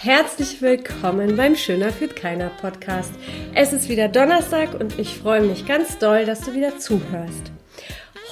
Herzlich 0.00 0.62
willkommen 0.62 1.34
beim 1.34 1.56
Schöner 1.56 1.90
führt 1.90 2.14
keiner 2.14 2.50
Podcast. 2.50 3.10
Es 3.52 3.72
ist 3.72 3.88
wieder 3.88 4.06
Donnerstag 4.06 4.78
und 4.78 4.96
ich 4.96 5.18
freue 5.18 5.40
mich 5.40 5.66
ganz 5.66 5.98
doll, 5.98 6.24
dass 6.24 6.42
du 6.42 6.54
wieder 6.54 6.78
zuhörst. 6.78 7.50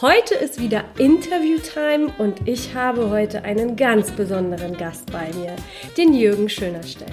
Heute 0.01 0.37
ist 0.37 0.61
wieder 0.61 0.85
Interviewtime 0.97 2.13
und 2.19 2.47
ich 2.47 2.77
habe 2.77 3.11
heute 3.11 3.43
einen 3.43 3.75
ganz 3.75 4.13
besonderen 4.13 4.77
Gast 4.77 5.11
bei 5.11 5.29
mir, 5.35 5.57
den 5.99 6.15
Jürgen 6.15 6.49
Schönerstedt. 6.49 7.13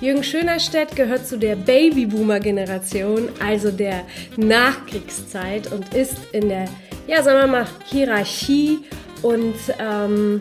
Jürgen 0.00 0.24
Schönerstedt 0.24 0.96
gehört 0.96 1.26
zu 1.26 1.36
der 1.36 1.56
Babyboomer-Generation, 1.56 3.28
also 3.44 3.70
der 3.70 4.04
Nachkriegszeit 4.38 5.70
und 5.70 5.92
ist 5.92 6.16
in 6.32 6.48
der, 6.48 6.64
ja, 7.06 7.22
sagen 7.22 7.38
wir 7.38 7.46
mal, 7.48 7.66
Hierarchie 7.84 8.78
und 9.20 9.56
ähm, 9.78 10.40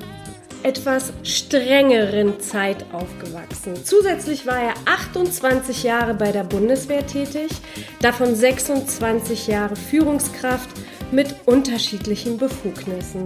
etwas 0.63 1.13
strengeren 1.23 2.39
Zeit 2.39 2.85
aufgewachsen. 2.91 3.75
Zusätzlich 3.83 4.45
war 4.45 4.59
er 4.59 4.73
28 4.85 5.83
Jahre 5.83 6.13
bei 6.13 6.31
der 6.31 6.43
Bundeswehr 6.43 7.05
tätig, 7.05 7.49
davon 8.01 8.35
26 8.35 9.47
Jahre 9.47 9.75
Führungskraft 9.75 10.69
mit 11.11 11.35
unterschiedlichen 11.45 12.37
Befugnissen. 12.37 13.23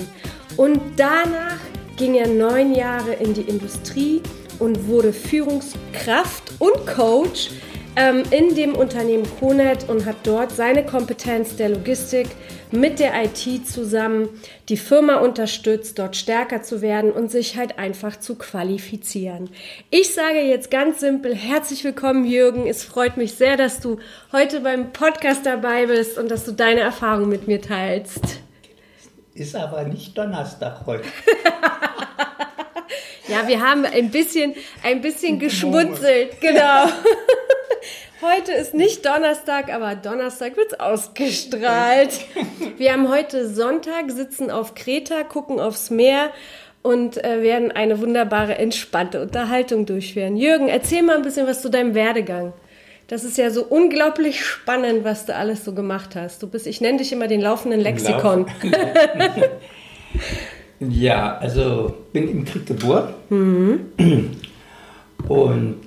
Und 0.57 0.79
danach 0.97 1.57
ging 1.97 2.15
er 2.15 2.27
neun 2.27 2.73
Jahre 2.73 3.13
in 3.13 3.34
die 3.34 3.41
Industrie 3.41 4.21
und 4.59 4.87
wurde 4.87 5.13
Führungskraft 5.13 6.53
und 6.59 6.85
Coach 6.85 7.49
ähm, 7.95 8.23
in 8.31 8.55
dem 8.55 8.75
Unternehmen 8.75 9.27
Conet 9.39 9.89
und 9.89 10.05
hat 10.05 10.15
dort 10.23 10.51
seine 10.51 10.85
Kompetenz 10.85 11.55
der 11.55 11.70
Logistik 11.70 12.27
mit 12.71 12.99
der 12.99 13.13
IT 13.23 13.67
zusammen 13.67 14.29
die 14.67 14.77
Firma 14.77 15.17
unterstützt, 15.17 15.99
dort 15.99 16.15
stärker 16.15 16.63
zu 16.63 16.81
werden 16.81 17.11
und 17.11 17.29
sich 17.29 17.55
halt 17.55 17.77
einfach 17.77 18.20
zu 18.20 18.35
qualifizieren. 18.35 19.49
Ich 19.91 20.13
sage 20.13 20.41
jetzt 20.41 20.71
ganz 20.71 21.01
simpel, 21.01 21.35
herzlich 21.35 21.84
willkommen 21.84 22.26
Jürgen. 22.26 22.65
Es 22.65 22.84
freut 22.84 23.18
mich 23.18 23.35
sehr, 23.35 23.57
dass 23.57 23.79
du 23.79 23.99
heute 24.31 24.62
beim 24.62 24.91
Podcast 24.91 25.46
dabei 25.46 25.85
bist 25.85 26.18
und 26.18 26.31
dass 26.31 26.46
du 26.46 26.51
deine 26.51 26.81
Erfahrung 26.81 27.29
mit 27.29 27.48
mir 27.48 27.62
teilst. 27.62 28.40
Ist 29.35 29.55
aber 29.55 29.84
nicht 29.84 30.18
Donnerstag 30.18 30.85
heute. 30.85 31.03
ja, 33.27 33.48
wir 33.48 33.62
haben 33.62 33.85
ein 33.85 34.09
bisschen, 34.09 34.55
ein 34.84 35.01
bisschen 35.01 35.40
geschmunzelt, 35.40 36.41
genau. 36.41 36.87
Heute 38.24 38.54
ist 38.54 38.74
nicht 38.74 39.05
Donnerstag, 39.05 39.74
aber 39.74 39.96
Donnerstag 39.96 40.55
wird 40.55 40.71
es 40.71 40.79
ausgestrahlt. 40.79 42.21
Wir 42.77 42.93
haben 42.93 43.10
heute 43.10 43.49
Sonntag, 43.49 44.12
sitzen 44.12 44.49
auf 44.49 44.76
Kreta, 44.76 45.24
gucken 45.24 45.60
aufs 45.60 45.90
Meer 45.90 46.30
und 46.84 47.21
äh, 47.21 47.41
werden 47.41 47.74
eine 47.74 47.99
wunderbare, 47.99 48.57
entspannte 48.57 49.21
Unterhaltung 49.21 49.85
durchführen. 49.85 50.38
Jürgen, 50.38 50.70
erzähl 50.70 51.04
mal 51.04 51.18
ein 51.18 51.24
bisschen 51.24 51.48
was 51.48 51.62
zu 51.62 51.70
deinem 51.70 51.96
Werdegang. 51.96 52.54
Das 53.07 53.26
ist 53.26 53.38
ja 53.38 53.49
so 53.49 53.65
unglaublich 53.65 54.46
spannend, 54.46 55.04
was 55.04 55.26
du 55.26 55.35
alles 55.35 55.65
so 55.65 55.74
gemacht 55.74 56.15
hast. 56.15 56.41
Du 56.41 56.48
bist, 56.48 56.65
ich 56.65 56.80
nenne 56.80 56.99
dich 56.99 57.12
immer 57.12 57.27
den 57.27 57.41
laufenden 57.41 57.82
Lexikon. 57.82 58.46
ja, 60.80 61.37
also 61.40 61.93
bin 62.13 62.30
im 62.30 62.46
Krieg 62.46 62.68
geboren. 62.68 63.15
Mhm. 63.27 64.31
Und 65.28 65.82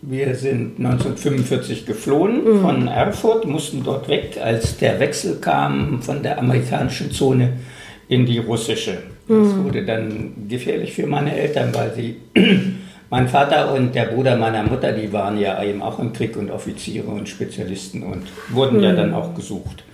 wir 0.00 0.34
sind 0.34 0.78
1945 0.78 1.84
geflohen 1.84 2.44
mhm. 2.44 2.60
von 2.60 2.88
Erfurt, 2.88 3.46
mussten 3.46 3.82
dort 3.82 4.08
weg, 4.08 4.38
als 4.42 4.76
der 4.78 5.00
Wechsel 5.00 5.36
kam 5.40 6.02
von 6.02 6.22
der 6.22 6.38
amerikanischen 6.38 7.10
Zone 7.10 7.54
in 8.08 8.24
die 8.24 8.38
russische. 8.38 8.98
Mhm. 9.26 9.44
Das 9.44 9.56
wurde 9.56 9.84
dann 9.84 10.32
gefährlich 10.48 10.92
für 10.94 11.06
meine 11.06 11.36
Eltern, 11.36 11.74
weil 11.74 11.92
sie, 11.94 12.16
mein 13.10 13.28
Vater 13.28 13.74
und 13.74 13.94
der 13.94 14.04
Bruder 14.04 14.36
meiner 14.36 14.62
Mutter, 14.62 14.92
die 14.92 15.12
waren 15.12 15.38
ja 15.38 15.62
eben 15.62 15.82
auch 15.82 15.98
im 15.98 16.12
Krieg 16.12 16.36
und 16.36 16.50
Offiziere 16.50 17.08
und 17.08 17.28
Spezialisten 17.28 18.02
und 18.02 18.22
wurden 18.50 18.78
mhm. 18.78 18.84
ja 18.84 18.92
dann 18.92 19.12
auch 19.14 19.34
gesucht. 19.34 19.84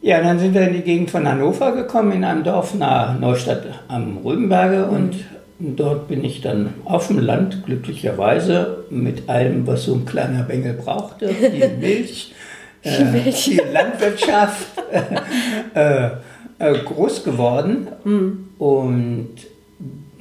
Ja, 0.00 0.22
dann 0.22 0.38
sind 0.38 0.54
wir 0.54 0.62
in 0.62 0.74
die 0.74 0.82
Gegend 0.82 1.10
von 1.10 1.28
Hannover 1.28 1.72
gekommen, 1.72 2.12
in 2.12 2.24
einem 2.24 2.44
Dorf 2.44 2.74
nahe 2.74 3.18
Neustadt 3.18 3.64
am 3.88 4.18
Rübenberge 4.18 4.86
und 4.86 5.16
und 5.16 5.37
dort 5.58 6.08
bin 6.08 6.24
ich 6.24 6.40
dann 6.40 6.74
auf 6.84 7.08
dem 7.08 7.18
Land, 7.18 7.64
glücklicherweise, 7.66 8.84
mit 8.90 9.28
allem, 9.28 9.66
was 9.66 9.84
so 9.84 9.94
ein 9.94 10.04
kleiner 10.04 10.42
Bengel 10.42 10.74
brauchte. 10.74 11.28
Viel 11.28 11.68
Milch, 11.80 12.34
äh, 12.82 13.32
viel 13.32 13.62
Landwirtschaft, 13.72 14.66
äh, 15.74 16.10
äh, 16.58 16.78
groß 16.84 17.24
geworden. 17.24 17.88
Mhm. 18.04 18.48
Und 18.58 19.30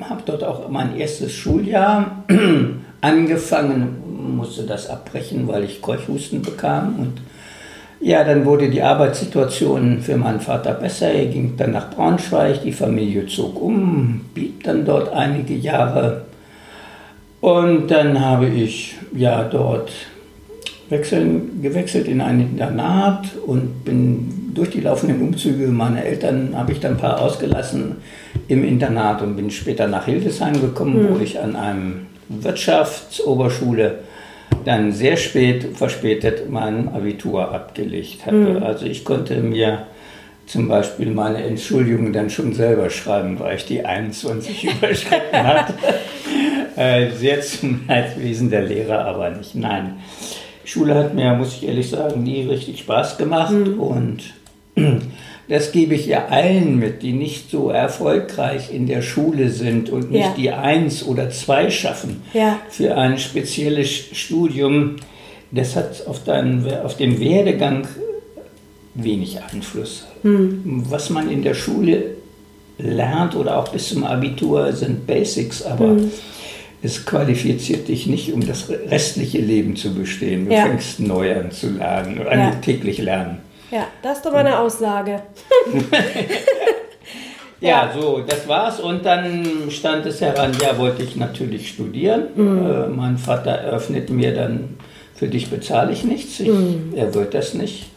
habe 0.01 0.21
dort 0.25 0.43
auch 0.43 0.69
mein 0.69 0.97
erstes 0.97 1.33
Schuljahr 1.33 2.23
angefangen, 3.01 4.35
musste 4.35 4.63
das 4.63 4.89
abbrechen, 4.89 5.47
weil 5.47 5.63
ich 5.63 5.81
Keuchhusten 5.81 6.41
bekam 6.41 6.99
und 6.99 7.21
ja, 7.99 8.23
dann 8.23 8.45
wurde 8.45 8.69
die 8.69 8.81
Arbeitssituation 8.81 9.99
für 9.99 10.17
meinen 10.17 10.39
Vater 10.39 10.73
besser. 10.73 11.11
Er 11.11 11.25
ging 11.25 11.53
dann 11.57 11.71
nach 11.71 11.89
Braunschweig, 11.89 12.61
die 12.63 12.71
Familie 12.71 13.25
zog 13.25 13.59
um, 13.61 14.21
blieb 14.33 14.63
dann 14.63 14.85
dort 14.85 15.11
einige 15.13 15.55
Jahre. 15.55 16.25
Und 17.41 17.89
dann 17.89 18.19
habe 18.19 18.47
ich 18.47 18.95
ja 19.15 19.43
dort 19.43 19.91
wechseln, 20.89 21.61
gewechselt 21.61 22.07
in 22.07 22.21
ein 22.21 22.39
Internat 22.39 23.27
und 23.45 23.83
bin 23.83 24.51
durch 24.53 24.71
die 24.71 24.81
laufenden 24.81 25.21
Umzüge 25.21 25.67
meiner 25.67 26.03
Eltern 26.03 26.49
habe 26.55 26.71
ich 26.71 26.79
dann 26.79 26.93
ein 26.93 26.97
paar 26.97 27.21
ausgelassen 27.21 27.97
im 28.47 28.63
Internat 28.63 29.21
und 29.21 29.35
bin 29.35 29.51
später 29.51 29.87
nach 29.87 30.05
Hildesheim 30.05 30.59
gekommen, 30.59 31.03
mhm. 31.03 31.09
wo 31.13 31.19
ich 31.19 31.39
an 31.39 31.55
einem 31.55 32.07
Wirtschaftsoberschule 32.29 33.99
dann 34.65 34.91
sehr 34.91 35.17
spät, 35.17 35.77
verspätet 35.77 36.49
mein 36.49 36.89
Abitur 36.89 37.51
abgelegt 37.51 38.25
hatte. 38.25 38.35
Mhm. 38.35 38.63
Also 38.63 38.85
ich 38.85 39.05
konnte 39.05 39.35
mir 39.37 39.87
zum 40.45 40.67
Beispiel 40.67 41.11
meine 41.11 41.43
Entschuldigung 41.43 42.13
dann 42.13 42.29
schon 42.29 42.53
selber 42.53 42.89
schreiben, 42.89 43.39
weil 43.39 43.57
ich 43.57 43.65
die 43.65 43.85
21 43.85 44.63
überschritten 44.77 45.43
hatte. 45.43 45.73
äh, 46.75 47.11
sehr 47.11 47.41
zum 47.41 47.81
Leidwesen 47.87 48.49
der 48.49 48.63
Lehrer, 48.63 49.05
aber 49.05 49.29
nicht. 49.29 49.55
Nein. 49.55 49.97
Schule 50.63 50.95
hat 50.95 51.13
mir, 51.13 51.33
muss 51.33 51.55
ich 51.55 51.67
ehrlich 51.67 51.89
sagen, 51.89 52.23
nie 52.23 52.41
richtig 52.43 52.79
Spaß 52.79 53.17
gemacht 53.17 53.53
mhm. 53.53 53.79
und 53.79 54.23
das 55.49 55.71
gebe 55.71 55.95
ich 55.95 56.05
ja 56.07 56.27
allen 56.27 56.77
mit, 56.77 57.01
die 57.01 57.13
nicht 57.13 57.49
so 57.49 57.69
erfolgreich 57.69 58.73
in 58.73 58.85
der 58.85 59.01
Schule 59.01 59.49
sind 59.49 59.89
und 59.89 60.11
nicht 60.11 60.25
ja. 60.25 60.33
die 60.38 60.51
Eins 60.51 61.05
oder 61.05 61.29
Zwei 61.29 61.69
schaffen 61.69 62.21
ja. 62.33 62.59
für 62.69 62.95
ein 62.97 63.17
spezielles 63.17 63.89
Studium. 63.89 64.97
Das 65.51 65.77
hat 65.77 66.05
auf, 66.07 66.23
deinen, 66.25 66.69
auf 66.83 66.97
den 66.97 67.19
Werdegang 67.21 67.88
wenig 68.93 69.39
Einfluss. 69.53 70.05
Hm. 70.23 70.83
Was 70.89 71.09
man 71.09 71.31
in 71.31 71.44
der 71.44 71.53
Schule 71.53 72.15
lernt 72.77 73.35
oder 73.35 73.57
auch 73.57 73.69
bis 73.69 73.89
zum 73.89 74.03
Abitur 74.03 74.73
sind 74.73 75.07
Basics, 75.07 75.61
aber 75.61 75.89
hm. 75.91 76.11
es 76.81 77.05
qualifiziert 77.05 77.88
dich 77.88 78.07
nicht, 78.07 78.33
um 78.33 78.45
das 78.45 78.69
restliche 78.69 79.39
Leben 79.39 79.77
zu 79.77 79.94
bestehen. 79.94 80.47
Du 80.47 80.53
ja. 80.53 80.65
fängst 80.65 80.99
neu 80.99 81.33
an 81.33 81.51
zu 81.51 81.69
lernen 81.69 82.19
oder 82.19 82.35
ja. 82.35 82.51
täglich 82.51 82.97
lernen. 82.97 83.39
Ja, 83.72 83.88
das 84.01 84.17
ist 84.17 84.25
doch 84.25 84.31
mal 84.31 84.39
eine 84.39 84.59
Aussage. 84.59 85.22
ja, 87.59 87.91
so, 87.94 88.22
das 88.25 88.47
war's. 88.47 88.79
Und 88.79 89.05
dann 89.05 89.69
stand 89.69 90.05
es 90.05 90.22
heran, 90.22 90.51
ja, 90.61 90.78
wollte 90.78 91.03
ich 91.03 91.16
natürlich 91.16 91.69
studieren. 91.69 92.27
Mhm. 92.35 92.66
Äh, 92.66 92.88
mein 92.88 93.17
Vater 93.17 93.51
eröffnet 93.51 94.09
mir 94.09 94.33
dann, 94.33 94.77
für 95.16 95.27
dich 95.27 95.50
bezahle 95.50 95.91
ich 95.91 96.03
nichts. 96.03 96.39
Ich, 96.39 96.47
mhm. 96.47 96.94
Er 96.95 97.13
wird 97.13 97.33
das 97.33 97.53
nicht. 97.53 97.91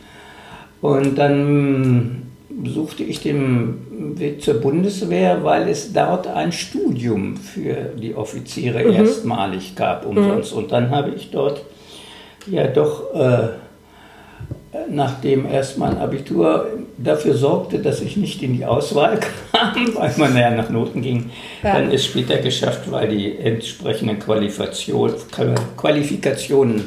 Und 0.80 1.16
dann 1.16 2.30
suchte 2.64 3.04
ich 3.04 3.20
den 3.20 4.16
Weg 4.18 4.42
zur 4.42 4.54
Bundeswehr, 4.54 5.44
weil 5.44 5.68
es 5.68 5.92
dort 5.92 6.27
ein 6.27 6.53
Studium 6.53 7.36
für 7.36 7.92
die 7.97 8.15
Offiziere 8.15 8.83
mhm. 8.84 8.92
erstmalig 8.92 9.77
gab, 9.77 10.04
umsonst. 10.04 10.53
Mhm. 10.53 10.59
Und 10.59 10.72
dann 10.72 10.91
habe 10.91 11.10
ich 11.10 11.30
dort 11.30 11.62
ja 12.47 12.66
doch 12.66 13.15
äh, 13.15 13.48
nachdem 14.88 15.46
erst 15.46 15.78
mein 15.78 15.98
Abitur 15.98 16.66
dafür 16.96 17.34
sorgte, 17.34 17.80
dass 17.80 18.00
ich 18.00 18.16
nicht 18.16 18.40
in 18.42 18.56
die 18.56 18.64
Auswahl 18.64 19.18
kam, 19.52 19.94
weil 19.94 20.14
man 20.16 20.36
ja 20.36 20.50
nach 20.50 20.70
Noten 20.70 21.02
ging, 21.02 21.30
ja. 21.62 21.74
dann 21.74 21.90
ist 21.90 22.06
später 22.06 22.38
geschafft, 22.38 22.90
weil 22.90 23.08
die 23.08 23.36
entsprechenden 23.36 24.18
Qualifikationen 24.20 26.84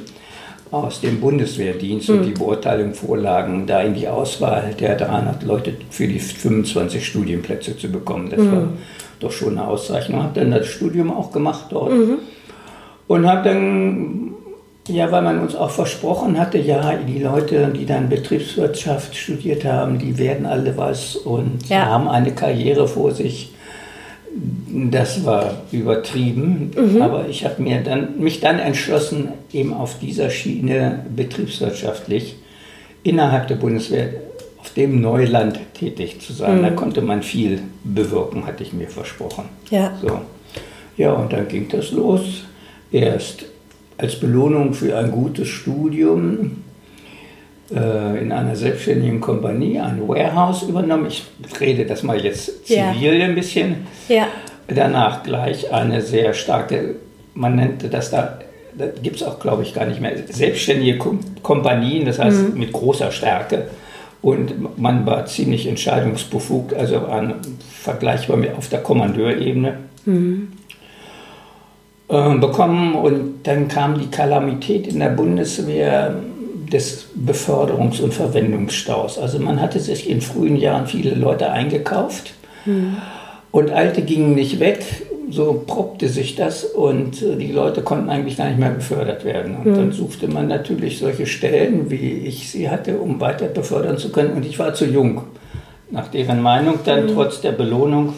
aus 0.72 1.02
dem 1.02 1.20
Bundeswehrdienst 1.20 2.10
mhm. 2.10 2.16
und 2.16 2.22
hm. 2.22 2.34
die 2.34 2.40
Beurteilung 2.40 2.94
vorlagen, 2.94 3.68
da 3.68 3.82
in 3.82 3.94
die 3.94 4.08
Auswahl 4.08 4.74
der 4.80 4.96
300 4.96 5.44
Leute 5.44 5.74
für 5.92 6.08
die 6.08 6.20
25 6.20 7.06
Studienplätze 7.06 7.78
zu 7.78 7.92
bekommen. 7.92 8.30
Das 8.32 8.40
mhm. 8.40 8.52
war 8.52 8.68
doch 9.20 9.32
schon 9.32 9.58
eine 9.58 9.68
Auszeichnung. 9.68 10.24
Habe 10.24 10.40
dann 10.40 10.52
das 10.52 10.68
Studium 10.68 11.12
auch 11.12 11.32
gemacht 11.32 11.66
dort 11.70 11.92
mhm. 11.92 12.18
und 13.08 13.28
habe 13.28 13.50
dann 13.50 14.34
ja, 14.88 15.12
weil 15.12 15.22
man 15.22 15.40
uns 15.40 15.56
auch 15.56 15.70
versprochen 15.70 16.38
hatte, 16.38 16.58
ja, 16.58 16.94
die 16.96 17.20
Leute, 17.20 17.72
die 17.76 17.86
dann 17.86 18.10
Betriebswirtschaft 18.10 19.16
studiert 19.16 19.64
haben, 19.64 19.98
die 19.98 20.18
werden 20.18 20.46
alle 20.46 20.76
was 20.76 21.16
und 21.16 21.70
ja. 21.70 21.86
haben 21.86 22.08
eine 22.10 22.34
Karriere 22.34 22.88
vor 22.88 23.12
sich. 23.12 23.54
Das 24.68 25.24
war 25.26 25.62
übertrieben, 25.72 26.72
mhm. 26.76 27.02
aber 27.02 27.30
ich 27.30 27.46
habe 27.46 27.62
mir 27.62 27.82
dann, 27.82 28.20
mich 28.20 28.42
dann 28.42 28.60
entschlossen, 28.60 29.30
eben 29.54 29.74
auf 29.74 30.00
dieser 30.00 30.32
Schiene 30.32 31.06
betriebswirtschaftlich 31.16 32.36
innerhalb 33.04 33.48
der 33.48 33.56
Bundeswehr 33.56 34.10
auf 34.58 34.72
dem 34.72 35.02
Neuland 35.02 35.60
tätig 35.76 36.20
zu 36.20 36.34
sein. 36.34 36.58
Mhm. 36.58 36.64
Da 36.64 36.70
konnte 36.72 37.02
man 37.02 37.22
viel 37.22 37.62
bewirken, 37.84 38.46
hatte 38.48 38.64
ich 38.64 38.74
mir 38.74 38.88
versprochen. 38.88 39.46
Ja. 39.70 39.94
So. 40.02 40.20
Ja, 40.98 41.14
und 41.14 41.32
dann 41.32 41.48
ging 41.48 41.70
das 41.70 41.92
los. 41.92 42.44
Erst 42.92 43.46
als 43.98 44.20
Belohnung 44.20 44.74
für 44.74 44.98
ein 44.98 45.12
gutes 45.12 45.48
Studium 45.48 46.64
äh, 47.74 48.22
in 48.22 48.32
einer 48.32 48.56
selbstständigen 48.56 49.22
Kompanie 49.22 49.80
ein 49.80 50.08
Warehouse 50.08 50.64
übernommen. 50.64 51.08
Ich 51.08 51.26
rede 51.60 51.86
das 51.86 52.04
mal 52.04 52.24
jetzt 52.24 52.68
zivil 52.68 53.20
ja. 53.20 53.26
ein 53.26 53.36
bisschen. 53.36 53.88
Ja. 54.10 54.28
Danach 54.68 55.24
gleich 55.24 55.72
eine 55.72 56.02
sehr 56.02 56.34
starke, 56.34 56.96
man 57.34 57.56
nannte 57.56 57.90
das 57.90 58.12
da, 58.12 58.40
da 58.78 58.88
gibt 58.88 59.18
es 59.18 59.24
auch, 59.24 59.40
glaube 59.40 59.64
ich, 59.64 59.74
gar 59.74 59.86
nicht 59.86 60.02
mehr, 60.02 60.14
selbstständige 60.30 60.98
Kom 60.98 61.20
Kompanien, 61.42 62.06
das 62.06 62.20
heißt 62.20 62.54
mhm. 62.54 62.60
mit 62.60 62.72
großer 62.72 63.12
Stärke. 63.12 63.68
Und 64.22 64.78
man 64.78 65.06
war 65.06 65.26
ziemlich 65.26 65.68
entscheidungsbefugt, 65.68 66.74
also 66.74 67.00
an, 67.00 67.36
vergleichbar 67.82 68.38
mit 68.38 68.56
auf 68.56 68.70
der 68.70 68.80
Kommandeurebene. 68.80 69.80
Mhm. 70.06 70.48
Äh, 72.10 72.38
bekommen 72.38 72.96
und 72.96 73.44
dann 73.44 73.70
kam 73.70 73.98
die 73.98 74.08
Kalamität 74.08 74.88
in 74.88 75.00
der 75.00 75.10
Bundeswehr 75.10 76.14
des 76.70 77.08
Beförderungs- 77.16 78.02
und 78.02 78.14
Verwendungsstaus. 78.14 79.18
Also 79.18 79.40
man 79.40 79.62
hatte 79.62 79.80
sich 79.80 80.10
in 80.10 80.20
frühen 80.20 80.58
Jahren 80.58 80.86
viele 80.86 81.16
Leute 81.16 81.50
eingekauft 81.50 82.34
mhm. 82.66 82.98
und 83.52 83.72
alte 83.72 84.02
gingen 84.02 84.36
nicht 84.36 84.60
weg. 84.60 84.84
So 85.30 85.64
proppte 85.66 86.10
sich 86.10 86.36
das 86.36 86.66
und 86.66 87.22
äh, 87.22 87.38
die 87.38 87.54
Leute 87.54 87.82
konnten 87.82 88.10
eigentlich 88.10 88.36
gar 88.36 88.50
nicht 88.50 88.60
mehr 88.60 88.72
befördert 88.72 89.24
werden. 89.24 89.56
Und 89.56 89.72
mhm. 89.72 89.76
dann 89.76 89.92
suchte 89.94 90.28
man 90.28 90.50
natürlich 90.50 91.00
solche 91.00 91.26
Stellen, 91.26 91.90
wie 91.90 92.12
ich 92.28 92.52
sie 92.52 92.70
hatte, 92.70 92.98
um 92.98 93.22
weiter 93.22 93.46
befördern 93.46 93.98
zu 93.98 94.12
können. 94.12 94.34
Und 94.34 94.46
ich 94.46 94.60
war 94.60 94.74
zu 94.74 94.86
jung, 94.86 95.22
nach 95.90 96.10
deren 96.10 96.42
Meinung, 96.42 96.80
dann 96.84 97.06
mhm. 97.06 97.14
trotz 97.14 97.40
der 97.40 97.54
Belohnung 97.54 98.14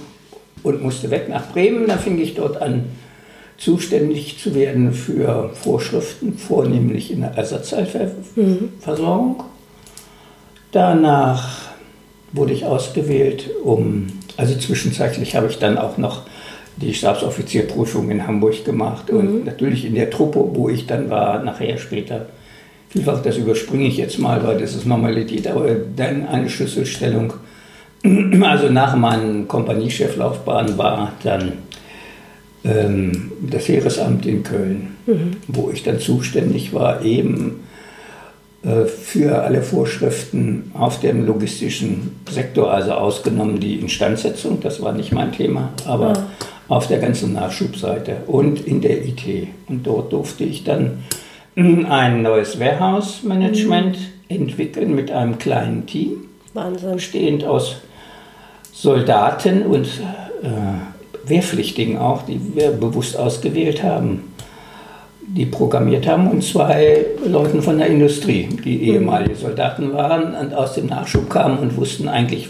und 0.64 0.82
musste 0.82 1.12
weg 1.12 1.30
nach 1.30 1.52
Bremen. 1.52 1.86
Da 1.86 1.98
fing 1.98 2.20
ich 2.20 2.34
dort 2.34 2.60
an, 2.60 2.86
zuständig 3.57 4.40
zu 4.40 4.56
werden 4.56 4.94
für 4.94 5.52
Vorschriften, 5.54 6.38
vornehmlich 6.38 7.12
in 7.12 7.22
der 7.22 7.31
Ersatzteilversorgung. 7.31 9.44
Danach 10.72 11.60
wurde 12.34 12.54
ich 12.54 12.66
ausgewählt, 12.66 13.50
um, 13.63 14.07
also 14.36 14.57
zwischenzeitlich 14.57 15.36
habe 15.36 15.48
ich 15.48 15.57
dann 15.57 15.78
auch 15.78 15.98
noch 15.98 16.24
die 16.78 16.94
Stabsoffizierprüfung 16.94 18.12
in 18.12 18.28
Hamburg 18.28 18.66
gemacht 18.66 19.12
mhm. 19.12 19.18
und 19.18 19.46
natürlich 19.46 19.86
in 19.86 19.96
der 19.96 20.10
Truppe, 20.10 20.46
wo 20.54 20.69
ich 20.69 20.86
dann 20.86 21.10
war, 21.10 21.42
nachher 21.42 21.78
später. 21.78 22.25
Vielfach, 22.90 23.22
das 23.22 23.38
überspringe 23.38 23.88
ich 23.88 23.98
jetzt 23.98 24.19
mal, 24.19 24.46
weil 24.46 24.60
das 24.60 24.75
ist 24.75 24.86
Normalität, 24.86 25.48
aber 25.48 25.69
dann 25.96 26.28
eine 26.28 26.50
Schlüsselstellung. 26.50 27.34
Also 28.42 28.69
nach 28.69 28.96
meiner 28.96 29.46
Kompaniecheflaufbahn 29.46 30.78
war 30.78 31.13
dann 31.24 31.54
ähm, 32.65 33.31
das 33.41 33.67
Heeresamt 33.67 34.25
in 34.25 34.44
Köln, 34.44 34.95
mhm. 35.06 35.38
wo 35.47 35.69
ich 35.69 35.83
dann 35.83 36.00
zuständig 36.00 36.73
war, 36.73 37.03
eben 37.03 37.62
äh, 38.63 38.85
für 38.85 39.44
alle 39.44 39.62
Vorschriften 39.62 40.71
auf 40.73 41.00
dem 41.00 41.25
logistischen 41.25 42.15
Sektor, 42.29 42.73
also 42.73 42.94
ausgenommen 42.94 43.59
die 43.59 43.75
Instandsetzung, 43.75 44.59
das 44.62 44.81
war 44.81 44.94
nicht 44.94 45.12
mein 45.12 45.31
Thema, 45.31 45.69
aber 45.85 46.13
ja. 46.13 46.27
auf 46.67 46.88
der 46.88 47.00
ganzen 47.00 47.33
Nachschubseite 47.33 48.17
und 48.25 48.65
in 48.65 48.81
der 48.81 49.06
IT. 49.06 49.47
Und 49.67 49.85
dort 49.85 50.12
durfte 50.12 50.44
ich 50.44 50.63
dann 50.63 51.03
ein 51.56 52.21
neues 52.21 52.59
Warehouse-Management 52.59 53.97
mhm. 53.97 54.35
entwickeln 54.35 54.95
mit 54.95 55.12
einem 55.12 55.38
kleinen 55.38 55.85
Team, 55.85 56.25
Wahnsinn. 56.53 56.95
bestehend 56.95 57.44
aus 57.45 57.77
Soldaten 58.73 59.62
und 59.63 59.85
äh, 59.85 60.94
Wehrpflichtigen 61.27 61.98
auch, 61.98 62.24
die 62.24 62.39
wir 62.56 62.72
bewusst 62.72 63.18
ausgewählt 63.18 63.83
haben, 63.83 64.33
die 65.27 65.45
programmiert 65.45 66.07
haben 66.07 66.30
und 66.30 66.44
zwei 66.44 67.06
Leuten 67.25 67.62
von 67.62 67.77
der 67.77 67.88
Industrie, 67.88 68.48
die 68.63 68.77
mhm. 68.77 68.83
ehemalige 68.83 69.36
Soldaten 69.36 69.94
waren 69.94 70.36
und 70.36 70.54
aus 70.54 70.75
dem 70.75 70.86
Nachschub 70.88 71.30
kamen 71.30 71.57
und 71.57 71.75
wussten 71.77 72.07
eigentlich, 72.07 72.50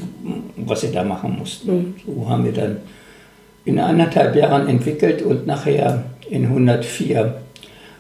was 0.58 0.82
sie 0.82 0.92
da 0.92 1.04
machen 1.04 1.38
mussten. 1.40 1.72
Mhm. 1.72 1.96
So 2.06 2.30
haben 2.30 2.44
wir 2.44 2.52
dann 2.52 2.78
in 3.64 3.80
anderthalb 3.80 4.36
Jahren 4.36 4.68
entwickelt 4.68 5.22
und 5.22 5.48
nachher 5.48 6.04
in 6.30 6.46
104 6.46 7.36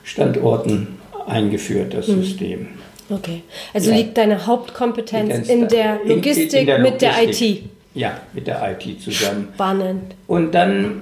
Standorten 0.03 0.99
eingeführt, 1.25 1.93
das 1.93 2.07
mhm. 2.07 2.23
System. 2.23 2.67
Okay, 3.09 3.43
also 3.73 3.91
ja. 3.91 3.97
liegt 3.97 4.17
deine 4.17 4.45
Hauptkompetenz 4.45 5.47
in 5.47 5.67
der 5.67 5.99
Logistik, 6.05 6.53
in, 6.53 6.59
in 6.59 6.65
der 6.65 6.79
Logistik 6.79 6.91
mit 6.91 7.01
der 7.01 7.23
IT? 7.23 7.63
Ja, 7.95 8.19
mit 8.33 8.45
der 8.45 8.61
IT 8.71 9.01
zusammen. 9.01 9.47
Spannend. 9.55 10.15
Und 10.27 10.53
dann 10.53 11.01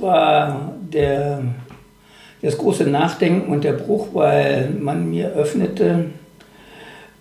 war 0.00 0.74
der, 0.92 1.42
das 2.42 2.58
große 2.58 2.84
Nachdenken 2.84 3.52
und 3.52 3.64
der 3.64 3.72
Bruch, 3.72 4.08
weil 4.12 4.70
man 4.70 5.08
mir 5.08 5.30
öffnete, 5.30 6.06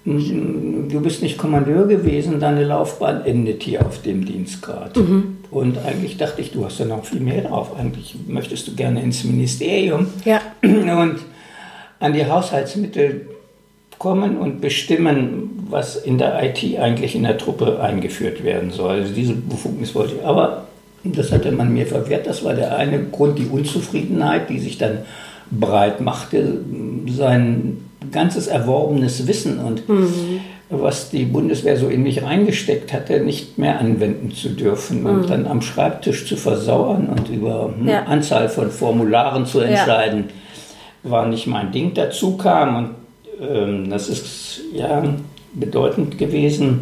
du 0.04 1.02
bist 1.02 1.22
nicht 1.22 1.38
Kommandeur 1.38 1.88
gewesen, 1.88 2.40
deine 2.40 2.64
Laufbahn 2.64 3.26
endet 3.26 3.64
hier 3.64 3.86
auf 3.86 4.02
dem 4.02 4.26
Dienstgrad. 4.26 4.98
Mhm. 4.98 5.38
Und 5.50 5.78
eigentlich 5.86 6.18
dachte 6.18 6.42
ich, 6.42 6.52
du 6.52 6.66
hast 6.66 6.80
ja 6.80 6.86
noch 6.86 7.06
viel 7.06 7.22
mehr 7.22 7.44
drauf. 7.44 7.78
Eigentlich 7.80 8.16
möchtest 8.28 8.68
du 8.68 8.76
gerne 8.76 9.02
ins 9.02 9.24
Ministerium. 9.24 10.08
Ja. 10.26 10.42
Und 10.62 11.20
an 12.00 12.14
die 12.14 12.26
Haushaltsmittel 12.26 13.28
kommen 13.98 14.38
und 14.38 14.62
bestimmen, 14.62 15.68
was 15.70 15.96
in 15.96 16.18
der 16.18 16.44
IT 16.44 16.80
eigentlich 16.80 17.16
in 17.16 17.24
der 17.24 17.38
Truppe 17.38 17.80
eingeführt 17.82 18.44
werden 18.44 18.72
soll. 18.72 19.02
Also 19.02 19.14
diese 19.14 19.34
Befugnis 19.34 19.96
wollte 19.96 20.16
ich. 20.16 20.26
Aber 20.26 20.66
das 21.04 21.32
hatte 21.32 21.52
man 21.52 21.74
mir 21.74 21.86
verwehrt. 21.86 22.28
Das 22.28 22.44
war 22.44 22.54
der 22.54 22.76
eine 22.76 23.04
Grund, 23.04 23.38
die 23.38 23.48
Unzufriedenheit, 23.48 24.50
die 24.50 24.60
sich 24.60 24.78
dann 24.78 25.00
breit 25.52 26.02
machte, 26.02 26.60
sein 27.08 27.78
ganzes 28.12 28.48
erworbenes 28.48 29.28
Wissen 29.28 29.60
und 29.60 29.88
mhm. 29.88 30.40
was 30.70 31.10
die 31.10 31.26
Bundeswehr 31.26 31.78
so 31.78 31.88
in 31.88 32.04
mich 32.04 32.24
reingesteckt 32.24 32.94
hatte, 32.94 33.20
nicht 33.20 33.58
mehr 33.58 33.80
anwenden 33.80 34.32
zu 34.32 34.50
dürfen 34.50 35.02
mhm. 35.02 35.08
und 35.08 35.30
dann 35.30 35.48
am 35.48 35.62
Schreibtisch 35.62 36.28
zu 36.28 36.36
versauern 36.36 37.08
und 37.08 37.30
über 37.30 37.74
eine 37.80 37.92
ja. 37.92 38.04
Anzahl 38.04 38.50
von 38.50 38.72
Formularen 38.72 39.46
zu 39.46 39.60
entscheiden, 39.60 40.26
ja. 41.04 41.12
war 41.12 41.28
nicht 41.28 41.48
mein 41.48 41.72
Ding. 41.72 41.94
Dazu 41.94 42.38
kam 42.38 42.76
und 42.76 42.90
das 43.90 44.10
ist 44.10 44.62
ja 44.74 45.04
bedeutend 45.54 46.18
gewesen, 46.18 46.82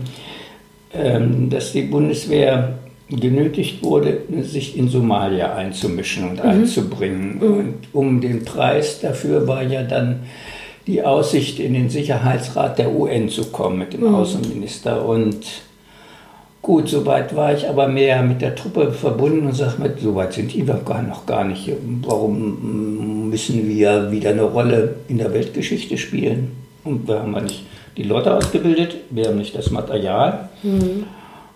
ähm, 0.94 1.50
dass 1.50 1.72
die 1.72 1.84
Bundeswehr 1.84 2.78
genötigt 3.10 3.84
wurde, 3.84 4.22
sich 4.42 4.78
in 4.78 4.90
Somalia 4.90 5.56
einzumischen 5.56 6.30
und 6.30 6.44
mhm. 6.44 6.50
einzubringen. 6.50 7.38
Mhm. 7.38 7.54
Und 7.54 7.76
um 7.94 8.22
den 8.22 8.46
Preis 8.46 9.00
dafür 9.00 9.48
war 9.48 9.64
ja 9.64 9.84
dann 9.84 10.22
die 10.88 11.02
Aussicht, 11.02 11.60
in 11.60 11.74
den 11.74 11.90
Sicherheitsrat 11.90 12.78
der 12.78 12.94
UN 12.94 13.30
zu 13.30 13.46
kommen 13.46 13.80
mit 13.80 13.94
dem 13.94 14.02
mhm. 14.02 14.16
Außenminister. 14.16 15.06
Und 15.06 15.46
gut, 16.64 16.88
soweit 16.88 17.36
war 17.36 17.54
ich 17.54 17.70
aber 17.70 17.88
mehr 17.88 18.24
mit 18.24 18.42
der 18.42 18.56
Truppe 18.56 18.92
verbunden 18.92 19.46
und 19.46 19.54
sagte 19.54 19.82
mir, 19.82 19.94
so 20.02 20.16
weit 20.16 20.34
sind 20.34 20.52
die 20.54 20.66
gar 20.66 21.04
noch 21.04 21.26
gar 21.26 21.44
nicht. 21.44 21.70
Warum 22.08 23.30
müssen 23.30 23.68
wir 23.68 24.12
wieder 24.12 24.32
eine 24.32 24.44
Rolle 24.44 24.96
in 25.10 25.20
der 25.20 25.34
Weltgeschichte 25.34 25.98
spielen? 25.98 26.54
Und 26.86 27.08
wir 27.08 27.20
haben 27.20 27.34
nicht 27.44 27.66
die 27.98 28.04
Leute 28.04 28.34
ausgebildet, 28.34 28.96
wir 29.12 29.28
haben 29.28 29.38
nicht 29.38 29.56
das 29.56 29.70
Material. 29.70 30.50
Mhm. 30.64 31.04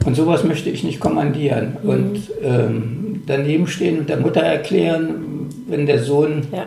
Und 0.06 0.16
sowas 0.16 0.44
möchte 0.44 0.70
ich 0.70 0.84
nicht 0.84 1.00
kommandieren. 1.00 1.78
Mhm. 1.82 1.90
Und 1.90 2.22
ähm, 2.44 3.24
daneben 3.26 3.68
stehen 3.68 4.00
und 4.00 4.10
der 4.10 4.18
Mutter 4.18 4.42
erklären, 4.42 5.50
wenn 5.68 5.86
der 5.86 6.04
Sohn 6.04 6.44
ja. 6.52 6.66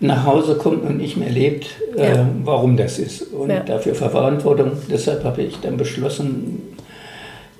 nach 0.00 0.26
Hause 0.26 0.56
kommt 0.56 0.84
und 0.84 0.98
nicht 0.98 1.16
mehr 1.16 1.30
lebt, 1.30 1.66
äh, 1.96 2.14
ja. 2.14 2.28
warum 2.44 2.76
das 2.76 2.98
ist. 2.98 3.32
Und 3.32 3.50
ja. 3.50 3.60
dafür 3.60 3.94
Verantwortung. 3.94 4.72
Deshalb 4.90 5.24
habe 5.24 5.42
ich 5.42 5.58
dann 5.60 5.78
beschlossen, 5.78 6.71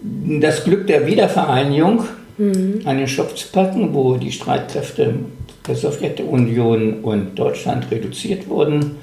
das 0.03 0.65
Glück 0.65 0.87
der 0.87 1.07
Wiedervereinigung 1.07 2.05
mhm. 2.39 2.81
an 2.85 2.99
den 2.99 3.09
Schopf 3.09 3.35
zu 3.35 3.49
packen, 3.49 3.95
wo 3.95 4.17
die 4.17 4.33
Streitkräfte 4.33 5.15
der 5.67 5.77
Sowjetunion 5.77 7.01
und 7.03 7.37
Deutschland 7.37 7.91
reduziert 7.91 8.49
wurden. 8.49 8.97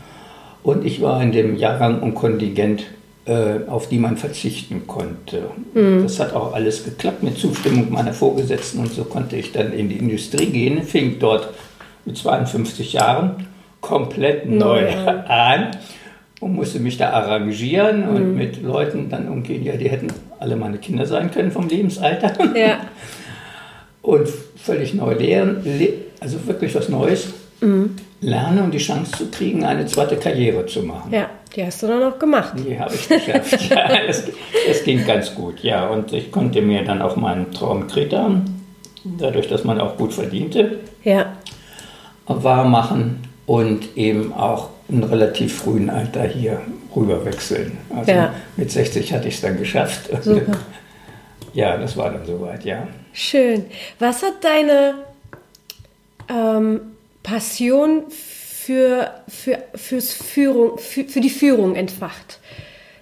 Und 0.64 0.86
ich 0.86 1.02
war 1.02 1.22
in 1.22 1.32
dem 1.32 1.58
Jahrgang 1.58 2.02
und 2.02 2.16
Kontingent, 2.16 2.84
äh, 3.26 3.68
auf 3.68 3.88
die 3.88 3.98
man 3.98 4.18
verzichten 4.18 4.88
konnte. 4.88 5.44
Mhm. 5.74 6.04
Das 6.04 6.20
hat 6.20 6.34
auch 6.34 6.54
alles 6.54 6.84
geklappt 6.84 7.24
mit 7.24 7.38
Zustimmung 7.38 7.92
meiner 7.92 8.14
Vorgesetzten 8.14 8.80
und 8.80 8.92
so 8.92 9.06
konnte 9.06 9.38
ich 9.38 9.52
dann 9.52 9.72
in 9.72 9.88
die 9.88 9.98
Industrie 9.98 10.48
gehen, 10.48 10.84
fing 10.84 11.18
dort 11.20 11.50
mit 12.06 12.18
52 12.18 12.94
Jahren 12.94 13.48
komplett 13.80 14.50
neu 14.50 14.82
mhm. 14.82 15.08
an 15.28 15.72
und 16.40 16.56
musste 16.56 16.80
mich 16.80 16.98
da 16.98 17.12
arrangieren 17.12 18.10
mhm. 18.10 18.16
und 18.16 18.36
mit 18.36 18.62
Leuten 18.62 19.10
dann 19.10 19.28
umgehen, 19.28 19.64
ja, 19.64 19.76
die 19.76 19.90
hätten 19.90 20.08
alle 20.40 20.56
meine 20.56 20.78
Kinder 20.78 21.06
sein 21.06 21.32
können 21.32 21.52
vom 21.52 21.68
Lebensalter. 21.68 22.34
Ja. 22.56 22.82
und 24.02 24.28
völlig 24.56 24.94
neu 24.94 25.14
lehren, 25.14 25.64
also 26.20 26.48
wirklich 26.48 26.74
was 26.76 26.90
Neues 26.90 27.34
mhm. 27.60 27.96
lerne 28.22 28.64
und 28.64 28.74
die 28.74 28.80
Chance 28.80 29.12
zu 29.12 29.26
kriegen, 29.30 29.66
eine 29.66 29.86
zweite 29.86 30.16
Karriere 30.16 30.66
zu 30.66 30.84
machen. 30.84 31.12
Ja, 31.12 31.30
die 31.56 31.66
hast 31.66 31.84
du 31.84 31.88
dann 31.88 32.04
auch 32.04 32.18
gemacht. 32.18 32.54
Die 32.58 32.80
habe 32.80 32.94
ich 32.94 33.08
geschafft. 33.10 33.70
ja, 33.70 33.90
es, 34.08 34.24
es, 34.70 34.84
ging 34.84 35.06
ganz 35.06 35.36
gut, 35.36 35.60
ja. 35.62 35.88
Und 35.88 36.14
ich 36.14 36.32
konnte 36.32 36.62
mir 36.62 36.84
dann 36.84 37.02
auch 37.02 37.18
meinen 37.18 37.52
Traum 37.52 37.88
Kreta, 37.88 38.42
dadurch, 39.04 39.48
dass 39.48 39.66
man 39.66 39.80
auch 39.82 39.98
gut 39.98 40.14
verdiente, 40.14 40.80
ja. 41.04 41.34
wahr 42.28 42.66
machen 42.66 43.29
und 43.50 43.98
eben 43.98 44.32
auch 44.32 44.70
in 44.90 45.04
relativ 45.04 45.58
frühen 45.58 45.90
Alter 45.90 46.22
hier 46.22 46.62
rüber 46.96 47.26
wechseln. 47.26 47.80
Also 47.90 48.12
ja. 48.12 48.36
mit 48.58 48.70
60 48.70 49.12
hatte 49.12 49.28
ich 49.28 49.36
es 49.36 49.42
dann 49.42 49.58
geschafft. 49.58 50.08
Super. 50.22 50.60
Ja, 51.56 51.76
das 51.78 51.98
war 51.98 52.12
dann 52.12 52.28
soweit, 52.28 52.64
ja. 52.64 52.88
Schön. 53.12 53.66
Was 53.98 54.22
hat 54.22 54.44
deine 54.44 54.94
ähm, 56.30 56.82
Passion 57.24 58.04
für, 58.12 59.10
für, 59.28 59.58
fürs 59.74 60.14
Führung, 60.14 60.78
für, 60.78 61.06
für 61.06 61.20
die 61.20 61.32
Führung 61.32 61.76
entfacht? 61.76 62.40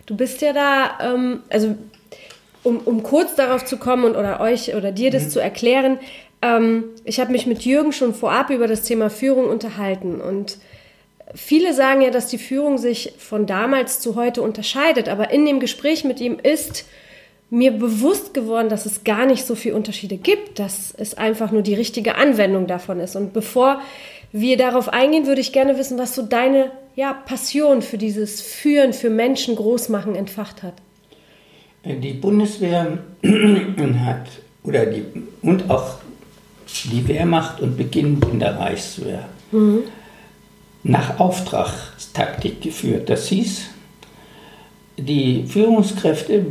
Du 0.05 0.15
bist 0.15 0.39
ja 0.39 0.53
da, 0.53 1.13
ähm, 1.13 1.41
also 1.49 1.75
um, 2.63 2.77
um 2.77 3.03
kurz 3.03 3.35
darauf 3.35 3.65
zu 3.65 3.75
kommen 3.75 4.05
und 4.05 4.15
oder 4.15 4.39
euch 4.39 4.73
oder 4.75 4.93
dir 4.93 5.11
das 5.11 5.25
mhm. 5.25 5.29
zu 5.29 5.39
erklären, 5.41 5.99
ähm, 6.47 6.85
ich 7.03 7.19
habe 7.19 7.31
mich 7.31 7.45
mit 7.45 7.63
Jürgen 7.63 7.91
schon 7.91 8.13
vorab 8.13 8.49
über 8.49 8.67
das 8.67 8.83
Thema 8.83 9.09
Führung 9.09 9.45
unterhalten 9.49 10.21
und 10.21 10.57
viele 11.35 11.73
sagen 11.73 12.01
ja, 12.01 12.09
dass 12.09 12.27
die 12.27 12.37
Führung 12.37 12.77
sich 12.77 13.13
von 13.17 13.45
damals 13.45 13.99
zu 13.99 14.15
heute 14.15 14.41
unterscheidet, 14.41 15.09
aber 15.09 15.31
in 15.31 15.45
dem 15.45 15.59
Gespräch 15.59 16.03
mit 16.03 16.19
ihm 16.19 16.37
ist 16.41 16.85
mir 17.49 17.71
bewusst 17.71 18.33
geworden, 18.33 18.69
dass 18.69 18.85
es 18.85 19.03
gar 19.03 19.25
nicht 19.25 19.45
so 19.45 19.55
viele 19.55 19.75
Unterschiede 19.75 20.17
gibt, 20.17 20.59
dass 20.59 20.93
es 20.97 21.13
einfach 21.13 21.51
nur 21.51 21.61
die 21.61 21.75
richtige 21.75 22.15
Anwendung 22.15 22.67
davon 22.67 22.99
ist. 22.99 23.15
Und 23.15 23.31
bevor 23.31 23.81
wir 24.33 24.57
darauf 24.57 24.89
eingehen, 24.89 25.27
würde 25.27 25.39
ich 25.39 25.53
gerne 25.53 25.77
wissen, 25.77 25.97
was 25.97 26.13
so 26.13 26.23
deine 26.23 26.71
ja, 26.95 27.13
Passion 27.13 27.81
für 27.81 27.97
dieses 27.97 28.41
Führen, 28.41 28.91
für 28.91 29.09
Menschen 29.09 29.55
großmachen 29.55 30.15
entfacht 30.15 30.61
hat. 30.61 30.73
Die 31.85 32.13
Bundeswehr 32.13 32.97
hat, 34.05 34.27
oder 34.63 34.85
die, 34.85 35.05
und 35.41 35.69
auch 35.69 35.99
die 36.85 37.07
Wehrmacht 37.07 37.59
und 37.61 37.77
beginnend 37.77 38.25
in 38.31 38.39
der 38.39 38.57
Reichswehr, 38.59 39.25
mhm. 39.51 39.79
nach 40.83 41.19
Auftragstaktik 41.19 42.61
geführt. 42.61 43.09
Das 43.09 43.27
hieß, 43.27 43.67
die 44.97 45.45
Führungskräfte 45.45 46.43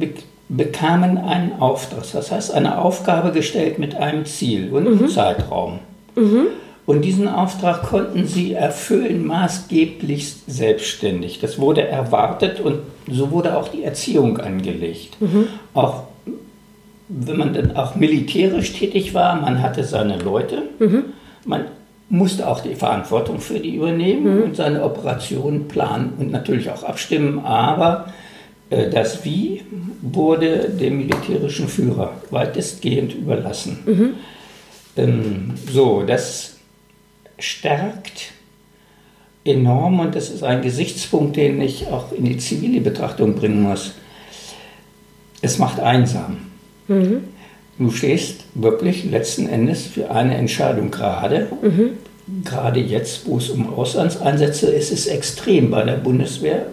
bekamen 0.48 1.18
einen 1.18 1.60
Auftrag, 1.60 2.04
das 2.12 2.30
heißt 2.30 2.54
eine 2.54 2.78
Aufgabe 2.78 3.32
gestellt 3.32 3.78
mit 3.78 3.94
einem 3.96 4.24
Ziel 4.26 4.72
und 4.72 4.86
einem 4.86 5.02
mhm. 5.02 5.08
Zeitraum. 5.08 5.80
Mhm. 6.14 6.46
Und 6.86 7.02
diesen 7.02 7.26
Auftrag 7.26 7.82
konnten 7.82 8.28
sie 8.28 8.52
erfüllen, 8.52 9.26
maßgeblich 9.26 10.36
selbstständig. 10.46 11.40
Das 11.40 11.58
wurde 11.58 11.86
erwartet 11.86 12.60
und 12.60 12.78
so 13.10 13.32
wurde 13.32 13.56
auch 13.58 13.68
die 13.68 13.82
Erziehung 13.82 14.38
angelegt. 14.38 15.20
Mhm. 15.20 15.48
Auch 15.74 16.04
wenn 17.08 17.36
man 17.36 17.52
dann 17.52 17.76
auch 17.76 17.94
militärisch 17.94 18.72
tätig 18.72 19.14
war, 19.14 19.40
man 19.40 19.62
hatte 19.62 19.84
seine 19.84 20.18
Leute, 20.18 20.62
mhm. 20.78 21.04
man 21.44 21.66
musste 22.08 22.48
auch 22.48 22.60
die 22.60 22.74
Verantwortung 22.74 23.40
für 23.40 23.58
die 23.58 23.74
übernehmen 23.74 24.36
mhm. 24.36 24.42
und 24.44 24.56
seine 24.56 24.82
Operationen 24.82 25.68
planen 25.68 26.14
und 26.18 26.30
natürlich 26.30 26.70
auch 26.70 26.82
abstimmen, 26.82 27.40
aber 27.40 28.12
äh, 28.70 28.90
das 28.90 29.24
Wie 29.24 29.62
wurde 30.02 30.68
dem 30.68 30.98
militärischen 30.98 31.68
Führer 31.68 32.14
weitestgehend 32.30 33.14
überlassen. 33.14 33.78
Mhm. 33.86 34.14
Ähm, 34.96 35.54
so, 35.70 36.02
das 36.02 36.56
stärkt 37.38 38.32
enorm 39.44 40.00
und 40.00 40.14
das 40.14 40.30
ist 40.30 40.42
ein 40.42 40.62
Gesichtspunkt, 40.62 41.36
den 41.36 41.60
ich 41.60 41.86
auch 41.88 42.12
in 42.12 42.24
die 42.24 42.38
zivile 42.38 42.80
Betrachtung 42.80 43.34
bringen 43.34 43.62
muss. 43.62 43.92
Es 45.42 45.58
macht 45.58 45.80
einsam. 45.80 46.38
Mhm. 46.88 47.24
Du 47.78 47.90
stehst 47.90 48.44
wirklich 48.54 49.04
letzten 49.04 49.48
Endes 49.48 49.82
für 49.82 50.10
eine 50.10 50.36
Entscheidung 50.36 50.90
gerade. 50.90 51.48
Mhm. 51.62 51.90
Gerade 52.44 52.80
jetzt, 52.80 53.26
wo 53.26 53.38
es 53.38 53.50
um 53.50 53.72
Auslandseinsätze 53.72 54.66
ist, 54.66 54.90
ist 54.90 55.06
es 55.06 55.06
extrem 55.06 55.70
bei 55.70 55.84
der 55.84 55.96
Bundeswehr 55.96 56.66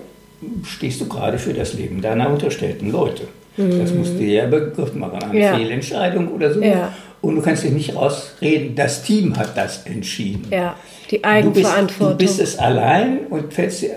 stehst 0.65 1.01
du 1.01 1.07
gerade 1.07 1.37
für 1.37 1.53
das 1.53 1.73
Leben 1.73 2.01
deiner 2.01 2.29
unterstellten 2.29 2.91
Leute. 2.91 3.23
Mhm. 3.57 3.79
Das 3.79 3.93
musst 3.93 4.13
du 4.17 4.23
ja 4.23 4.47
Begriff 4.47 4.93
machen, 4.93 5.23
eine 5.23 5.39
ja. 5.39 5.55
Fehlentscheidung 5.55 6.29
oder 6.29 6.53
so. 6.53 6.61
Ja. 6.61 6.93
Und 7.21 7.35
du 7.35 7.41
kannst 7.41 7.63
dich 7.63 7.71
nicht 7.71 7.95
rausreden, 7.95 8.75
das 8.75 9.03
Team 9.03 9.37
hat 9.37 9.55
das 9.55 9.85
entschieden. 9.85 10.47
Ja, 10.51 10.75
die 11.09 11.23
Eigenverantwortung. 11.23 12.17
Du 12.17 12.25
bist, 12.25 12.39
du 12.39 12.43
bist 12.43 12.53
es 12.55 12.59
allein 12.59 13.19
und 13.29 13.53
fällst 13.53 13.83
die 13.83 13.91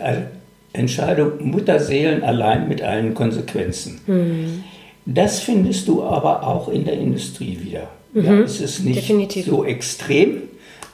Entscheidung 0.73 1.33
Mutterseelen 1.41 2.23
allein 2.23 2.69
mit 2.69 2.83
allen 2.83 3.15
Konsequenzen. 3.15 4.01
Mhm. 4.07 4.65
Das 5.07 5.41
findest 5.41 5.87
du 5.87 6.03
aber 6.03 6.47
auch 6.47 6.69
in 6.69 6.85
der 6.85 6.95
Industrie 6.95 7.59
wieder. 7.63 7.89
Mhm. 8.13 8.25
Ja, 8.25 8.41
es 8.41 8.61
ist 8.61 8.85
nicht 8.85 8.97
Definitiv. 8.97 9.47
so 9.47 9.65
extrem, 9.65 10.43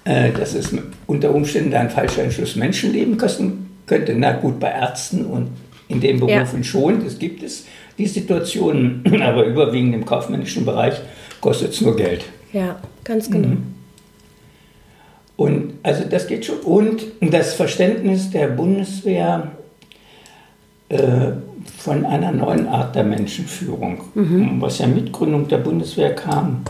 äh, 0.04 0.30
dass 0.32 0.54
es 0.54 0.74
unter 1.06 1.34
Umständen 1.34 1.74
ein 1.74 1.88
falscher 1.88 2.22
Entschluss 2.22 2.54
Menschenleben 2.54 3.16
kosten 3.16 3.70
könnte. 3.86 4.14
Na 4.14 4.32
gut, 4.32 4.60
bei 4.60 4.68
Ärzten 4.68 5.24
und 5.24 5.48
in 5.88 6.00
den 6.00 6.20
Berufen 6.20 6.58
ja. 6.58 6.64
schon, 6.64 7.04
das 7.04 7.18
gibt 7.18 7.42
es 7.42 7.66
die 7.96 8.06
Situationen, 8.06 9.02
aber 9.22 9.44
überwiegend 9.44 9.94
im 9.94 10.04
kaufmännischen 10.04 10.66
Bereich 10.66 10.94
kostet 11.40 11.72
es 11.72 11.80
nur 11.80 11.96
Geld. 11.96 12.24
Ja, 12.52 12.78
ganz 13.04 13.30
genau. 13.30 13.48
Mhm. 13.48 13.62
Und 15.36 15.72
also 15.82 16.04
das 16.04 16.26
geht 16.26 16.44
schon. 16.44 16.58
Und 16.58 17.04
das 17.20 17.54
Verständnis 17.54 18.30
der 18.30 18.48
Bundeswehr 18.48 19.52
äh, 20.88 21.32
von 21.78 22.04
einer 22.04 22.32
neuen 22.32 22.66
Art 22.68 22.94
der 22.94 23.04
Menschenführung, 23.04 24.00
mhm. 24.14 24.60
was 24.60 24.78
ja 24.78 24.86
mit 24.86 25.12
Gründung 25.12 25.48
der 25.48 25.58
Bundeswehr 25.58 26.14
kam, 26.14 26.62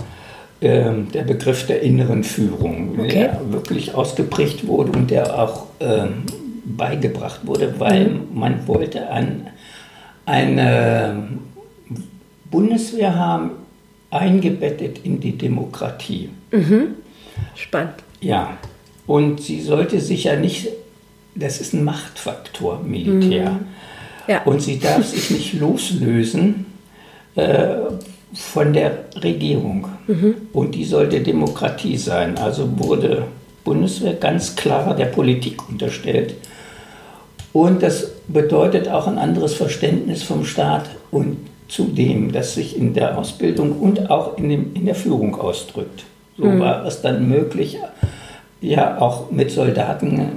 äh, 0.60 0.90
der 1.12 1.22
Begriff 1.22 1.66
der 1.66 1.82
inneren 1.82 2.24
Führung, 2.24 2.98
okay. 2.98 3.08
der 3.08 3.40
wirklich 3.50 3.94
ausgeprägt 3.94 4.66
wurde 4.66 4.92
und 4.92 5.10
der 5.10 5.38
auch 5.38 5.66
äh, 5.80 6.06
beigebracht 6.64 7.40
wurde, 7.44 7.74
weil 7.78 8.08
mhm. 8.08 8.20
man 8.34 8.66
wollte 8.68 9.08
ein, 9.08 9.48
eine 10.26 11.28
Bundeswehr 12.50 13.14
haben, 13.14 13.50
eingebettet 14.10 15.00
in 15.04 15.20
die 15.20 15.36
Demokratie. 15.36 16.28
Mhm. 16.50 16.94
Spannend. 17.54 17.94
Ja, 18.20 18.58
und 19.06 19.40
sie 19.40 19.60
sollte 19.60 20.00
sich 20.00 20.24
ja 20.24 20.36
nicht, 20.36 20.68
das 21.34 21.60
ist 21.60 21.72
ein 21.72 21.82
Machtfaktor, 21.82 22.82
Militär. 22.84 23.50
Mhm. 23.50 23.66
Ja. 24.28 24.42
Und 24.44 24.62
sie 24.62 24.78
darf 24.78 25.04
sich 25.04 25.30
nicht 25.30 25.54
loslösen 25.54 26.66
äh, 27.34 27.76
von 28.34 28.72
der 28.72 29.04
Regierung. 29.22 29.88
Mhm. 30.06 30.34
Und 30.52 30.74
die 30.74 30.84
sollte 30.84 31.20
Demokratie 31.20 31.96
sein. 31.96 32.38
Also 32.38 32.68
wurde 32.78 33.24
Bundeswehr 33.64 34.14
ganz 34.14 34.56
klar 34.56 34.94
der 34.94 35.06
Politik 35.06 35.68
unterstellt. 35.68 36.34
Und 37.52 37.82
das 37.82 38.10
bedeutet 38.28 38.88
auch 38.88 39.06
ein 39.06 39.18
anderes 39.18 39.54
Verständnis 39.54 40.22
vom 40.22 40.44
Staat 40.44 40.88
und 41.10 41.36
zudem, 41.68 42.32
das 42.32 42.54
sich 42.54 42.76
in 42.76 42.94
der 42.94 43.18
Ausbildung 43.18 43.78
und 43.78 44.10
auch 44.10 44.38
in, 44.38 44.48
dem, 44.48 44.74
in 44.74 44.86
der 44.86 44.94
Führung 44.94 45.38
ausdrückt. 45.38 46.04
So 46.38 46.44
mhm. 46.44 46.60
war 46.60 46.86
es 46.86 47.02
dann 47.02 47.28
möglich, 47.28 47.78
ja 48.60 49.00
auch 49.00 49.30
mit 49.30 49.50
Soldaten 49.50 50.28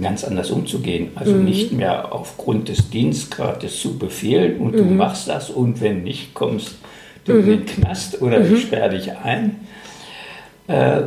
ganz 0.00 0.24
anders 0.24 0.50
umzugehen. 0.50 1.10
Also 1.14 1.32
mhm. 1.32 1.44
nicht 1.44 1.72
mehr 1.72 2.12
aufgrund 2.12 2.68
des 2.68 2.90
Dienstgrades 2.90 3.80
zu 3.80 3.98
befehlen 3.98 4.58
und 4.58 4.72
mhm. 4.72 4.78
du 4.78 4.84
machst 4.84 5.28
das 5.28 5.50
und 5.50 5.80
wenn 5.80 6.02
nicht, 6.02 6.34
kommst 6.34 6.76
du 7.24 7.32
in 7.32 7.46
den 7.46 7.60
mhm. 7.60 7.66
Knast 7.66 8.22
oder 8.22 8.40
ich 8.40 8.50
mhm. 8.50 8.56
sperre 8.56 8.90
dich 8.90 9.12
ein. 9.12 9.60
Äh, 10.66 11.00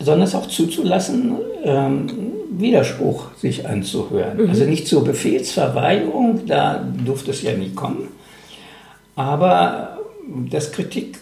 sondern 0.00 0.26
es 0.26 0.34
auch 0.34 0.46
zuzulassen, 0.46 1.36
ähm, 1.64 2.08
Widerspruch 2.50 3.34
sich 3.36 3.68
anzuhören. 3.68 4.42
Mhm. 4.42 4.50
Also 4.50 4.64
nicht 4.64 4.88
zur 4.88 5.04
Befehlsverweigerung, 5.04 6.46
da 6.46 6.84
durfte 7.04 7.30
es 7.30 7.42
ja 7.42 7.52
nie 7.52 7.70
kommen, 7.70 8.08
aber 9.14 9.98
dass 10.50 10.72
Kritik 10.72 11.18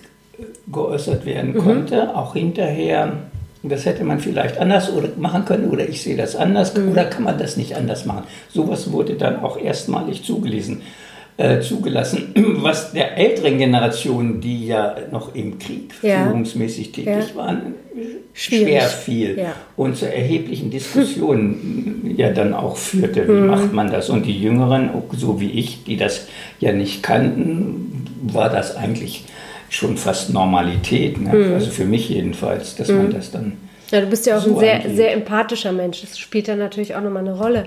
geäußert 0.73 1.26
werden 1.26 1.52
mhm. 1.52 1.59
konnte, 1.59 2.16
auch 2.16 2.35
hinterher, 2.35 3.12
das 3.62 3.84
hätte 3.84 4.04
man 4.04 4.20
vielleicht 4.20 4.58
anders 4.58 4.90
machen 5.18 5.44
können 5.44 5.70
oder 5.70 5.88
ich 5.88 6.02
sehe 6.02 6.16
das 6.16 6.36
anders 6.36 6.74
mhm. 6.74 6.90
oder 6.90 7.04
kann 7.04 7.24
man 7.24 7.38
das 7.38 7.56
nicht 7.56 7.76
anders 7.76 8.06
machen. 8.06 8.24
Sowas 8.48 8.90
wurde 8.92 9.14
dann 9.14 9.40
auch 9.40 9.58
erstmalig 9.58 10.24
zugelesen. 10.24 10.82
Äh, 11.36 11.62
zugelassen, 11.62 12.34
was 12.62 12.92
der 12.92 13.16
älteren 13.16 13.56
Generation, 13.56 14.42
die 14.42 14.66
ja 14.66 14.94
noch 15.10 15.34
im 15.34 15.58
Krieg 15.58 15.94
ja. 16.02 16.26
führungsmäßig 16.26 16.92
tätig 16.92 17.06
ja. 17.06 17.34
waren, 17.34 17.74
Schwierig. 18.34 18.66
schwer 18.66 18.82
fiel 18.82 19.38
ja. 19.38 19.54
und 19.74 19.96
zu 19.96 20.12
erheblichen 20.12 20.70
Diskussionen 20.70 22.14
ja 22.14 22.30
dann 22.30 22.52
auch 22.52 22.76
führte. 22.76 23.26
Wie 23.26 23.32
mhm. 23.32 23.46
macht 23.46 23.72
man 23.72 23.90
das? 23.90 24.10
Und 24.10 24.26
die 24.26 24.38
Jüngeren, 24.38 24.90
so 25.16 25.40
wie 25.40 25.52
ich, 25.52 25.82
die 25.84 25.96
das 25.96 26.28
ja 26.58 26.74
nicht 26.74 27.02
kannten, 27.02 28.04
war 28.22 28.50
das 28.50 28.76
eigentlich 28.76 29.24
schon 29.70 29.96
fast 29.96 30.30
Normalität. 30.30 31.18
Ne? 31.18 31.32
Mhm. 31.32 31.54
Also 31.54 31.70
für 31.70 31.84
mich 31.84 32.10
jedenfalls, 32.10 32.76
dass 32.76 32.88
mhm. 32.88 32.96
man 32.96 33.10
das 33.12 33.30
dann. 33.30 33.56
Ja, 33.90 34.00
du 34.00 34.06
bist 34.06 34.26
ja 34.26 34.36
auch 34.36 34.42
so 34.42 34.54
ein 34.54 34.58
sehr, 34.58 34.82
sehr 34.94 35.12
empathischer 35.12 35.72
Mensch. 35.72 36.02
Das 36.02 36.18
spielt 36.18 36.48
dann 36.48 36.58
natürlich 36.58 36.94
auch 36.94 37.00
nochmal 37.00 37.26
eine 37.26 37.36
Rolle. 37.36 37.64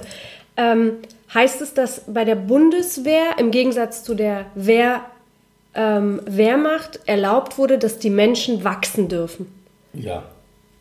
Ähm, 0.56 0.94
heißt 1.34 1.62
es, 1.62 1.74
dass 1.74 2.04
bei 2.08 2.26
der 2.26 2.36
Bundeswehr 2.36 3.38
im 3.40 3.52
Gegensatz 3.52 4.04
zu 4.04 4.14
der 4.14 4.46
Wehr, 4.56 5.02
ähm, 5.74 6.22
Wehrmacht 6.26 7.00
erlaubt 7.06 7.58
wurde, 7.58 7.78
dass 7.78 8.00
die 8.00 8.10
Menschen 8.10 8.64
wachsen 8.64 9.08
dürfen? 9.10 9.48
Ja. 9.94 10.24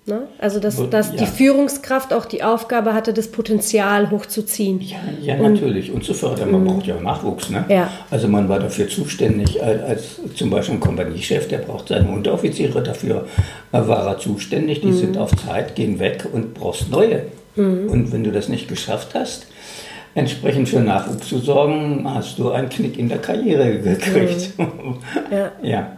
Ne? 0.05 0.23
Also, 0.39 0.59
dass, 0.59 0.91
dass 0.91 1.13
ja. 1.13 1.19
die 1.19 1.27
Führungskraft 1.27 2.13
auch 2.13 2.25
die 2.25 2.43
Aufgabe 2.43 2.93
hatte, 2.93 3.13
das 3.13 3.29
Potenzial 3.29 4.11
hochzuziehen. 4.11 4.81
Ja, 4.81 4.97
ja 5.21 5.37
und, 5.37 5.53
natürlich. 5.53 5.93
Und 5.93 6.03
zu 6.03 6.13
fördern. 6.13 6.51
Man 6.51 6.65
braucht 6.65 6.87
ja 6.87 6.97
auch 6.97 7.01
Nachwuchs. 7.01 7.51
Ne? 7.51 7.65
Ja. 7.69 7.89
Also, 8.11 8.27
man 8.27 8.49
war 8.49 8.59
dafür 8.59 8.89
zuständig, 8.89 9.63
als, 9.63 9.83
als 9.83 10.03
zum 10.35 10.51
Beispiel 10.51 10.75
ein 10.75 10.81
Kompaniechef, 10.81 11.47
der 11.47 11.59
braucht 11.59 11.89
seine 11.89 12.09
Unteroffiziere, 12.09 12.83
dafür 12.83 13.29
war 13.71 14.07
er 14.09 14.19
zuständig. 14.19 14.81
Die 14.81 14.89
mhm. 14.89 14.97
sind 14.97 15.19
auf 15.19 15.37
Zeit, 15.37 15.77
gehen 15.77 16.01
weg 16.01 16.27
und 16.33 16.55
brauchst 16.55 16.91
neue. 16.91 17.27
Mhm. 17.55 17.89
Und 17.89 18.13
wenn 18.13 18.25
du 18.25 18.33
das 18.33 18.49
nicht 18.49 18.67
geschafft 18.67 19.15
hast, 19.15 19.47
entsprechend 20.17 20.69
für 20.69 20.81
Nachwuchs 20.81 21.29
zu 21.29 21.39
sorgen, 21.39 22.05
hast 22.13 22.41
du 22.41 22.51
einen 22.51 22.69
Knick 22.69 22.99
in 22.99 23.09
der 23.09 23.19
Karriere 23.19 23.79
gekriegt. 23.79 24.59
Mhm. 24.59 24.97
Ja. 25.31 25.53
ja. 25.63 25.97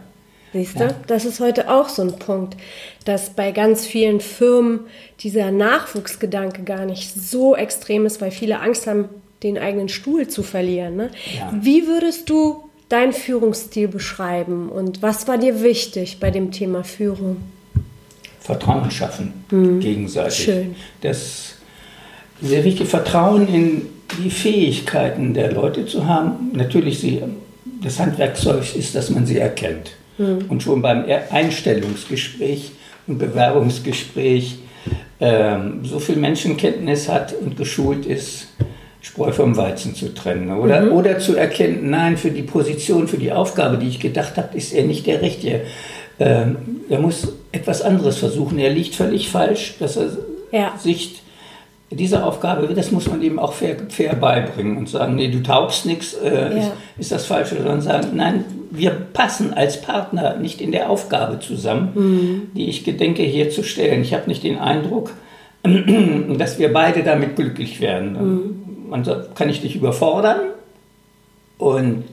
Siehst 0.55 0.79
du, 0.79 0.85
ja. 0.85 0.95
das 1.07 1.25
ist 1.25 1.41
heute 1.41 1.69
auch 1.69 1.89
so 1.89 2.01
ein 2.01 2.17
Punkt, 2.17 2.55
dass 3.03 3.31
bei 3.31 3.51
ganz 3.51 3.85
vielen 3.85 4.21
Firmen 4.21 4.79
dieser 5.19 5.51
Nachwuchsgedanke 5.51 6.63
gar 6.63 6.85
nicht 6.85 7.13
so 7.13 7.57
extrem 7.57 8.05
ist, 8.05 8.21
weil 8.21 8.31
viele 8.31 8.61
Angst 8.61 8.87
haben, 8.87 9.09
den 9.43 9.57
eigenen 9.57 9.89
Stuhl 9.89 10.29
zu 10.29 10.43
verlieren. 10.43 10.95
Ne? 10.95 11.09
Ja. 11.37 11.51
Wie 11.59 11.87
würdest 11.87 12.29
du 12.29 12.69
deinen 12.87 13.11
Führungsstil 13.11 13.89
beschreiben 13.89 14.69
und 14.69 15.01
was 15.01 15.27
war 15.27 15.37
dir 15.37 15.61
wichtig 15.61 16.21
bei 16.21 16.31
dem 16.31 16.51
Thema 16.51 16.85
Führung? 16.85 17.35
Vertrauen 18.39 18.89
schaffen, 18.91 19.33
hm. 19.49 19.81
gegenseitig. 19.81 20.45
Schön. 20.45 20.75
Das 21.01 21.55
sehr 22.41 22.63
wichtig, 22.63 22.87
Vertrauen 22.87 23.45
in 23.49 23.81
die 24.23 24.29
Fähigkeiten 24.29 25.33
der 25.33 25.51
Leute 25.51 25.85
zu 25.85 26.07
haben. 26.07 26.51
Natürlich, 26.53 26.99
sie, 26.99 27.21
das 27.83 27.99
Handwerkzeug 27.99 28.73
ist, 28.73 28.95
dass 28.95 29.09
man 29.09 29.25
sie 29.25 29.37
erkennt. 29.37 29.91
Mhm. 30.17 30.45
Und 30.49 30.63
schon 30.63 30.81
beim 30.81 31.05
Einstellungsgespräch 31.29 32.71
und 33.07 33.17
Bewerbungsgespräch 33.19 34.57
ähm, 35.19 35.81
so 35.83 35.99
viel 35.99 36.17
Menschenkenntnis 36.17 37.09
hat 37.09 37.33
und 37.33 37.57
geschult 37.57 38.05
ist, 38.05 38.47
Spreu 39.01 39.31
vom 39.31 39.55
Weizen 39.55 39.93
zu 39.93 40.13
trennen. 40.15 40.49
Oder, 40.57 40.81
mhm. 40.81 40.91
oder 40.91 41.19
zu 41.19 41.35
erkennen, 41.35 41.91
nein, 41.91 42.17
für 42.17 42.31
die 42.31 42.41
Position, 42.41 43.07
für 43.07 43.17
die 43.17 43.31
Aufgabe, 43.31 43.77
die 43.77 43.87
ich 43.87 43.99
gedacht 43.99 44.35
habe, 44.37 44.57
ist 44.57 44.73
er 44.73 44.83
nicht 44.83 45.05
der 45.05 45.21
Richtige. 45.21 45.61
Ähm, 46.19 46.57
er 46.89 46.99
muss 46.99 47.27
etwas 47.51 47.81
anderes 47.83 48.17
versuchen. 48.17 48.57
Er 48.57 48.71
liegt 48.71 48.95
völlig 48.95 49.29
falsch, 49.29 49.75
dass 49.79 49.97
er 49.97 50.17
ja. 50.51 50.73
sich 50.77 51.21
diese 51.91 52.23
Aufgabe, 52.23 52.73
das 52.73 52.91
muss 52.91 53.07
man 53.07 53.21
eben 53.21 53.37
auch 53.37 53.53
fair, 53.53 53.77
fair 53.89 54.15
beibringen 54.15 54.77
und 54.77 54.89
sagen, 54.89 55.15
nee, 55.15 55.29
du 55.29 55.43
taugst 55.43 55.85
nichts, 55.85 56.13
äh, 56.15 56.33
ja. 56.33 56.47
ist, 56.47 56.71
ist, 56.97 57.11
das 57.11 57.25
Falsche, 57.25 57.57
sondern 57.57 57.81
sagen, 57.81 58.07
nein, 58.15 58.43
wir 58.71 58.89
passen 58.89 59.53
als 59.53 59.81
Partner 59.81 60.35
nicht 60.37 60.61
in 60.61 60.71
der 60.71 60.89
Aufgabe 60.89 61.39
zusammen, 61.39 61.91
mhm. 61.93 62.41
die 62.55 62.69
ich 62.69 62.83
gedenke 62.83 63.21
hier 63.21 63.51
zu 63.51 63.63
stellen. 63.63 64.01
Ich 64.01 64.13
habe 64.13 64.27
nicht 64.27 64.43
den 64.43 64.57
Eindruck, 64.57 65.11
dass 66.37 66.57
wir 66.57 66.73
beide 66.73 67.03
damit 67.03 67.35
glücklich 67.35 67.79
werden. 67.79 68.13
Mhm. 68.13 68.89
Man 68.89 69.03
sagt, 69.03 69.35
kann 69.35 69.49
ich 69.49 69.61
dich 69.61 69.75
überfordern 69.75 70.39
und 71.59 72.03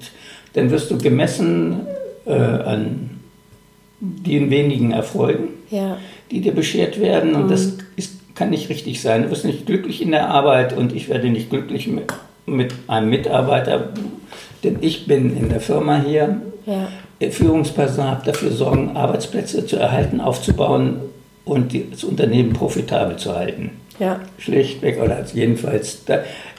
dann 0.52 0.70
wirst 0.70 0.90
du 0.90 0.98
gemessen 0.98 1.86
äh, 2.26 2.32
an 2.32 3.10
den 4.00 4.50
wenigen 4.50 4.92
Erfolgen, 4.92 5.48
ja. 5.70 5.96
die 6.30 6.40
dir 6.40 6.52
beschert 6.52 7.00
werden 7.00 7.34
und 7.34 7.46
mhm. 7.46 7.50
das 7.50 7.78
ist 7.96 8.21
kann 8.42 8.50
nicht 8.50 8.68
richtig 8.70 9.00
sein. 9.00 9.22
Du 9.22 9.30
wirst 9.30 9.44
nicht 9.44 9.66
glücklich 9.66 10.02
in 10.02 10.10
der 10.10 10.28
Arbeit 10.28 10.76
und 10.76 10.92
ich 10.92 11.08
werde 11.08 11.30
nicht 11.30 11.50
glücklich 11.50 11.86
mit, 11.86 12.12
mit 12.44 12.74
einem 12.88 13.08
Mitarbeiter, 13.08 13.90
denn 14.64 14.78
ich 14.80 15.06
bin 15.06 15.36
in 15.36 15.48
der 15.48 15.60
Firma 15.60 16.02
hier. 16.04 16.40
Ja. 16.66 16.88
Führungsperson 17.30 18.04
habe 18.04 18.26
dafür 18.26 18.50
sorgen, 18.50 18.96
Arbeitsplätze 18.96 19.64
zu 19.64 19.76
erhalten, 19.76 20.20
aufzubauen 20.20 20.96
und 21.44 21.72
das 21.92 22.02
Unternehmen 22.02 22.52
profitabel 22.52 23.16
zu 23.16 23.32
halten. 23.32 23.70
Ja. 23.98 24.20
Schlichtweg 24.38 25.00
oder 25.00 25.24
jedenfalls 25.32 26.02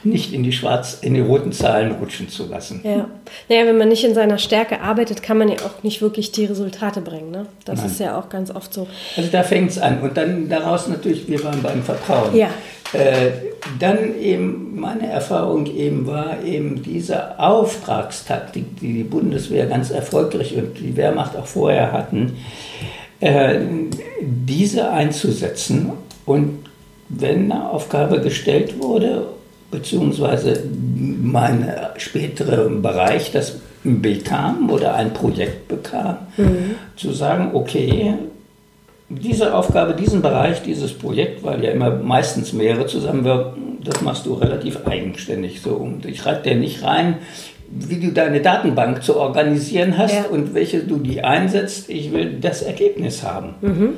nicht 0.04 0.32
in 0.32 0.42
die 0.42 0.52
schwarz, 0.52 0.98
in 1.00 1.14
die 1.14 1.20
roten 1.20 1.52
Zahlen 1.52 1.92
rutschen 1.92 2.28
zu 2.28 2.46
lassen. 2.46 2.80
Ja. 2.84 3.08
Naja, 3.48 3.66
wenn 3.66 3.78
man 3.78 3.88
nicht 3.88 4.04
in 4.04 4.14
seiner 4.14 4.38
Stärke 4.38 4.80
arbeitet, 4.80 5.22
kann 5.22 5.38
man 5.38 5.48
ja 5.48 5.56
auch 5.56 5.82
nicht 5.82 6.00
wirklich 6.02 6.32
die 6.32 6.44
Resultate 6.44 7.00
bringen. 7.00 7.30
Ne? 7.30 7.46
Das 7.64 7.80
Nein. 7.80 7.86
ist 7.86 8.00
ja 8.00 8.18
auch 8.18 8.28
ganz 8.28 8.50
oft 8.50 8.72
so. 8.72 8.86
Also 9.16 9.30
da 9.30 9.42
fängt 9.42 9.70
es 9.70 9.78
an. 9.78 10.00
Und 10.00 10.16
dann 10.16 10.48
daraus 10.48 10.88
natürlich, 10.88 11.28
wir 11.28 11.42
waren 11.42 11.62
beim 11.62 11.82
Vertrauen. 11.82 12.34
Ja. 12.36 12.50
Äh, 12.92 13.32
dann 13.80 14.18
eben, 14.20 14.78
meine 14.78 15.08
Erfahrung 15.08 15.66
eben 15.66 16.06
war 16.06 16.42
eben 16.44 16.82
diese 16.82 17.38
Auftragstaktik, 17.40 18.78
die 18.78 18.92
die 18.92 19.04
Bundeswehr 19.04 19.66
ganz 19.66 19.90
erfolgreich 19.90 20.54
und 20.56 20.78
die 20.78 20.96
Wehrmacht 20.96 21.36
auch 21.36 21.46
vorher 21.46 21.90
hatten, 21.92 22.36
äh, 23.20 23.58
diese 24.20 24.90
einzusetzen 24.90 25.92
und 26.26 26.63
wenn 27.08 27.50
eine 27.50 27.70
Aufgabe 27.70 28.20
gestellt 28.20 28.82
wurde, 28.82 29.26
beziehungsweise 29.70 30.62
mein 30.96 31.68
späterer 31.96 32.68
Bereich 32.68 33.32
das 33.32 33.56
bekam 33.82 34.70
oder 34.70 34.94
ein 34.94 35.12
Projekt 35.12 35.68
bekam, 35.68 36.18
mhm. 36.36 36.76
zu 36.96 37.12
sagen, 37.12 37.50
okay, 37.52 38.14
diese 39.08 39.54
Aufgabe, 39.54 39.94
diesen 39.94 40.22
Bereich, 40.22 40.62
dieses 40.62 40.92
Projekt, 40.92 41.44
weil 41.44 41.62
ja 41.62 41.70
immer 41.70 41.90
meistens 41.90 42.52
mehrere 42.52 42.86
zusammenwirken, 42.86 43.78
das 43.84 44.00
machst 44.00 44.24
du 44.26 44.34
relativ 44.34 44.86
eigenständig 44.86 45.60
so. 45.60 45.70
Und 45.70 46.06
ich 46.06 46.20
schreibe 46.20 46.42
dir 46.42 46.56
nicht 46.56 46.82
rein, 46.82 47.16
wie 47.70 48.00
du 48.00 48.12
deine 48.12 48.40
Datenbank 48.40 49.02
zu 49.02 49.16
organisieren 49.16 49.98
hast 49.98 50.14
ja. 50.14 50.24
und 50.30 50.54
welche 50.54 50.80
du 50.80 50.96
die 50.96 51.22
einsetzt. 51.22 51.90
Ich 51.90 52.12
will 52.12 52.38
das 52.40 52.62
Ergebnis 52.62 53.22
haben. 53.22 53.54
Mhm. 53.60 53.88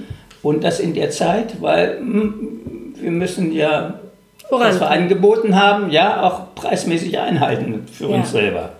Und 0.42 0.64
das 0.64 0.80
in 0.80 0.94
der 0.94 1.10
Zeit, 1.10 1.60
weil 1.60 1.98
hm, 1.98 2.60
wir 3.00 3.10
müssen 3.10 3.52
ja, 3.52 4.00
Voran. 4.48 4.68
was 4.68 4.80
wir 4.80 4.90
angeboten 4.90 5.56
haben, 5.56 5.90
ja 5.90 6.22
auch 6.22 6.54
preismäßig 6.54 7.18
einhalten 7.18 7.86
für 7.90 8.08
ja. 8.08 8.16
uns 8.16 8.30
selber. 8.30 8.70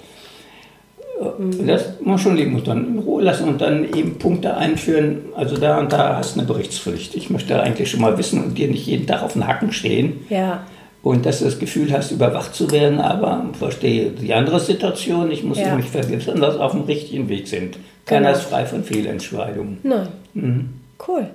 Mhm. 1.39 1.67
Das 1.67 1.99
muss 2.01 2.07
man 2.07 2.19
schon 2.19 2.37
leben 2.37 2.55
und 2.57 2.69
dann 2.69 2.87
in 2.87 2.99
Ruhe 2.99 3.23
lassen 3.23 3.49
und 3.49 3.61
dann 3.61 3.85
eben 3.95 4.19
Punkte 4.19 4.57
einführen. 4.57 5.23
Also 5.35 5.57
da 5.57 5.79
und 5.79 5.93
da 5.93 6.17
hast 6.17 6.37
du 6.37 6.41
eine 6.41 6.49
Berichtspflicht. 6.49 7.15
Ich 7.15 7.31
möchte 7.31 7.61
eigentlich 7.61 7.91
schon 7.91 8.01
mal 8.01 8.19
wissen 8.19 8.43
und 8.43 8.59
dir 8.59 8.69
nicht 8.69 8.87
jeden 8.87 9.07
Tag 9.07 9.23
auf 9.23 9.33
den 9.33 9.47
Hacken 9.47 9.73
stehen. 9.73 10.27
Ja. 10.29 10.67
Und 11.03 11.25
dass 11.25 11.39
du 11.39 11.45
das 11.45 11.59
Gefühl 11.59 11.93
hast, 11.93 12.11
überwacht 12.11 12.55
zu 12.55 12.71
werden, 12.73 13.01
aber 13.01 13.47
verstehe 13.59 14.11
die 14.11 14.35
andere 14.35 14.59
Situation. 14.59 15.31
Ich 15.31 15.45
muss 15.45 15.59
ja. 15.59 15.75
mich 15.75 15.87
vergewissern, 15.87 16.41
dass 16.41 16.59
wir 16.59 16.65
auf 16.65 16.73
dem 16.73 16.83
richtigen 16.83 17.29
Weg 17.29 17.47
sind. 17.47 17.79
Keiner 18.05 18.29
genau. 18.29 18.39
ist 18.39 18.49
frei 18.49 18.67
von 18.67 18.83
Fehlentscheidungen. 18.83 19.79
Nein. 19.85 20.09
Mhm. 20.35 20.69
Cool. 21.07 21.29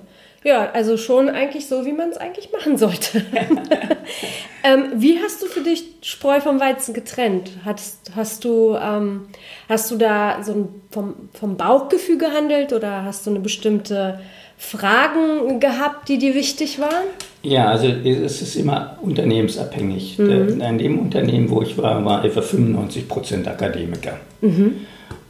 Ja, 0.44 0.72
also 0.72 0.98
schon 0.98 1.30
eigentlich 1.30 1.68
so, 1.68 1.86
wie 1.86 1.94
man 1.94 2.10
es 2.10 2.18
eigentlich 2.18 2.52
machen 2.52 2.76
sollte. 2.76 3.24
ähm, 4.64 4.86
wie 4.96 5.20
hast 5.20 5.42
du 5.44 5.46
für 5.46 5.62
dich 5.62 5.84
Spreu 6.02 6.42
vom 6.42 6.60
Weizen 6.60 6.96
getrennt? 6.96 7.52
Hast, 7.64 8.12
hast, 8.16 8.44
du, 8.44 8.76
ähm, 8.76 9.28
hast 9.70 9.92
du 9.92 9.98
da 9.98 10.42
so 10.42 10.54
ein, 10.54 10.70
vom, 10.90 11.14
vom 11.34 11.58
Bauchgefühl 11.58 12.18
gehandelt 12.18 12.74
oder 12.74 13.04
hast 13.04 13.28
du 13.28 13.30
eine 13.30 13.40
bestimmte 13.40 14.20
Fragen 14.58 15.60
gehabt, 15.60 16.10
die 16.10 16.18
dir 16.18 16.34
wichtig 16.34 16.80
waren? 16.80 17.06
Ja, 17.44 17.68
also 17.68 17.88
es 17.88 18.42
ist 18.42 18.56
immer 18.56 18.98
unternehmensabhängig. 19.02 20.18
Mhm. 20.18 20.60
In 20.60 20.78
dem 20.80 21.00
Unternehmen, 21.00 21.52
wo 21.52 21.62
ich 21.62 21.78
war, 21.78 22.04
war 22.04 22.26
etwa 22.26 22.42
95 22.42 23.08
Prozent 23.08 23.48
Akademiker. 23.48 24.18
Mhm. 24.42 24.76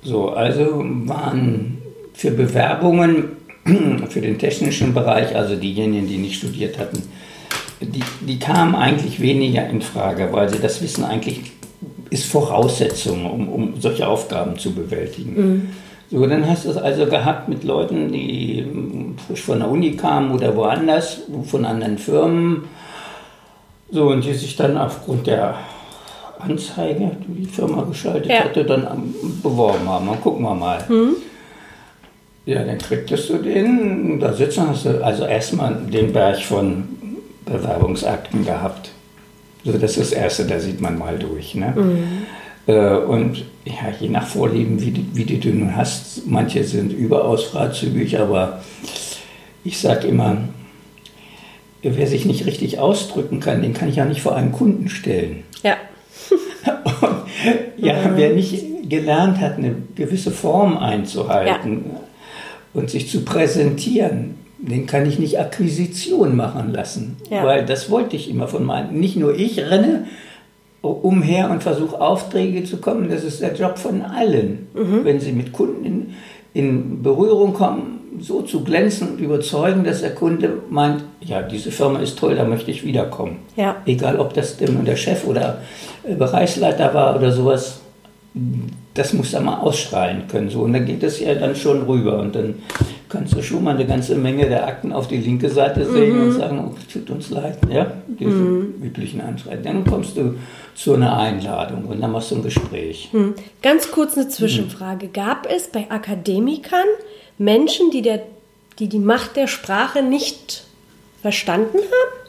So, 0.04 0.30
also 0.30 0.84
waren 0.84 1.82
für 2.14 2.32
Bewerbungen 2.32 3.41
für 4.10 4.22
den 4.22 4.38
technischen 4.40 4.94
Bereich, 4.94 5.36
also 5.36 5.56
diejenigen, 5.56 6.08
die 6.08 6.18
nicht 6.18 6.38
studiert 6.38 6.78
hatten, 6.78 7.04
die, 7.82 8.04
die 8.22 8.40
kamen 8.40 8.76
eigentlich 8.76 9.20
weniger 9.20 9.68
in 9.68 9.82
Frage, 9.82 10.30
weil 10.32 10.50
sie 10.50 10.60
das 10.60 10.82
Wissen 10.82 11.04
eigentlich 11.04 11.42
ist 12.12 12.26
Voraussetzung, 12.26 13.26
um, 13.26 13.50
um 13.50 13.74
solche 13.80 14.08
Aufgaben 14.08 14.58
zu 14.60 14.74
bewältigen. 14.74 15.34
Mhm. 15.36 15.70
So, 16.12 16.28
dann 16.28 16.48
hast 16.48 16.66
du 16.66 16.70
es 16.70 16.78
also 16.78 17.06
gehabt 17.06 17.48
mit 17.48 17.64
Leuten, 17.64 18.12
die 18.12 18.66
frisch 19.26 19.42
von 19.42 19.60
der 19.60 19.70
Uni 19.70 19.96
kamen 19.96 20.32
oder 20.32 20.56
woanders, 20.56 21.22
von 21.46 21.64
anderen 21.64 21.98
Firmen. 21.98 22.66
So, 23.90 24.10
und 24.10 24.26
die 24.26 24.34
sich 24.34 24.58
dann 24.58 24.78
aufgrund 24.78 25.28
der 25.28 25.56
Anzeige, 26.38 27.12
die 27.28 27.44
die 27.44 27.46
Firma 27.46 27.84
geschaltet 27.84 28.30
ja. 28.30 28.44
hatte, 28.44 28.66
dann 28.66 29.14
beworben 29.42 29.88
haben. 29.88 30.08
Dann 30.08 30.22
gucken 30.22 30.44
wir 30.44 30.54
mal. 30.54 30.84
Mhm. 30.90 31.16
Ja, 32.52 32.66
dann 32.66 32.80
kriegtest 32.80 33.30
du 33.30 33.38
den, 33.38 34.20
da 34.20 34.34
sitzen 34.34 34.68
hast 34.68 34.84
du 34.84 35.02
also 35.02 35.24
erstmal 35.24 35.74
den 35.74 36.12
Berg 36.12 36.42
von 36.42 36.84
Bewerbungsakten 37.46 38.44
gehabt. 38.44 38.92
So, 39.64 39.72
das 39.72 39.96
ist 39.96 40.12
das 40.12 40.20
Erste, 40.20 40.46
da 40.46 40.60
sieht 40.60 40.82
man 40.82 40.98
mal 40.98 41.18
durch. 41.18 41.56
Ne? 41.56 41.74
Mhm. 41.78 42.08
Äh, 42.68 42.98
und 42.98 43.46
ja, 43.64 43.94
je 43.98 44.10
nach 44.10 44.28
Vorlieben, 44.28 44.82
wie, 44.82 45.06
wie 45.14 45.24
die 45.24 45.40
du 45.40 45.48
nun 45.48 45.78
hast, 45.78 46.28
manche 46.28 46.66
sind 46.66 46.92
überaus 46.92 47.46
freizügig, 47.46 48.20
aber 48.20 48.62
ich 49.64 49.80
sage 49.80 50.08
immer, 50.08 50.36
wer 51.84 52.08
sich 52.08 52.26
nicht 52.26 52.46
richtig 52.46 52.80
ausdrücken 52.80 53.40
kann, 53.40 53.62
den 53.62 53.74
kann 53.74 53.88
ich 53.88 53.96
ja 53.96 54.04
nicht 54.04 54.22
vor 54.22 54.36
einen 54.36 54.52
Kunden 54.52 54.90
stellen. 54.90 55.44
Ja. 55.64 55.78
ja, 57.78 57.94
mhm. 57.94 58.12
wer 58.16 58.34
nicht 58.34 58.90
gelernt 58.90 59.40
hat, 59.40 59.58
eine 59.58 59.74
gewisse 59.96 60.32
Form 60.32 60.78
einzuhalten 60.78 61.86
ja. 61.94 62.02
Und 62.74 62.90
sich 62.90 63.10
zu 63.10 63.24
präsentieren, 63.24 64.36
den 64.58 64.86
kann 64.86 65.08
ich 65.08 65.20
nicht 65.20 65.40
Akquisition 65.40 66.36
machen 66.36 66.72
lassen. 66.72 67.18
Ja. 67.30 67.44
Weil 67.44 67.66
das 67.66 67.90
wollte 67.90 68.16
ich 68.16 68.30
immer 68.30 68.48
von 68.48 68.64
meinen. 68.64 69.00
Nicht 69.00 69.16
nur 69.16 69.36
ich 69.36 69.60
renne 69.60 70.06
umher 70.82 71.50
und 71.52 71.62
versuche 71.62 72.00
Aufträge 72.00 72.64
zu 72.64 72.78
kommen, 72.78 73.10
das 73.10 73.24
ist 73.24 73.42
der 73.42 73.54
Job 73.54 73.78
von 73.78 74.02
allen. 74.02 74.68
Mhm. 74.74 75.04
Wenn 75.04 75.20
sie 75.20 75.32
mit 75.32 75.52
Kunden 75.52 75.86
in, 75.86 76.14
in 76.54 77.04
Berührung 77.04 77.54
kommen, 77.54 78.00
so 78.20 78.42
zu 78.42 78.64
glänzen 78.64 79.10
und 79.10 79.20
überzeugen, 79.20 79.84
dass 79.84 80.02
der 80.02 80.14
Kunde 80.14 80.62
meint, 80.70 81.04
ja, 81.22 81.42
diese 81.42 81.72
Firma 81.72 82.00
ist 82.00 82.20
toll, 82.20 82.36
da 82.36 82.44
möchte 82.44 82.72
ich 82.72 82.84
wiederkommen. 82.84 83.38
Ja. 83.56 83.78
Egal, 83.86 84.20
ob 84.20 84.34
das 84.34 84.58
der 84.58 84.96
Chef 84.96 85.26
oder 85.26 85.62
äh, 86.04 86.16
Bereichsleiter 86.16 86.94
war 86.94 87.16
oder 87.16 87.32
sowas, 87.32 87.81
das 88.94 89.14
muss 89.14 89.34
er 89.34 89.42
mal 89.42 89.60
ausstrahlen 89.60 90.28
können. 90.28 90.50
So. 90.50 90.62
Und 90.62 90.74
dann 90.74 90.86
geht 90.86 91.04
es 91.04 91.20
ja 91.20 91.36
dann 91.36 91.56
schon 91.56 91.84
rüber. 91.84 92.20
Und 92.20 92.36
dann 92.36 92.56
kannst 93.10 93.34
du 93.36 93.42
schon 93.42 93.64
mal 93.64 93.76
eine 93.76 93.86
ganze 93.86 94.16
Menge 94.16 94.48
der 94.48 94.66
Akten 94.68 94.94
auf 94.94 95.08
die 95.08 95.18
linke 95.18 95.50
Seite 95.50 95.86
sehen 95.86 96.16
mhm. 96.16 96.24
und 96.24 96.32
sagen, 96.32 96.66
oh, 96.66 96.76
tut 96.92 97.10
uns 97.10 97.30
leid, 97.30 97.58
ja, 97.70 97.92
diese 98.08 98.32
mhm. 98.32 98.82
üblichen 98.82 99.20
Anschreiben. 99.20 99.64
Dann 99.64 99.84
kommst 99.86 100.16
du 100.16 100.36
zu 100.76 100.94
einer 100.94 101.18
Einladung 101.18 101.86
und 101.86 102.02
dann 102.02 102.12
machst 102.12 102.32
du 102.32 102.36
ein 102.36 102.44
Gespräch. 102.44 103.10
Mhm. 103.12 103.36
Ganz 103.62 103.92
kurz 103.92 104.18
eine 104.18 104.30
Zwischenfrage. 104.30 105.10
Gab 105.10 105.48
es 105.52 105.68
bei 105.68 105.92
Akademikern 105.92 106.88
Menschen, 107.38 107.92
die, 107.92 108.02
der, 108.02 108.22
die 108.80 108.88
die 108.88 109.00
Macht 109.00 109.36
der 109.36 109.48
Sprache 109.48 110.04
nicht 110.04 110.64
verstanden 111.22 111.78
haben? 111.78 112.22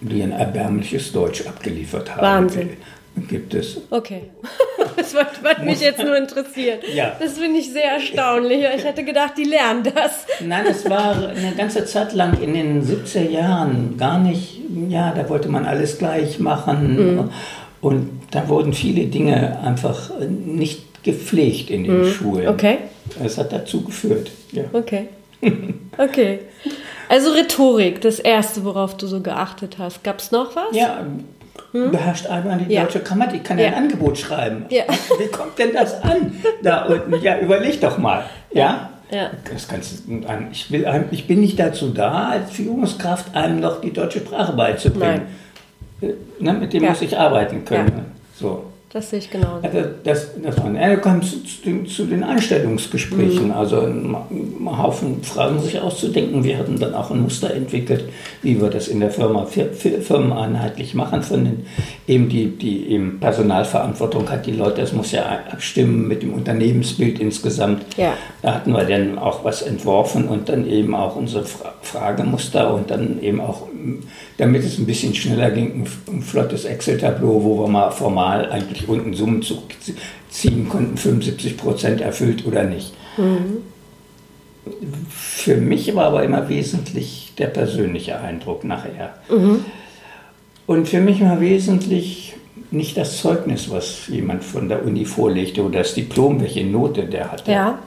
Die 0.00 0.22
ein 0.22 0.32
erbärmliches 0.32 1.12
Deutsch 1.12 1.46
abgeliefert 1.46 2.14
haben. 2.14 2.22
Wahnsinn. 2.22 2.70
Gibt 3.28 3.54
es. 3.54 3.80
Okay. 3.90 4.22
Das 4.96 5.12
würde 5.12 5.64
mich 5.64 5.80
jetzt 5.80 5.98
nur 5.98 6.16
interessieren. 6.16 6.78
Ja. 6.94 7.16
Das 7.18 7.32
finde 7.32 7.58
ich 7.58 7.72
sehr 7.72 7.94
erstaunlich. 7.94 8.64
Ich 8.76 8.84
hätte 8.84 9.02
gedacht, 9.02 9.34
die 9.36 9.44
lernen 9.44 9.82
das. 9.82 10.24
Nein, 10.40 10.66
es 10.70 10.88
war 10.88 11.28
eine 11.28 11.52
ganze 11.56 11.84
Zeit 11.84 12.12
lang 12.12 12.40
in 12.40 12.54
den 12.54 12.82
70er 12.82 13.28
Jahren 13.28 13.96
gar 13.98 14.18
nicht, 14.18 14.60
ja, 14.88 15.12
da 15.12 15.28
wollte 15.28 15.48
man 15.48 15.66
alles 15.66 15.98
gleich 15.98 16.38
machen. 16.38 16.96
Mhm. 16.96 17.30
Und 17.80 18.10
da 18.30 18.48
wurden 18.48 18.72
viele 18.72 19.06
Dinge 19.06 19.58
einfach 19.60 20.10
nicht 20.20 21.02
gepflegt 21.02 21.70
in 21.70 21.84
den 21.84 22.02
mhm. 22.02 22.10
Schulen. 22.10 22.48
Okay. 22.48 22.78
Es 23.22 23.36
hat 23.36 23.52
dazu 23.52 23.82
geführt. 23.82 24.30
Ja. 24.52 24.64
Okay. 24.72 25.08
Okay. 25.98 26.40
Also 27.08 27.32
Rhetorik, 27.32 28.00
das 28.00 28.18
Erste, 28.18 28.64
worauf 28.64 28.96
du 28.96 29.06
so 29.06 29.20
geachtet 29.20 29.76
hast. 29.78 30.02
Gab 30.02 30.18
es 30.20 30.32
noch 30.32 30.56
was? 30.56 30.74
Ja, 30.74 31.04
hm? 31.72 31.90
beherrscht 31.90 32.26
einmal 32.26 32.58
die 32.58 32.72
ja. 32.72 32.82
deutsche 32.82 33.00
Grammatik, 33.00 33.44
kann 33.44 33.58
ja. 33.58 33.68
ein 33.68 33.74
Angebot 33.74 34.18
schreiben. 34.18 34.66
Ja. 34.70 34.84
Wie 35.18 35.28
kommt 35.28 35.58
denn 35.58 35.72
das 35.72 36.02
an? 36.02 36.32
Da 36.62 36.84
unten? 36.86 37.22
Ja, 37.22 37.38
überleg 37.38 37.80
doch 37.80 37.98
mal. 37.98 38.24
Ja? 38.52 38.90
Ja. 39.10 39.30
Das 39.52 39.68
du, 39.68 40.20
ich, 40.50 40.70
will, 40.70 40.86
ich 41.10 41.26
bin 41.26 41.40
nicht 41.40 41.58
dazu 41.58 41.90
da, 41.90 42.30
als 42.30 42.50
Führungskraft 42.50 43.34
einem 43.36 43.60
noch 43.60 43.80
die 43.80 43.92
deutsche 43.92 44.20
Sprache 44.20 44.52
beizubringen. 44.54 45.22
Äh, 46.00 46.14
ne, 46.40 46.52
mit 46.54 46.72
dem 46.72 46.84
muss 46.84 47.02
ich 47.02 47.16
arbeiten 47.16 47.64
können. 47.64 47.92
Ja. 47.96 48.04
So. 48.34 48.64
Das 48.94 49.10
sehe 49.10 49.18
ich 49.18 49.28
genau. 49.28 49.58
Also 49.60 49.78
das, 50.04 50.40
das 50.40 50.56
war, 50.56 50.72
er 50.72 50.96
kam 50.98 51.20
zu, 51.20 51.42
zu, 51.42 51.82
zu, 51.82 52.04
den 52.04 52.22
Einstellungsgesprächen. 52.22 53.46
Mhm. 53.46 53.50
Also 53.50 53.80
ein, 53.80 54.14
ein 54.14 54.78
Haufen 54.78 55.20
Fragen 55.24 55.60
sich 55.60 55.80
auszudenken. 55.80 56.44
Wir 56.44 56.58
hatten 56.58 56.78
dann 56.78 56.94
auch 56.94 57.10
ein 57.10 57.20
Muster 57.20 57.52
entwickelt, 57.52 58.04
wie 58.42 58.60
wir 58.60 58.70
das 58.70 58.86
in 58.86 59.00
der 59.00 59.10
Firma 59.10 59.46
firmeneinheitlich 59.46 60.94
machen. 60.94 61.24
Von 61.24 61.44
den, 61.44 61.66
eben 62.06 62.28
die, 62.28 62.46
die 62.46 62.86
eben 62.86 63.18
Personalverantwortung 63.18 64.30
hat 64.30 64.46
die 64.46 64.52
Leute, 64.52 64.82
das 64.82 64.92
muss 64.92 65.10
ja 65.10 65.24
abstimmen 65.50 66.06
mit 66.06 66.22
dem 66.22 66.32
Unternehmensbild 66.32 67.18
insgesamt. 67.18 67.84
Ja. 67.96 68.12
Da 68.42 68.54
hatten 68.54 68.70
wir 68.70 68.84
dann 68.84 69.18
auch 69.18 69.42
was 69.42 69.62
entworfen 69.62 70.28
und 70.28 70.48
dann 70.48 70.68
eben 70.68 70.94
auch 70.94 71.16
unsere 71.16 71.44
Fragemuster 71.82 72.72
und 72.72 72.92
dann 72.92 73.20
eben 73.20 73.40
auch 73.40 73.66
damit 74.38 74.64
es 74.64 74.78
ein 74.78 74.86
bisschen 74.86 75.14
schneller 75.14 75.50
ging, 75.50 75.86
ein 76.08 76.22
flottes 76.22 76.64
Excel-Tableau, 76.64 77.42
wo 77.42 77.62
wir 77.62 77.68
mal 77.68 77.90
formal 77.90 78.50
eigentlich 78.50 78.88
unten 78.88 79.14
Summen 79.14 79.44
ziehen 80.30 80.68
konnten, 80.68 80.96
75 80.96 81.56
Prozent 81.56 82.00
erfüllt 82.00 82.46
oder 82.46 82.64
nicht. 82.64 82.94
Mhm. 83.16 83.58
Für 85.08 85.56
mich 85.56 85.94
war 85.94 86.06
aber 86.06 86.24
immer 86.24 86.48
wesentlich 86.48 87.32
der 87.38 87.48
persönliche 87.48 88.18
Eindruck 88.20 88.64
nachher. 88.64 89.14
Mhm. 89.28 89.64
Und 90.66 90.88
für 90.88 91.00
mich 91.00 91.20
war 91.20 91.40
wesentlich 91.40 92.34
nicht 92.70 92.96
das 92.96 93.18
Zeugnis, 93.18 93.70
was 93.70 94.08
jemand 94.08 94.42
von 94.42 94.68
der 94.68 94.84
Uni 94.84 95.04
vorlegte 95.04 95.62
oder 95.62 95.80
das 95.80 95.94
Diplom, 95.94 96.40
welche 96.40 96.64
Note 96.64 97.04
der 97.04 97.30
hatte. 97.30 97.52
Ja. 97.52 97.78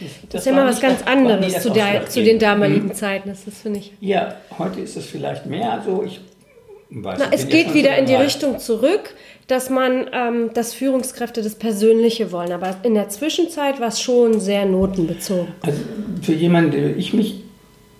Das, 0.00 0.08
das 0.30 0.40
ist 0.42 0.46
immer 0.46 0.64
was 0.64 0.80
ganz 0.80 1.02
anderes 1.02 1.62
zu, 1.62 1.70
der, 1.70 2.06
zu, 2.06 2.22
den 2.22 2.38
damaligen 2.38 2.88
mhm. 2.88 2.94
Zeiten. 2.94 3.30
Das 3.30 3.58
finde 3.58 3.80
ich. 3.80 3.92
Ja, 4.00 4.36
heute 4.58 4.80
ist 4.80 4.96
es 4.96 5.06
vielleicht 5.06 5.46
mehr 5.46 5.82
so. 5.84 6.02
Ich 6.04 6.20
weiß, 6.90 7.18
Na, 7.20 7.26
es 7.30 7.48
geht 7.48 7.74
wieder 7.74 7.96
in 7.98 8.06
die 8.06 8.14
Richtung 8.14 8.58
zurück, 8.58 9.14
dass 9.46 9.68
man, 9.70 10.06
ähm, 10.12 10.50
dass 10.54 10.74
Führungskräfte 10.74 11.42
das 11.42 11.54
Persönliche 11.54 12.32
wollen. 12.32 12.52
Aber 12.52 12.76
in 12.82 12.94
der 12.94 13.08
Zwischenzeit 13.08 13.80
war 13.80 13.88
es 13.88 14.00
schon 14.00 14.40
sehr 14.40 14.64
notenbezogen. 14.64 15.48
Also 15.62 15.80
für 16.22 16.34
jemanden, 16.34 16.70
der 16.72 16.96
ich 16.96 17.12
mich 17.12 17.42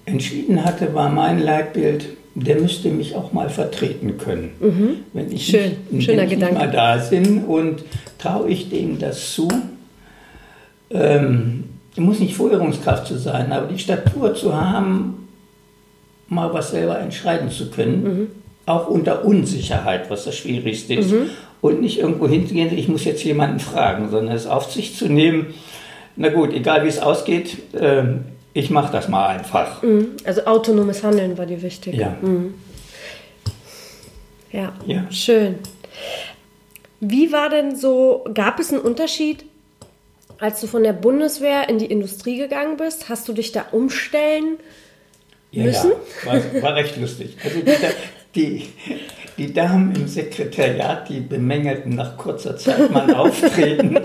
entschieden 0.06 0.64
hatte, 0.64 0.94
war 0.94 1.10
mein 1.10 1.40
Leitbild, 1.40 2.06
der 2.34 2.60
müsste 2.60 2.88
mich 2.88 3.16
auch 3.16 3.32
mal 3.32 3.50
vertreten 3.50 4.18
können. 4.18 4.52
Mhm. 4.60 4.96
Wenn 5.12 5.32
ich 5.32 5.46
Schön, 5.46 5.76
nicht, 5.90 6.06
schöner 6.06 6.22
wenn 6.22 6.28
ich 6.28 6.34
Gedanke. 6.34 6.54
mal 6.54 6.70
da 6.70 6.96
bin 6.96 7.44
und 7.44 7.84
traue 8.18 8.48
ich 8.48 8.70
dem 8.70 8.98
das 8.98 9.34
zu. 9.34 9.48
Ähm, 10.90 11.64
muss 12.00 12.18
nicht 12.18 12.34
Vorführungskraft 12.34 13.06
zu 13.06 13.18
sein, 13.18 13.52
aber 13.52 13.66
die 13.66 13.78
Statur 13.78 14.34
zu 14.34 14.54
haben, 14.54 15.28
mal 16.28 16.52
was 16.52 16.70
selber 16.70 16.98
entscheiden 16.98 17.50
zu 17.50 17.70
können, 17.70 18.02
mhm. 18.02 18.26
auch 18.66 18.88
unter 18.88 19.24
Unsicherheit, 19.24 20.10
was 20.10 20.24
das 20.24 20.36
Schwierigste 20.36 20.94
ist. 20.94 21.12
Mhm. 21.12 21.30
Und 21.60 21.82
nicht 21.82 21.98
irgendwo 21.98 22.26
hinzugehen, 22.26 22.76
ich 22.76 22.88
muss 22.88 23.04
jetzt 23.04 23.22
jemanden 23.22 23.60
fragen, 23.60 24.10
sondern 24.10 24.34
es 24.34 24.46
auf 24.46 24.72
sich 24.72 24.96
zu 24.96 25.08
nehmen, 25.08 25.52
na 26.16 26.28
gut, 26.28 26.52
egal 26.54 26.84
wie 26.84 26.88
es 26.88 26.98
ausgeht, 26.98 27.74
äh, 27.74 28.04
ich 28.52 28.70
mache 28.70 28.92
das 28.92 29.08
mal 29.08 29.28
einfach. 29.28 29.82
Mhm. 29.82 30.08
Also 30.24 30.44
autonomes 30.44 31.02
Handeln 31.02 31.36
war 31.36 31.46
dir 31.46 31.62
wichtig. 31.62 31.94
Ja. 31.94 32.16
Mhm. 32.20 32.54
ja. 34.52 34.72
Ja, 34.86 35.06
schön. 35.10 35.56
Wie 37.00 37.32
war 37.32 37.48
denn 37.48 37.76
so, 37.76 38.24
gab 38.34 38.58
es 38.58 38.72
einen 38.72 38.82
Unterschied 38.82 39.44
als 40.40 40.60
du 40.60 40.66
von 40.66 40.82
der 40.82 40.94
Bundeswehr 40.94 41.68
in 41.68 41.78
die 41.78 41.86
Industrie 41.86 42.38
gegangen 42.38 42.76
bist, 42.76 43.08
hast 43.08 43.28
du 43.28 43.32
dich 43.32 43.52
da 43.52 43.66
umstellen 43.72 44.56
müssen? 45.52 45.92
Ja, 46.24 46.32
war, 46.32 46.62
war 46.62 46.74
recht 46.74 46.96
lustig. 46.96 47.36
Also 47.44 47.60
die, 47.60 47.72
die, 48.34 48.68
die, 49.36 49.52
Damen 49.52 49.94
im 49.94 50.08
Sekretariat, 50.08 51.08
die 51.08 51.20
bemängelten 51.20 51.94
nach 51.94 52.16
kurzer 52.16 52.56
Zeit 52.56 52.90
mein 52.90 53.12
Auftreten. 53.12 53.98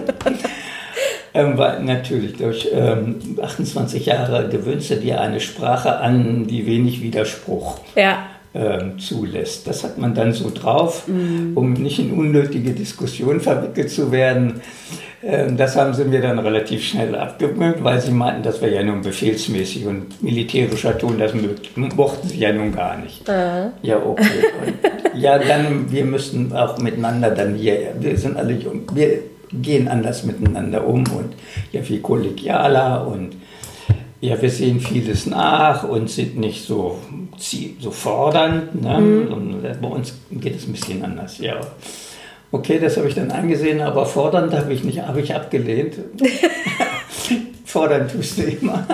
ähm, 1.34 1.58
weil 1.58 1.84
natürlich 1.84 2.36
durch 2.36 2.70
ähm, 2.74 3.40
28 3.42 4.06
Jahre 4.06 4.50
gewöhnst 4.50 4.90
du 4.90 4.98
dir 4.98 5.22
eine 5.22 5.40
Sprache 5.40 5.98
an, 5.98 6.48
die 6.48 6.66
wenig 6.66 7.02
Widerspruch 7.02 7.80
ja. 7.96 8.28
Ähm, 8.56 8.98
zulässt. 9.00 9.68
Das 9.68 9.84
hat 9.84 9.98
man 9.98 10.16
dann 10.16 10.32
so 10.32 10.50
drauf, 10.50 11.08
mm. 11.08 11.58
um 11.58 11.74
nicht 11.74 12.00
in 12.00 12.14
unnötige 12.14 12.72
Diskussionen 12.72 13.42
verwickelt 13.42 13.90
zu 13.92 14.14
werden. 14.14 14.62
Ähm, 15.22 15.58
das 15.58 15.76
haben 15.76 15.94
sie 15.94 16.06
mir 16.06 16.22
dann 16.22 16.40
relativ 16.40 16.84
schnell 16.84 17.16
abgewöhnt, 17.16 17.84
weil 17.84 18.00
sie 18.00 18.12
meinten, 18.12 18.44
das 18.44 18.62
wäre 18.62 18.76
ja 18.76 18.84
nun 18.84 19.02
befehlsmäßig 19.02 19.86
und 19.88 20.24
militärischer 20.24 20.98
Ton, 20.98 21.18
das 21.18 21.34
mochten 21.76 22.30
sie 22.30 22.40
ja 22.40 22.54
nun 22.54 22.74
gar 22.74 22.98
nicht. 22.98 23.30
Aha. 23.30 23.74
Ja, 23.82 23.98
okay. 23.98 24.24
Und 24.66 25.20
ja, 25.20 25.38
dann, 25.38 25.92
wir 25.92 26.06
müssen 26.06 26.54
auch 26.54 26.78
miteinander 26.78 27.32
dann 27.32 27.56
hier, 27.56 27.94
wir 28.00 28.18
sind 28.18 28.38
alle 28.38 28.54
jung, 28.54 28.84
wir 28.94 29.20
gehen 29.52 29.88
anders 29.88 30.24
miteinander 30.24 30.88
um 30.88 31.00
und 31.00 31.36
ja 31.72 31.82
viel 31.82 32.00
kollegialer 32.00 33.06
und 33.08 33.36
ja, 34.22 34.42
wir 34.42 34.50
sehen 34.50 34.80
vieles 34.80 35.26
nach 35.26 35.84
und 35.84 36.10
sind 36.10 36.38
nicht 36.38 36.66
so, 36.66 37.00
so 37.80 37.92
fordernd. 37.92 38.82
Ne? 38.82 39.00
Mhm. 39.00 39.62
Bei 39.82 39.88
uns 39.88 40.14
geht 40.32 40.56
es 40.56 40.68
ein 40.68 40.74
bisschen 40.74 41.04
anders, 41.04 41.38
ja. 41.40 41.60
Okay, 42.52 42.80
das 42.80 42.96
habe 42.96 43.10
ich 43.10 43.16
dann 43.16 43.32
angesehen, 43.32 43.82
aber 43.82 44.06
fordernd 44.06 44.54
habe 44.54 44.74
ich 44.74 44.84
nicht, 44.84 45.02
habe 45.02 45.20
ich 45.20 45.36
abgelehnt. 45.36 45.96
Fordern 47.66 48.08
tust 48.08 48.38
du 48.38 48.44
immer, 48.44 48.88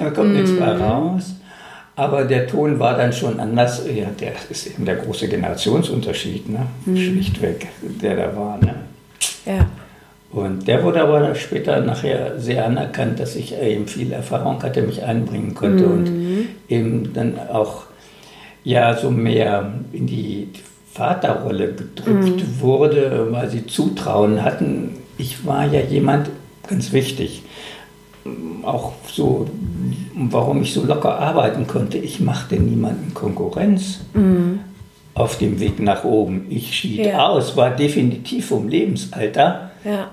da 0.00 0.10
kommt 0.10 0.30
mm. 0.30 0.36
nichts 0.36 0.50
mehr 0.50 0.80
raus. 0.80 1.34
Aber 1.94 2.24
der 2.24 2.48
Ton 2.48 2.80
war 2.80 2.96
dann 2.96 3.12
schon 3.12 3.38
anders. 3.38 3.84
Ja, 3.86 4.06
der 4.06 4.32
ist 4.50 4.66
eben 4.66 4.84
der 4.84 4.96
große 4.96 5.28
Generationsunterschied, 5.28 6.48
ne? 6.48 6.66
Mm. 6.86 6.96
schlichtweg, 6.96 7.68
der 8.02 8.16
da 8.16 8.36
war. 8.36 8.58
Ne? 8.58 8.74
Ja. 9.46 9.66
Und 10.34 10.66
der 10.66 10.82
wurde 10.82 11.00
aber 11.00 11.34
später 11.36 11.80
nachher 11.80 12.40
sehr 12.40 12.66
anerkannt, 12.66 13.20
dass 13.20 13.36
ich 13.36 13.56
eben 13.56 13.86
viel 13.86 14.12
Erfahrung 14.12 14.60
hatte, 14.62 14.82
mich 14.82 15.04
einbringen 15.04 15.54
konnte 15.54 15.86
mhm. 15.86 15.92
und 15.92 16.46
eben 16.68 17.12
dann 17.12 17.38
auch 17.38 17.84
ja 18.64 18.96
so 18.96 19.12
mehr 19.12 19.74
in 19.92 20.06
die 20.08 20.48
Vaterrolle 20.92 21.74
gedrückt 21.74 22.40
mhm. 22.40 22.60
wurde, 22.60 23.28
weil 23.30 23.48
sie 23.48 23.66
Zutrauen 23.66 24.42
hatten. 24.42 24.96
Ich 25.18 25.46
war 25.46 25.66
ja 25.66 25.80
jemand, 25.80 26.30
ganz 26.68 26.92
wichtig, 26.92 27.42
auch 28.64 28.92
so, 29.06 29.46
warum 30.14 30.62
ich 30.62 30.72
so 30.74 30.84
locker 30.84 31.18
arbeiten 31.18 31.68
konnte. 31.68 31.98
Ich 31.98 32.18
machte 32.18 32.56
niemanden 32.56 33.14
Konkurrenz 33.14 34.00
mhm. 34.14 34.60
auf 35.14 35.38
dem 35.38 35.60
Weg 35.60 35.78
nach 35.78 36.02
oben. 36.02 36.46
Ich 36.48 36.74
schied 36.74 37.06
ja. 37.06 37.28
aus, 37.28 37.56
war 37.56 37.70
definitiv 37.70 38.46
vom 38.46 38.68
Lebensalter. 38.68 39.70
Ja. 39.84 40.10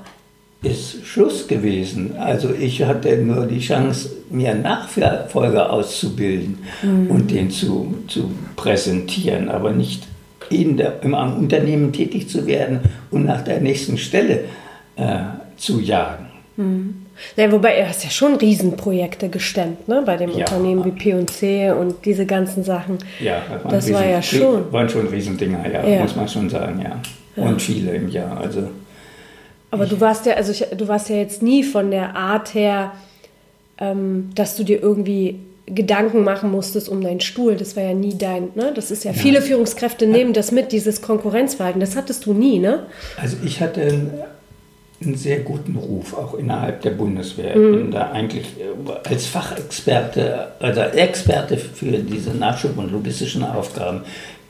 Ist 0.64 1.06
Schluss 1.06 1.48
gewesen. 1.48 2.16
Also 2.18 2.54
ich 2.54 2.84
hatte 2.84 3.18
nur 3.18 3.48
die 3.48 3.60
Chance, 3.60 4.12
mir 4.30 4.54
Nachfolger 4.54 5.72
auszubilden 5.72 6.60
mhm. 6.84 7.10
und 7.10 7.32
den 7.32 7.50
zu, 7.50 7.96
zu 8.08 8.32
präsentieren, 8.56 9.50
aber 9.50 9.72
nicht 9.72 10.08
in 10.52 10.78
der, 10.78 11.02
im 11.02 11.14
Unternehmen 11.14 11.92
tätig 11.94 12.30
zu 12.30 12.46
werden 12.46 12.82
und 13.10 13.26
nach 13.26 13.42
der 13.42 13.60
nächsten 13.60 13.98
Stelle 13.98 14.46
äh, 14.98 15.18
zu 15.58 15.80
jagen. 15.80 16.28
Mhm. 16.58 16.96
Ja, 17.36 17.52
wobei 17.52 17.76
er 17.76 17.90
hast 17.90 18.04
ja 18.04 18.10
schon 18.10 18.36
Riesenprojekte 18.36 19.30
gestemmt, 19.30 19.88
ne? 19.88 20.02
Bei 20.06 20.18
dem 20.18 20.32
ja. 20.32 20.38
Unternehmen 20.38 20.84
wie 20.86 20.92
P&C 20.92 21.72
und 21.72 22.04
diese 22.06 22.26
ganzen 22.26 22.64
Sachen. 22.64 22.98
Ja, 23.20 23.42
das, 23.64 23.86
das 23.86 23.94
war 23.94 24.06
ja 24.06 24.22
schon. 24.22 24.72
Waren 24.72 24.90
schon 24.90 25.08
Riesendinger, 25.08 25.64
ja, 25.72 25.88
ja, 25.88 26.02
muss 26.02 26.16
man 26.16 26.28
schon 26.28 26.50
sagen, 26.50 26.82
ja. 26.82 27.00
ja. 27.36 27.44
Und 27.50 27.62
viele 27.62 27.92
im 27.92 28.10
Jahr, 28.10 28.40
also. 28.40 28.70
Aber 29.72 29.86
du 29.86 30.00
warst 30.00 30.26
ja, 30.26 30.34
also 30.34 30.52
ich, 30.52 30.66
du 30.76 30.88
warst 30.88 31.10
ja 31.10 31.16
jetzt 31.16 31.42
nie 31.42 31.64
von 31.64 31.92
der 31.92 32.16
Art 32.16 32.54
her, 32.54 32.92
ähm, 33.78 34.30
dass 34.36 34.56
du 34.56 34.64
dir 34.64 34.82
irgendwie 34.82 35.40
Gedanken 35.66 36.24
machen 36.24 36.52
musstest 36.52 36.90
um 36.90 37.02
deinen 37.02 37.22
Stuhl. 37.22 37.56
Das 37.56 37.76
war 37.78 37.84
ja 37.84 37.94
nie 37.94 38.18
dein, 38.18 38.50
ne? 38.56 38.74
Das 38.76 38.92
ist 38.92 39.06
ja, 39.06 39.14
viele 39.14 39.42
Führungskräfte 39.42 40.06
nehmen 40.06 40.34
das 40.34 40.52
mit, 40.52 40.74
dieses 40.74 41.02
Konkurrenzverhalten. 41.02 41.80
Das 41.80 41.96
hattest 41.96 42.26
du 42.26 42.34
nie, 42.34 42.60
ne? 42.60 42.88
Also 43.16 43.38
ich 43.46 43.62
hatte 43.62 44.10
einen 45.02 45.16
sehr 45.16 45.40
guten 45.40 45.78
Ruf, 45.78 46.14
auch 46.14 46.34
innerhalb 46.34 46.82
der 46.82 46.92
Bundeswehr. 46.92 47.56
Mhm. 47.56 47.74
Ich 47.74 47.80
bin 47.80 47.92
da 47.92 48.12
eigentlich 48.12 48.46
äh, 48.60 49.10
als 49.10 49.26
Fachexperte, 49.26 50.48
also 50.60 50.82
Experte 50.82 51.58
für 51.58 51.98
diese 52.00 52.32
Nachschub- 52.32 52.78
und 52.78 52.92
logistischen 52.92 53.44
Aufgaben 53.44 54.02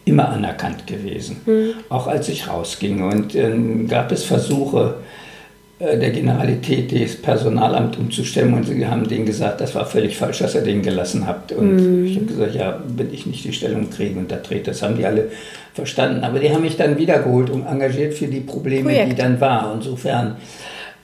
immer 0.05 0.29
anerkannt 0.29 0.87
gewesen, 0.87 1.41
mhm. 1.45 1.73
auch 1.89 2.07
als 2.07 2.29
ich 2.29 2.47
rausging. 2.47 3.03
Und 3.03 3.35
dann 3.35 3.85
äh, 3.85 3.87
gab 3.87 4.11
es 4.11 4.23
Versuche, 4.23 4.95
äh, 5.81 5.97
der 5.97 6.11
Generalität 6.11 6.91
das 6.91 7.15
Personalamt 7.15 7.97
umzustemmen 7.97 8.53
und 8.55 8.67
sie 8.67 8.85
haben 8.85 9.07
denen 9.07 9.25
gesagt, 9.25 9.61
das 9.61 9.73
war 9.73 9.85
völlig 9.85 10.17
falsch, 10.17 10.39
dass 10.39 10.55
ihr 10.55 10.61
den 10.61 10.81
gelassen 10.81 11.25
habt. 11.27 11.51
Und 11.51 11.75
mm. 11.75 12.05
ich 12.05 12.15
habe 12.17 12.25
gesagt, 12.25 12.55
ja, 12.55 12.79
wenn 12.95 13.13
ich 13.13 13.25
nicht 13.25 13.43
die 13.43 13.53
Stellung 13.53 13.89
kriege 13.89 14.19
und 14.19 14.31
da 14.31 14.37
trete, 14.37 14.71
das 14.71 14.81
haben 14.81 14.97
die 14.97 15.05
alle 15.05 15.29
verstanden. 15.73 16.23
Aber 16.23 16.39
die 16.39 16.51
haben 16.51 16.61
mich 16.61 16.77
dann 16.77 16.97
wiedergeholt 16.97 17.49
und 17.49 17.65
engagiert 17.65 18.13
für 18.13 18.27
die 18.27 18.41
Probleme, 18.41 18.89
Projekt. 18.89 19.11
die 19.11 19.15
dann 19.15 19.39
waren. 19.41 19.77
Insofern 19.77 20.35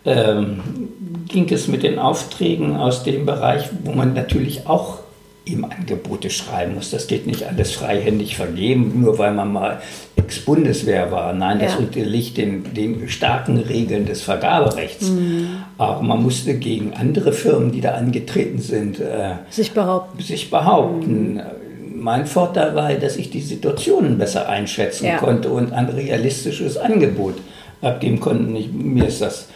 ähm, 0.06 0.60
ging 1.28 1.52
es 1.52 1.68
mit 1.68 1.84
den 1.84 2.00
Aufträgen 2.00 2.76
aus 2.76 3.04
dem 3.04 3.26
Bereich, 3.26 3.70
wo 3.84 3.92
man 3.92 4.14
natürlich 4.14 4.68
auch 4.68 5.00
ihm 5.48 5.66
Angebote 5.66 6.30
schreiben 6.30 6.76
muss. 6.76 6.92
Das 6.92 7.08
geht 7.08 7.28
nicht 7.28 7.44
alles 7.44 7.72
freihändig 7.72 8.36
vergeben, 8.36 9.02
nur 9.02 9.18
weil 9.18 9.34
man 9.34 9.52
mal 9.52 9.82
Ex-Bundeswehr 10.16 11.12
war. 11.12 11.34
Nein, 11.34 11.60
das 11.60 11.74
ja. 11.74 11.80
unterliegt 11.80 12.38
den, 12.38 12.74
den 12.74 13.08
starken 13.10 13.58
Regeln 13.58 14.06
des 14.06 14.22
Vergaberechts. 14.22 15.10
Mhm. 15.10 15.64
Aber 15.78 16.02
man 16.02 16.22
musste 16.22 16.56
gegen 16.56 16.94
andere 16.94 17.34
Firmen, 17.34 17.72
die 17.72 17.82
da 17.82 17.92
angetreten 17.96 18.60
sind, 18.60 19.00
äh, 19.00 19.36
sich 19.50 19.72
behaupten. 19.72 20.22
Sich 20.22 20.50
behaupten. 20.50 21.36
Mhm. 21.36 21.42
Mein 21.96 22.28
Vorteil 22.28 22.76
war, 22.76 22.94
dass 22.94 23.18
ich 23.18 23.30
die 23.30 23.42
Situationen 23.42 24.18
besser 24.18 24.50
einschätzen 24.50 25.06
ja. 25.06 25.18
konnte 25.18 25.50
und 25.50 25.74
ein 25.74 25.90
realistisches 25.90 26.78
Angebot 26.78 27.36
abgeben 27.82 28.20
konnte. 28.20 28.58
Ich, 28.58 28.72
mir 28.72 29.08
ist 29.08 29.22
das 29.22 29.48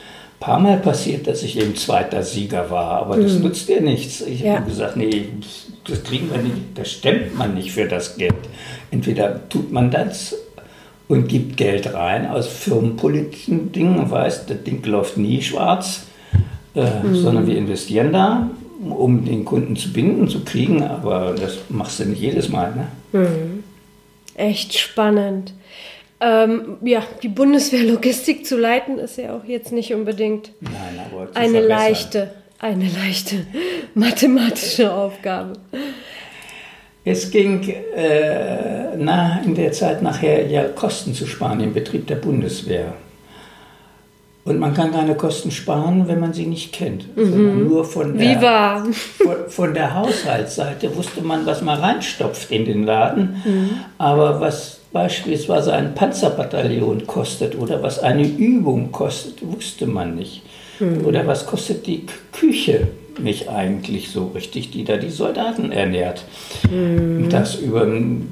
paar 0.42 0.60
Mal 0.60 0.78
passiert, 0.78 1.28
dass 1.28 1.44
ich 1.44 1.58
eben 1.58 1.76
zweiter 1.78 2.24
Sieger 2.24 2.70
war, 2.70 3.04
aber 3.04 3.16
das 3.16 3.34
mhm. 3.34 3.44
nutzt 3.44 3.70
dir 3.70 3.80
nichts. 3.80 4.22
Ich 4.22 4.42
ja. 4.42 4.56
habe 4.56 4.66
gesagt, 4.66 4.98
nee, 4.98 5.28
das 5.88 6.04
kriegen 6.04 6.30
wir 6.30 6.42
nicht, 6.42 6.56
das 6.76 6.92
stemmt 6.92 7.38
man 7.38 7.54
nicht 7.54 7.72
für 7.72 7.88
das 7.88 8.18
Geld. 8.18 8.34
Entweder 8.90 9.48
tut 9.48 9.72
man 9.72 9.92
das 9.92 10.36
und 11.08 11.28
gibt 11.28 11.58
Geld 11.58 11.94
rein 11.94 12.28
aus 12.28 12.48
firmenpolitischen 12.48 13.72
Dingen 13.72 14.00
und 14.00 14.12
weiß, 14.12 14.48
das 14.48 14.64
Ding 14.64 14.84
läuft 14.84 15.18
nie 15.18 15.42
schwarz, 15.42 16.08
äh, 16.76 16.86
mhm. 17.04 17.16
sondern 17.16 17.48
wir 17.48 17.58
investieren 17.58 18.12
da, 18.12 18.50
um 18.90 19.24
den 19.24 19.46
Kunden 19.46 19.76
zu 19.76 19.94
binden, 19.94 20.28
zu 20.28 20.44
kriegen, 20.44 20.84
aber 20.84 21.36
das 21.40 21.60
machst 21.70 22.00
du 22.00 22.06
nicht 22.06 22.22
jedes 22.22 22.50
Mal. 22.50 22.74
Ne? 22.74 22.88
Mhm. 23.20 23.64
Echt 24.34 24.74
spannend. 24.78 25.54
Ähm, 26.24 26.78
ja, 26.84 27.02
die 27.24 27.30
Bundeswehrlogistik 27.30 28.46
zu 28.46 28.56
leiten 28.56 29.00
ist 29.00 29.18
ja 29.18 29.36
auch 29.36 29.44
jetzt 29.44 29.72
nicht 29.72 29.92
unbedingt 29.92 30.52
Nein, 30.62 30.74
eine 31.34 31.62
leichte, 31.62 32.32
eine 32.60 32.88
leichte 32.88 33.48
mathematische 33.96 34.94
Aufgabe. 34.94 35.54
Es 37.04 37.32
ging 37.32 37.68
äh, 37.68 38.96
na, 38.98 39.42
in 39.44 39.56
der 39.56 39.72
Zeit 39.72 40.04
nachher 40.04 40.46
ja 40.46 40.66
Kosten 40.66 41.16
zu 41.16 41.26
sparen 41.26 41.60
im 41.60 41.74
Betrieb 41.74 42.06
der 42.06 42.18
Bundeswehr. 42.18 42.94
Und 44.44 44.60
man 44.60 44.76
kann 44.76 44.92
keine 44.92 45.16
Kosten 45.16 45.50
sparen, 45.50 46.08
wenn 46.08 46.20
man 46.20 46.34
sie 46.34 46.46
nicht 46.46 46.72
kennt. 46.72 47.16
Mhm. 47.18 47.68
Nur 47.68 47.86
von 47.86 48.18
der, 48.18 48.86
von, 49.18 49.36
von, 49.48 49.74
der 49.74 49.96
Haushaltsseite 49.96 50.96
wusste 50.96 51.22
man, 51.22 51.46
was 51.46 51.62
man 51.62 51.80
reinstopft 51.80 52.52
in 52.52 52.66
den 52.66 52.84
Laden. 52.84 53.42
Mhm. 53.44 53.70
Aber 54.00 54.40
was 54.40 54.81
beispielsweise 54.94 55.74
ein 55.74 55.96
Panzerbataillon 55.96 57.08
kostet 57.08 57.58
oder 57.58 57.82
was 57.82 58.00
eine 58.00 58.28
Übung 58.28 58.92
kostet, 58.92 59.40
wusste 59.42 59.88
man 59.88 60.16
nicht. 60.16 60.42
Mhm. 60.80 61.06
Oder 61.06 61.26
was 61.28 61.46
kostet 61.46 61.88
die 61.88 62.06
Küche 62.32 62.88
nicht 63.20 63.50
eigentlich 63.50 64.10
so 64.10 64.32
richtig, 64.34 64.72
die 64.72 64.84
da 64.84 64.98
die 64.98 65.10
Soldaten 65.10 65.72
ernährt. 65.72 66.24
Mhm. 66.70 67.30
Das, 67.30 67.58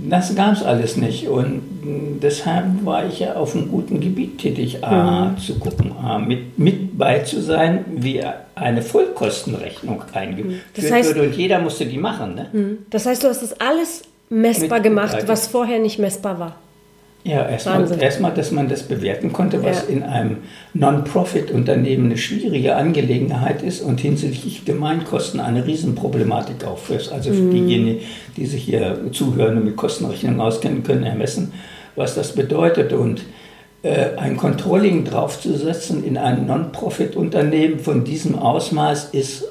das 0.09 0.35
gab 0.35 0.53
es 0.53 0.63
alles 0.63 0.97
nicht. 0.97 1.27
Und 1.27 1.61
deshalb 2.21 2.85
war 2.85 3.05
ich 3.05 3.19
ja 3.19 3.35
auf 3.35 3.55
einem 3.55 3.69
guten 3.69 3.99
Gebiet 3.99 4.39
tätig, 4.39 4.83
A, 4.83 5.29
mhm. 5.29 5.37
zu 5.37 5.59
gucken, 5.59 5.91
A, 5.91 6.17
mit, 6.17 6.57
mit 6.57 6.97
bei 6.97 7.19
zu 7.19 7.41
sein, 7.41 7.85
wie 7.95 8.21
eine 8.55 8.81
Vollkostenrechnung 8.81 10.03
eingeführt 10.13 10.61
das 10.75 10.91
heißt, 10.91 11.15
würde. 11.15 11.27
Und 11.27 11.35
jeder 11.35 11.59
musste 11.59 11.85
die 11.85 11.97
machen. 11.97 12.35
Ne? 12.35 12.47
Mhm. 12.51 12.77
Das 12.89 13.05
heißt, 13.05 13.23
du 13.23 13.27
hast 13.27 13.41
das 13.43 13.59
alles 13.59 14.03
messbar 14.29 14.79
gemacht, 14.79 15.27
was 15.27 15.47
vorher 15.47 15.79
nicht 15.79 15.99
messbar 15.99 16.39
war. 16.39 16.55
Ja, 17.25 17.49
erstmal, 17.49 17.81
erst 18.01 18.21
dass 18.37 18.51
man 18.51 18.69
das 18.69 18.83
bewerten 18.83 19.33
konnte, 19.33 19.61
was 19.61 19.83
ja. 19.87 19.93
in 19.93 20.03
einem 20.03 20.37
Non-Profit-Unternehmen 20.73 22.05
eine 22.05 22.17
schwierige 22.17 22.77
Angelegenheit 22.77 23.61
ist 23.61 23.81
und 23.81 23.99
hinsichtlich 23.99 24.63
Gemeinkosten 24.63 25.41
eine 25.41 25.67
Riesenproblematik 25.67 26.65
aufführt. 26.65 27.11
Also 27.11 27.31
für 27.33 27.41
mm. 27.41 27.51
diejenigen, 27.51 27.99
die 28.37 28.45
sich 28.45 28.63
hier 28.63 28.97
zuhören 29.11 29.57
und 29.57 29.65
mit 29.65 29.75
Kostenrechnungen 29.75 30.39
auskennen, 30.39 30.83
können 30.83 31.03
ermessen, 31.03 31.51
was 31.97 32.15
das 32.15 32.35
bedeutet. 32.35 32.93
Und 32.93 33.23
äh, 33.81 34.15
ein 34.15 34.37
Controlling 34.37 35.03
draufzusetzen 35.03 36.05
in 36.05 36.17
ein 36.17 36.45
Non-Profit-Unternehmen 36.45 37.79
von 37.79 38.05
diesem 38.05 38.39
Ausmaß 38.39 39.09
ist 39.11 39.43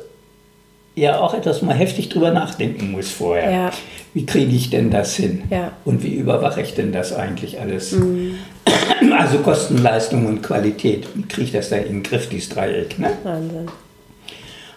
ja 1.00 1.20
auch 1.20 1.34
etwas 1.34 1.62
mal 1.62 1.74
heftig 1.74 2.08
drüber 2.08 2.30
nachdenken 2.30 2.92
muss 2.92 3.11
vorher. 3.11 3.50
Ja. 3.50 3.70
Wie 4.14 4.26
kriege 4.26 4.54
ich 4.54 4.70
denn 4.70 4.90
das 4.90 5.14
hin? 5.14 5.44
Ja. 5.50 5.72
Und 5.84 6.02
wie 6.02 6.14
überwache 6.14 6.61
ich 6.61 6.74
denn 6.74 6.92
das 6.92 7.12
eigentlich 7.12 7.61
alles? 7.61 7.92
Mhm. 7.92 8.34
Also 9.16 9.38
Kosten, 9.38 9.78
Leistung 9.78 10.26
und 10.26 10.42
Qualität. 10.42 11.06
Wie 11.14 11.22
kriege 11.22 11.44
ich 11.44 11.52
das 11.52 11.70
da 11.70 11.76
in 11.76 11.84
den 11.84 12.02
Griff, 12.02 12.28
dieses 12.28 12.48
Dreieck? 12.48 12.98
Ne? 12.98 13.11
Wahnsinn. 13.22 13.68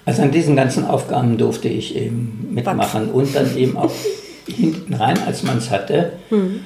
Also 0.06 0.22
an 0.22 0.32
diesen 0.32 0.56
ganzen 0.56 0.86
Aufgaben 0.86 1.38
durfte 1.38 1.68
ich 1.68 1.96
eben 1.96 2.50
mitmachen 2.52 3.08
Back. 3.08 3.16
und 3.16 3.36
dann 3.36 3.58
eben 3.58 3.78
auch 3.78 3.92
hinten 4.48 4.94
rein, 4.94 5.18
als 5.26 5.44
man 5.44 5.58
es 5.58 5.70
hatte, 5.70 6.14
mhm. 6.30 6.62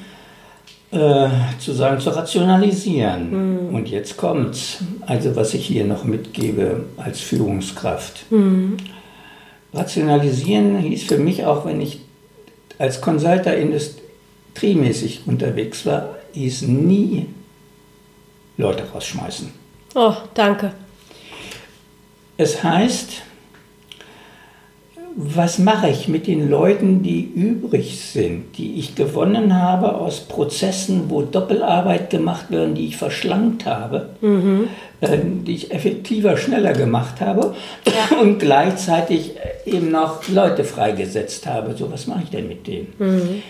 äh, 0.92 1.28
zu 1.60 1.74
sagen, 1.74 2.00
zu 2.00 2.10
rationalisieren. 2.10 3.68
Mhm. 3.68 3.76
Und 3.76 3.90
jetzt 3.90 4.18
kommt's. 4.18 4.80
Also 5.06 5.36
was 5.36 5.54
ich 5.54 5.66
hier 5.66 5.86
noch 5.86 6.04
mitgebe 6.04 6.86
als 6.98 7.22
Führungskraft. 7.22 8.32
Mhm. 8.32 8.78
Rationalisieren 9.76 10.78
hieß 10.80 11.04
für 11.04 11.18
mich 11.18 11.46
auch, 11.46 11.66
wenn 11.66 11.82
ich 11.82 12.00
als 12.78 13.02
Consulter 13.02 13.56
industriemäßig 13.58 15.24
unterwegs 15.26 15.86
war, 15.86 16.16
hieß 16.34 16.64
nie 16.64 17.28
Leute 18.58 18.90
rausschmeißen. 18.90 19.52
Oh, 19.96 20.14
danke. 20.34 20.72
Es 22.38 22.64
heißt, 22.64 23.22
was 25.18 25.60
mache 25.60 25.88
ich 25.88 26.10
mit 26.10 26.28
den 26.28 26.50
Leuten, 26.50 27.02
die 27.02 27.24
übrig 27.24 28.02
sind, 28.02 28.58
die 28.58 28.74
ich 28.74 28.96
gewonnen 28.96 29.54
habe 29.54 29.96
aus 29.96 30.20
Prozessen, 30.20 31.10
wo 31.10 31.22
Doppelarbeit 31.22 32.10
gemacht 32.10 32.48
wird, 32.50 32.78
die 32.78 32.88
ich 32.88 32.98
verschlankt 32.98 33.66
habe, 33.66 34.10
mhm. 34.20 34.68
äh, 35.00 35.18
die 35.24 35.56
ich 35.56 35.72
effektiver, 35.72 36.36
schneller 36.36 36.74
gemacht 36.74 37.22
habe 37.22 37.56
ja. 37.88 38.18
und 38.22 38.40
gleichzeitig 38.40 39.32
eben 39.66 39.90
noch 39.90 40.28
Leute 40.28 40.66
freigesetzt 40.66 41.48
habe. 41.48 41.76
So, 41.78 41.90
was 41.90 42.08
mache 42.08 42.24
ich 42.24 42.30
denn 42.32 42.50
mit 42.50 42.68
denen? 42.68 42.88
Mhm. 43.00 43.44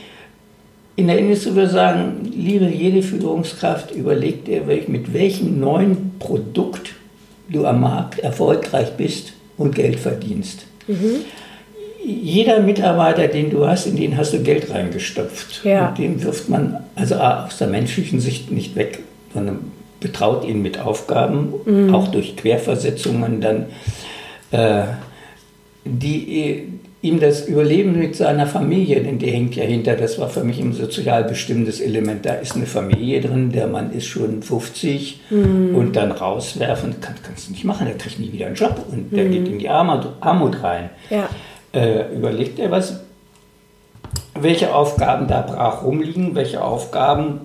In 0.98 1.08
der 1.08 1.18
Industrie 1.18 1.56
würde 1.56 1.66
ich 1.66 1.74
sagen, 1.74 2.32
liebe 2.32 2.66
jede 2.66 3.02
Führungskraft, 3.02 3.92
überleg 3.92 4.46
dir, 4.46 4.62
mit 4.88 5.14
welchem 5.14 5.60
neuen 5.60 6.12
Produkt 6.20 6.92
du 7.50 7.66
am 7.66 7.82
Markt 7.82 8.20
erfolgreich 8.20 8.92
bist 8.96 9.34
und 9.58 9.74
Geld 9.74 10.00
verdienst. 10.00 10.68
Mhm 10.88 11.26
jeder 12.06 12.60
Mitarbeiter, 12.60 13.28
den 13.28 13.50
du 13.50 13.68
hast, 13.68 13.88
in 13.88 13.96
den 13.96 14.16
hast 14.18 14.34
du 14.34 14.44
Geld 14.44 14.70
reingestopft. 14.72 15.62
Ja. 15.64 15.90
Und 15.90 15.98
den 15.98 16.24
wirft 16.24 16.50
man 16.50 16.78
also 16.96 17.16
aus 17.16 17.58
der 17.58 17.68
menschlichen 17.68 18.20
Sicht 18.20 18.52
nicht 18.52 18.76
weg, 18.76 19.00
sondern 19.34 19.72
betraut 20.00 20.46
ihn 20.46 20.62
mit 20.62 20.80
Aufgaben, 20.80 21.54
mhm. 21.66 21.96
auch 21.96 22.10
durch 22.10 22.36
Querversetzungen 22.36 23.42
dann, 23.42 23.66
äh, 24.52 24.84
die 25.84 26.40
äh, 26.40 26.64
ihm 27.02 27.20
das 27.20 27.48
Überleben 27.48 27.98
mit 27.98 28.16
seiner 28.16 28.48
Familie, 28.48 29.02
denn 29.02 29.20
der 29.20 29.32
hängt 29.32 29.56
ja 29.56 29.64
hinter, 29.64 29.96
das 29.96 30.20
war 30.20 30.30
für 30.30 30.44
mich 30.44 30.60
ein 30.60 30.74
sozial 30.74 31.24
bestimmtes 31.24 31.80
Element. 31.80 32.26
Da 32.26 32.34
ist 32.34 32.56
eine 32.56 32.66
Familie 32.66 33.22
drin, 33.22 33.52
der 33.52 33.68
Mann 33.68 33.94
ist 33.94 34.08
schon 34.08 34.42
50 34.42 35.22
mhm. 35.30 35.76
und 35.76 35.96
dann 35.96 36.12
rauswerfen, 36.12 37.00
kann, 37.02 37.16
kannst 37.24 37.48
du 37.48 37.52
nicht 37.52 37.64
machen, 37.64 37.86
der 37.88 37.98
kriegt 37.98 38.20
nie 38.20 38.32
wieder 38.32 38.48
einen 38.48 38.56
Job 38.56 38.86
und 38.92 39.16
der 39.16 39.26
mhm. 39.26 39.32
geht 39.32 39.48
in 39.48 39.60
die 39.60 39.70
Armut, 39.70 40.08
Armut 40.20 40.62
rein. 40.64 40.90
Ja 41.10 41.30
äh, 41.76 42.16
überlegt 42.16 42.58
er 42.58 42.72
was, 42.72 43.02
welche 44.40 44.74
Aufgaben 44.74 45.28
da 45.28 45.42
brach 45.42 45.84
rumliegen, 45.84 46.36
welche 46.36 46.64
Aufgaben 46.64 47.42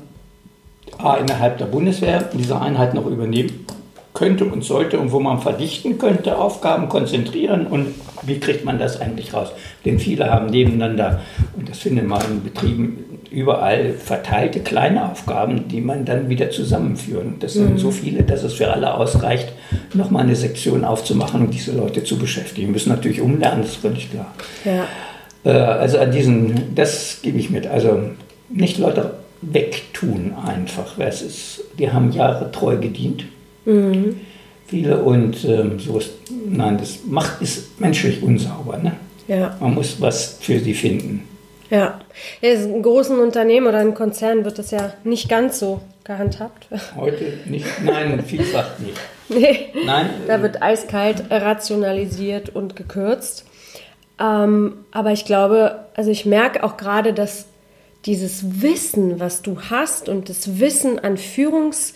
A, 0.98 1.16
innerhalb 1.16 1.58
der 1.58 1.66
Bundeswehr 1.66 2.28
diese 2.32 2.60
Einheit 2.60 2.94
noch 2.94 3.06
übernehmen 3.06 3.66
könnte 4.12 4.44
und 4.44 4.64
sollte 4.64 4.98
und 4.98 5.12
wo 5.12 5.20
man 5.20 5.40
verdichten 5.40 5.98
könnte, 5.98 6.36
Aufgaben 6.36 6.88
konzentrieren 6.88 7.66
und 7.66 7.94
wie 8.22 8.38
kriegt 8.38 8.64
man 8.64 8.78
das 8.78 9.00
eigentlich 9.00 9.32
raus? 9.32 9.52
Denn 9.84 9.98
viele 9.98 10.30
haben 10.30 10.46
nebeneinander, 10.46 11.20
und 11.56 11.68
das 11.68 11.78
findet 11.78 12.06
man 12.06 12.20
in 12.22 12.42
Betrieben 12.42 13.04
überall, 13.30 13.92
verteilte 13.92 14.60
kleine 14.60 15.10
Aufgaben, 15.10 15.68
die 15.68 15.80
man 15.80 16.04
dann 16.04 16.28
wieder 16.28 16.50
zusammenführen. 16.50 17.36
Das 17.38 17.54
sind 17.54 17.74
mhm. 17.74 17.78
so 17.78 17.90
viele, 17.90 18.24
dass 18.24 18.42
es 18.42 18.54
für 18.54 18.70
alle 18.70 18.92
ausreicht, 18.94 19.52
nochmal 19.94 20.24
eine 20.24 20.36
Sektion 20.36 20.84
aufzumachen 20.84 21.42
und 21.42 21.54
diese 21.54 21.72
Leute 21.72 22.04
zu 22.04 22.18
beschäftigen. 22.18 22.68
Wir 22.68 22.72
müssen 22.72 22.90
natürlich 22.90 23.20
umlernen, 23.20 23.62
das 23.62 23.72
ist 23.72 23.76
völlig 23.76 24.10
klar. 24.10 24.34
Ja. 24.64 24.86
Äh, 25.44 25.56
also 25.56 25.98
an 25.98 26.10
diesen, 26.10 26.74
das 26.74 27.20
gebe 27.22 27.38
ich 27.38 27.50
mit. 27.50 27.66
Also 27.66 28.00
nicht 28.48 28.78
Leute 28.78 29.14
wegtun 29.42 30.34
einfach. 30.44 30.98
Es 30.98 31.22
ist, 31.22 31.62
die 31.78 31.90
haben 31.90 32.12
Jahre 32.12 32.50
treu 32.52 32.76
gedient 32.76 33.24
Mhm. 33.64 34.20
Viele 34.66 34.98
und 35.02 35.44
ähm, 35.44 35.78
so 35.80 35.98
ist, 35.98 36.10
nein, 36.48 36.78
das 36.78 37.00
macht 37.06 37.42
ist 37.42 37.80
menschlich 37.80 38.22
unsauber. 38.22 38.78
Ne? 38.78 38.92
Ja. 39.26 39.56
Man 39.60 39.74
muss 39.74 40.00
was 40.00 40.38
für 40.40 40.60
sie 40.60 40.74
finden. 40.74 41.24
Ja, 41.70 42.00
in 42.40 42.82
großen 42.82 43.18
Unternehmen 43.18 43.68
oder 43.68 43.80
in 43.80 43.94
Konzernen 43.94 44.44
wird 44.44 44.58
das 44.58 44.72
ja 44.72 44.92
nicht 45.04 45.28
ganz 45.28 45.60
so 45.60 45.80
gehandhabt. 46.02 46.66
Heute 46.96 47.32
nicht, 47.46 47.66
nein, 47.84 48.22
vielfach 48.24 48.78
nicht. 48.80 48.98
Nee, 49.34 49.68
nein, 49.86 50.10
da 50.26 50.42
wird 50.42 50.60
eiskalt 50.62 51.24
rationalisiert 51.30 52.50
und 52.50 52.76
gekürzt. 52.76 53.44
Ähm, 54.18 54.84
aber 54.90 55.12
ich 55.12 55.24
glaube, 55.24 55.86
also 55.94 56.10
ich 56.10 56.26
merke 56.26 56.64
auch 56.64 56.76
gerade, 56.76 57.12
dass 57.12 57.46
dieses 58.06 58.62
Wissen, 58.62 59.20
was 59.20 59.42
du 59.42 59.58
hast 59.70 60.08
und 60.08 60.28
das 60.28 60.58
Wissen 60.58 60.98
an 60.98 61.16
Führungs- 61.16 61.94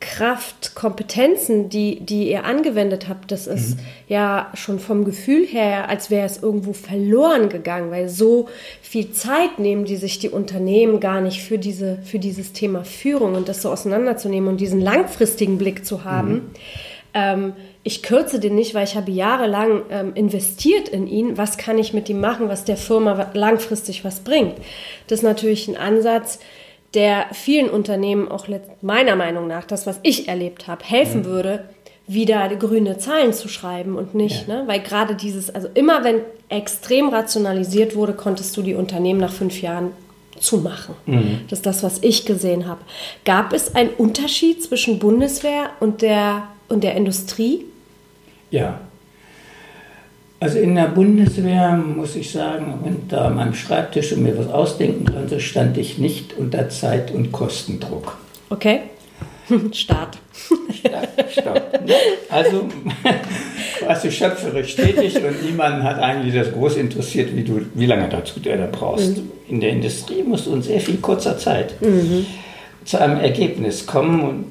Kraft, 0.00 0.74
Kompetenzen, 0.74 1.70
die, 1.70 2.00
die 2.00 2.30
ihr 2.30 2.44
angewendet 2.44 3.08
habt, 3.08 3.32
das 3.32 3.46
ist 3.46 3.76
mhm. 3.76 3.82
ja 4.08 4.52
schon 4.54 4.78
vom 4.78 5.04
Gefühl 5.04 5.46
her, 5.46 5.88
als 5.88 6.10
wäre 6.10 6.26
es 6.26 6.42
irgendwo 6.42 6.74
verloren 6.74 7.48
gegangen, 7.48 7.90
weil 7.90 8.08
so 8.08 8.48
viel 8.82 9.12
Zeit 9.12 9.58
nehmen 9.58 9.86
die 9.86 9.96
sich 9.96 10.18
die 10.18 10.28
Unternehmen 10.28 11.00
gar 11.00 11.22
nicht 11.22 11.42
für, 11.42 11.58
diese, 11.58 11.98
für 12.04 12.18
dieses 12.18 12.52
Thema 12.52 12.84
Führung 12.84 13.34
und 13.34 13.48
das 13.48 13.62
so 13.62 13.70
auseinanderzunehmen 13.70 14.50
und 14.50 14.60
diesen 14.60 14.82
langfristigen 14.82 15.56
Blick 15.56 15.86
zu 15.86 16.04
haben. 16.04 16.32
Mhm. 16.32 16.50
Ähm, 17.14 17.52
ich 17.82 18.02
kürze 18.02 18.38
den 18.38 18.54
nicht, 18.54 18.74
weil 18.74 18.84
ich 18.84 18.96
habe 18.96 19.10
jahrelang 19.10 19.82
ähm, 19.90 20.12
investiert 20.14 20.90
in 20.90 21.06
ihn. 21.06 21.38
Was 21.38 21.56
kann 21.56 21.78
ich 21.78 21.94
mit 21.94 22.10
ihm 22.10 22.20
machen, 22.20 22.48
was 22.50 22.64
der 22.64 22.76
Firma 22.76 23.30
langfristig 23.32 24.04
was 24.04 24.20
bringt? 24.20 24.54
Das 25.06 25.20
ist 25.20 25.24
natürlich 25.24 25.68
ein 25.68 25.76
Ansatz, 25.76 26.38
der 26.96 27.26
vielen 27.32 27.68
Unternehmen 27.68 28.28
auch 28.28 28.48
meiner 28.80 29.14
Meinung 29.14 29.46
nach, 29.46 29.64
das, 29.64 29.86
was 29.86 30.00
ich 30.02 30.28
erlebt 30.28 30.66
habe, 30.66 30.82
helfen 30.82 31.20
mhm. 31.20 31.24
würde, 31.26 31.64
wieder 32.08 32.48
grüne 32.56 32.98
Zahlen 32.98 33.32
zu 33.32 33.48
schreiben 33.48 33.96
und 33.96 34.14
nicht, 34.14 34.48
ja. 34.48 34.62
ne? 34.62 34.68
weil 34.68 34.80
gerade 34.80 35.14
dieses, 35.14 35.54
also 35.54 35.68
immer 35.74 36.04
wenn 36.04 36.20
extrem 36.48 37.10
rationalisiert 37.10 37.94
wurde, 37.94 38.14
konntest 38.14 38.56
du 38.56 38.62
die 38.62 38.74
Unternehmen 38.74 39.20
nach 39.20 39.32
fünf 39.32 39.60
Jahren 39.60 39.90
zumachen. 40.38 40.94
Mhm. 41.06 41.40
Das 41.48 41.58
ist 41.58 41.66
das, 41.66 41.82
was 41.82 42.02
ich 42.02 42.24
gesehen 42.24 42.66
habe. 42.66 42.80
Gab 43.24 43.52
es 43.52 43.74
einen 43.74 43.90
Unterschied 43.90 44.62
zwischen 44.62 44.98
Bundeswehr 44.98 45.70
und 45.80 46.00
der, 46.02 46.44
und 46.68 46.82
der 46.82 46.94
Industrie? 46.94 47.64
Ja, 48.50 48.80
also 50.38 50.58
in 50.58 50.74
der 50.74 50.88
Bundeswehr 50.88 51.76
muss 51.76 52.14
ich 52.16 52.30
sagen, 52.30 52.74
unter 52.82 53.16
da 53.16 53.30
meinem 53.30 53.54
Schreibtisch 53.54 54.12
und 54.12 54.22
mir 54.22 54.36
was 54.36 54.48
ausdenken 54.48 55.06
konnte, 55.06 55.40
stand 55.40 55.78
ich 55.78 55.98
nicht 55.98 56.34
unter 56.36 56.68
Zeit- 56.68 57.10
und 57.10 57.32
Kostendruck. 57.32 58.16
Okay. 58.50 58.80
Start. 59.72 60.18
Start, 60.72 61.08
Start. 61.30 61.62
Also 62.28 62.68
warst 63.86 64.04
du 64.04 64.10
schöpferisch 64.10 64.74
tätig 64.74 65.16
und 65.16 65.44
niemand 65.44 65.84
hat 65.84 66.00
eigentlich 66.00 66.34
das 66.34 66.52
groß 66.52 66.76
interessiert, 66.76 67.34
wie, 67.34 67.44
du, 67.44 67.64
wie 67.74 67.86
lange 67.86 68.08
dazu 68.08 68.40
du 68.40 68.50
da 68.50 68.68
brauchst. 68.70 69.18
Mhm. 69.18 69.30
In 69.48 69.60
der 69.60 69.70
Industrie 69.70 70.22
musst 70.22 70.46
du 70.46 70.54
in 70.54 70.62
sehr 70.62 70.80
viel 70.80 70.96
kurzer 70.96 71.38
Zeit 71.38 71.80
mhm. 71.80 72.26
zu 72.84 73.00
einem 73.00 73.20
Ergebnis 73.20 73.86
kommen 73.86 74.20
und 74.20 74.44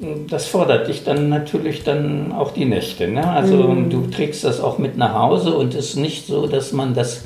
das 0.00 0.46
fordert 0.46 0.88
dich 0.88 1.02
dann 1.02 1.28
natürlich 1.28 1.82
dann 1.82 2.32
auch 2.32 2.52
die 2.52 2.64
Nächte. 2.64 3.08
Ne? 3.08 3.28
Also 3.28 3.56
mhm. 3.56 3.90
du 3.90 4.06
trägst 4.06 4.44
das 4.44 4.60
auch 4.60 4.78
mit 4.78 4.96
nach 4.96 5.14
Hause 5.14 5.54
und 5.54 5.74
es 5.74 5.90
ist 5.90 5.96
nicht 5.96 6.26
so, 6.26 6.46
dass 6.46 6.72
man 6.72 6.94
das 6.94 7.22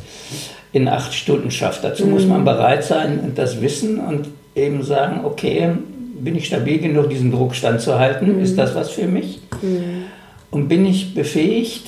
in 0.73 0.89
acht 0.89 1.13
Stunden 1.13 1.51
schafft. 1.51 1.85
Dazu 1.85 2.07
mhm. 2.07 2.13
muss 2.13 2.27
man 2.27 2.45
bereit 2.45 2.85
sein 2.85 3.21
und 3.21 3.37
das 3.37 3.61
wissen 3.61 4.01
und 4.01 4.29
eben 4.55 4.83
sagen, 4.83 5.21
okay, 5.25 5.71
bin 6.19 6.37
ich 6.37 6.47
stabil 6.47 6.79
genug, 6.79 7.11
diesen 7.11 7.31
Druck 7.31 7.55
standzuhalten? 7.55 8.37
Mhm. 8.37 8.43
Ist 8.43 8.57
das 8.57 8.75
was 8.75 8.91
für 8.91 9.07
mich? 9.07 9.41
Mhm. 9.61 10.05
Und 10.51 10.69
bin 10.69 10.87
ich 10.87 11.15
befähigt, 11.15 11.87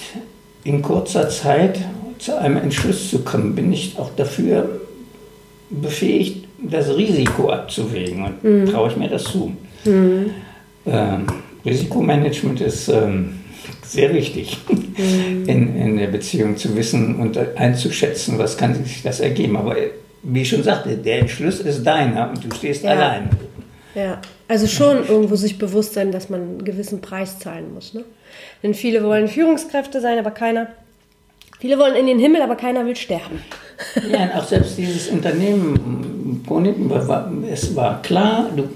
in 0.64 0.82
kurzer 0.82 1.28
Zeit 1.30 1.78
zu 2.18 2.38
einem 2.38 2.58
Entschluss 2.58 3.10
zu 3.10 3.20
kommen? 3.20 3.54
Bin 3.54 3.72
ich 3.72 3.98
auch 3.98 4.10
dafür 4.16 4.80
befähigt, 5.70 6.46
das 6.58 6.94
Risiko 6.94 7.50
abzuwägen? 7.50 8.24
Und 8.24 8.44
mhm. 8.44 8.66
traue 8.66 8.90
ich 8.90 8.96
mir 8.96 9.08
das 9.08 9.24
zu? 9.24 9.52
Ähm, 10.86 11.26
Risikomanagement 11.64 12.60
ist 12.60 12.88
ähm, 12.88 13.40
sehr 13.86 14.12
wichtig 14.12 14.58
mhm. 14.68 15.48
in, 15.48 15.76
in 15.76 15.96
der 15.96 16.08
Beziehung 16.08 16.56
zu 16.56 16.76
wissen 16.76 17.16
und 17.16 17.38
einzuschätzen, 17.56 18.38
was 18.38 18.56
kann 18.56 18.74
sich 18.84 19.02
das 19.02 19.20
ergeben. 19.20 19.56
Aber 19.56 19.76
wie 20.22 20.42
ich 20.42 20.48
schon 20.48 20.62
sagte, 20.62 20.96
der 20.96 21.20
Entschluss 21.20 21.60
ist 21.60 21.84
deiner 21.84 22.30
und 22.30 22.44
du 22.44 22.54
stehst 22.54 22.84
ja. 22.84 22.90
allein. 22.90 23.30
Ja, 23.94 24.20
also 24.48 24.66
schon 24.66 25.06
irgendwo 25.06 25.36
sich 25.36 25.56
bewusst 25.56 25.94
sein, 25.94 26.10
dass 26.10 26.28
man 26.28 26.40
einen 26.40 26.64
gewissen 26.64 27.00
Preis 27.00 27.38
zahlen 27.38 27.72
muss. 27.72 27.94
Ne? 27.94 28.04
Denn 28.62 28.74
viele 28.74 29.04
wollen 29.04 29.28
Führungskräfte 29.28 30.00
sein, 30.00 30.18
aber 30.18 30.32
keiner. 30.32 30.66
Viele 31.60 31.78
wollen 31.78 31.94
in 31.94 32.06
den 32.06 32.18
Himmel, 32.18 32.42
aber 32.42 32.56
keiner 32.56 32.84
will 32.84 32.96
sterben. 32.96 33.40
Ja, 34.10 34.24
und 34.24 34.34
auch 34.34 34.44
selbst 34.46 34.76
dieses 34.76 35.08
Unternehmen, 35.08 36.44
es 37.50 37.74
war 37.76 38.02
klar, 38.02 38.50
du 38.54 38.68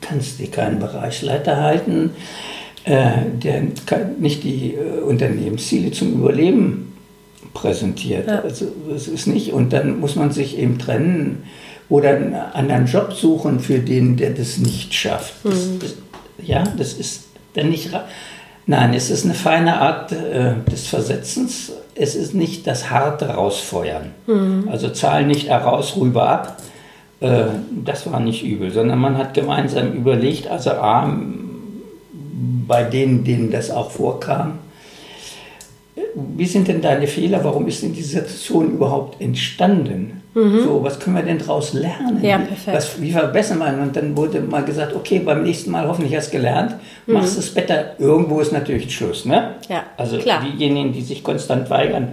kannst 0.00 0.38
dir 0.38 0.50
keinen 0.50 0.78
Bereichsleiter 0.78 1.58
halten, 1.58 2.10
äh, 2.84 3.10
der 3.42 3.62
nicht 4.18 4.44
die 4.44 4.74
äh, 4.74 5.00
Unternehmensziele 5.00 5.92
zum 5.92 6.14
Überleben 6.14 6.92
präsentiert. 7.54 8.26
Ja. 8.28 8.40
Also 8.40 8.66
das 8.88 9.08
ist 9.08 9.26
nicht. 9.26 9.52
Und 9.52 9.72
dann 9.72 10.00
muss 10.00 10.16
man 10.16 10.30
sich 10.30 10.58
eben 10.58 10.78
trennen 10.78 11.44
oder 11.88 12.10
einen 12.10 12.34
anderen 12.34 12.86
Job 12.86 13.12
suchen 13.12 13.60
für 13.60 13.80
den, 13.80 14.16
der 14.16 14.30
das 14.30 14.58
nicht 14.58 14.94
schafft. 14.94 15.34
Das, 15.42 15.78
das, 15.78 15.94
ja, 16.42 16.64
das 16.76 16.94
ist 16.94 17.24
dann 17.54 17.68
nicht. 17.68 17.90
Nein, 18.66 18.94
es 18.94 19.10
ist 19.10 19.24
eine 19.24 19.34
feine 19.34 19.80
Art 19.80 20.12
äh, 20.12 20.54
des 20.70 20.86
Versetzens. 20.86 21.72
Es 21.96 22.14
ist 22.14 22.34
nicht 22.34 22.66
das 22.66 22.90
harte 22.90 23.26
Rausfeuern. 23.26 24.12
Mhm. 24.26 24.68
Also 24.70 24.90
Zahl 24.90 25.26
nicht 25.26 25.48
heraus, 25.48 25.96
rüber 25.96 26.28
ab, 26.28 26.56
äh, 27.20 27.44
das 27.84 28.10
war 28.10 28.20
nicht 28.20 28.44
übel, 28.44 28.70
sondern 28.70 28.98
man 28.98 29.16
hat 29.18 29.34
gemeinsam 29.34 29.92
überlegt, 29.92 30.48
also 30.48 30.70
A, 30.70 31.12
bei 32.66 32.84
denen, 32.84 33.24
denen 33.24 33.50
das 33.50 33.70
auch 33.70 33.90
vorkam, 33.90 34.58
wie 36.14 36.46
sind 36.46 36.68
denn 36.68 36.80
deine 36.80 37.06
Fehler? 37.06 37.44
Warum 37.44 37.66
ist 37.68 37.82
denn 37.82 37.92
diese 37.92 38.20
Situation 38.20 38.72
überhaupt 38.72 39.20
entstanden? 39.20 40.22
Mhm. 40.34 40.60
So, 40.64 40.82
was 40.82 40.98
können 40.98 41.16
wir 41.16 41.22
denn 41.22 41.38
daraus 41.38 41.72
lernen? 41.72 42.22
Ja, 42.22 42.38
perfekt. 42.38 42.76
Was, 42.76 43.00
wie 43.02 43.10
verbessern 43.10 43.58
wir? 43.58 43.82
Und 43.82 43.96
dann 43.96 44.16
wurde 44.16 44.40
mal 44.40 44.64
gesagt, 44.64 44.94
okay, 44.94 45.18
beim 45.18 45.42
nächsten 45.42 45.70
Mal 45.70 45.86
hoffentlich 45.88 46.14
hast 46.16 46.28
du 46.32 46.36
gelernt, 46.36 46.76
mhm. 47.06 47.14
machst 47.14 47.36
es 47.38 47.52
besser. 47.52 47.98
Irgendwo 47.98 48.40
ist 48.40 48.52
natürlich 48.52 48.94
Schluss, 48.94 49.24
ne? 49.24 49.56
Ja, 49.68 49.84
Also 49.96 50.18
klar. 50.18 50.42
diejenigen, 50.44 50.92
die 50.92 51.02
sich 51.02 51.22
konstant 51.24 51.68
weigern, 51.68 52.12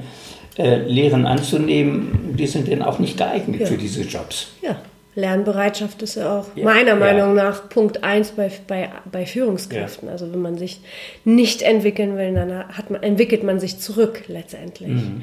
äh, 0.57 0.77
Lehren 0.77 1.25
anzunehmen, 1.27 2.35
die 2.37 2.47
sind 2.47 2.71
dann 2.71 2.81
auch 2.81 2.97
nicht 2.99 3.17
geeignet 3.17 3.61
Ja. 3.61 3.67
für 3.67 3.77
diese 3.77 4.01
Jobs. 4.01 4.47
Ja, 4.61 4.75
Lernbereitschaft 5.17 6.03
ist 6.03 6.15
ja 6.15 6.39
auch 6.39 6.45
Ja, 6.55 6.63
meiner 6.63 6.89
ja. 6.89 6.95
Meinung 6.95 7.33
nach 7.33 7.69
Punkt 7.69 8.03
eins 8.03 8.29
bei, 8.31 8.51
bei, 8.67 8.89
bei 9.11 9.25
Führungskräften. 9.25 10.09
Also 10.09 10.31
wenn 10.31 10.43
man 10.43 10.59
sich 10.59 10.79
nicht 11.25 11.63
entwickeln 11.63 12.17
will, 12.17 12.35
dann 12.35 12.67
hat 12.67 12.91
man, 12.91 13.01
entwickelt 13.01 13.43
man 13.43 13.59
sich 13.59 13.79
zurück 13.79 14.25
letztendlich. 14.27 14.89
Mhm. 14.89 15.21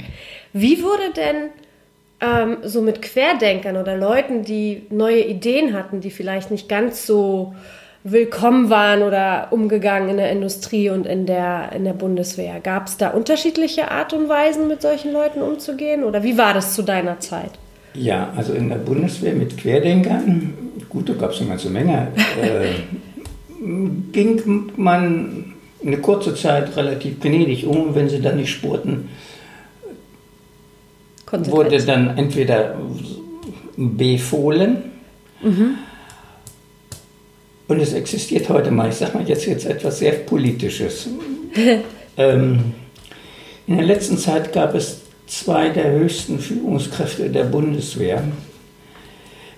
Wie 0.52 0.82
wurde 0.82 1.12
denn 1.16 1.36
ähm, 2.20 2.56
so 2.64 2.82
mit 2.82 3.02
Querdenkern 3.02 3.76
oder 3.76 3.96
Leuten, 3.96 4.42
die 4.42 4.82
neue 4.90 5.20
Ideen 5.20 5.74
hatten, 5.74 6.00
die 6.00 6.10
vielleicht 6.10 6.50
nicht 6.50 6.68
ganz 6.68 7.06
so 7.06 7.54
willkommen 8.02 8.70
waren 8.70 9.02
oder 9.02 9.46
umgegangen 9.52 10.08
in 10.08 10.16
der 10.16 10.32
Industrie 10.32 10.90
und 10.90 11.06
in 11.06 11.24
der, 11.24 11.70
in 11.72 11.84
der 11.84 11.92
Bundeswehr? 11.92 12.58
Gab 12.58 12.88
es 12.88 12.96
da 12.96 13.10
unterschiedliche 13.10 13.92
Art 13.92 14.12
und 14.12 14.28
Weisen, 14.28 14.66
mit 14.66 14.82
solchen 14.82 15.12
Leuten 15.12 15.40
umzugehen? 15.40 16.02
Oder 16.02 16.24
wie 16.24 16.36
war 16.36 16.52
das 16.52 16.74
zu 16.74 16.82
deiner 16.82 17.20
Zeit? 17.20 17.52
Ja, 17.94 18.32
also 18.36 18.52
in 18.52 18.68
der 18.68 18.76
Bundeswehr 18.76 19.34
mit 19.34 19.56
Querdenkern, 19.56 20.54
gut, 20.88 21.08
da 21.08 21.14
gab 21.14 21.30
es 21.30 21.40
eine 21.40 21.50
ganze 21.50 21.70
Menge, 21.70 22.08
äh, 22.42 22.70
ging 24.12 24.72
man 24.76 25.54
eine 25.84 25.98
kurze 25.98 26.34
Zeit 26.34 26.76
relativ 26.76 27.20
gnädig 27.20 27.66
um 27.66 27.88
und 27.88 27.94
wenn 27.94 28.08
sie 28.08 28.20
dann 28.20 28.36
nicht 28.36 28.50
spurten, 28.50 29.08
wurde 31.30 31.82
dann 31.84 32.16
entweder 32.16 32.76
befohlen. 33.76 34.76
Und 37.66 37.80
es 37.80 37.92
existiert 37.92 38.48
heute 38.48 38.70
mal, 38.70 38.88
ich 38.88 38.96
sag 38.96 39.14
mal 39.14 39.26
jetzt, 39.28 39.46
jetzt 39.46 39.66
etwas 39.66 39.98
sehr 39.98 40.12
Politisches. 40.12 41.08
ähm, 42.16 42.74
in 43.66 43.76
der 43.76 43.86
letzten 43.86 44.18
Zeit 44.18 44.52
gab 44.52 44.74
es 44.74 45.00
zwei 45.26 45.70
der 45.70 45.92
höchsten 45.92 46.38
Führungskräfte 46.38 47.30
der 47.30 47.44
Bundeswehr, 47.44 48.22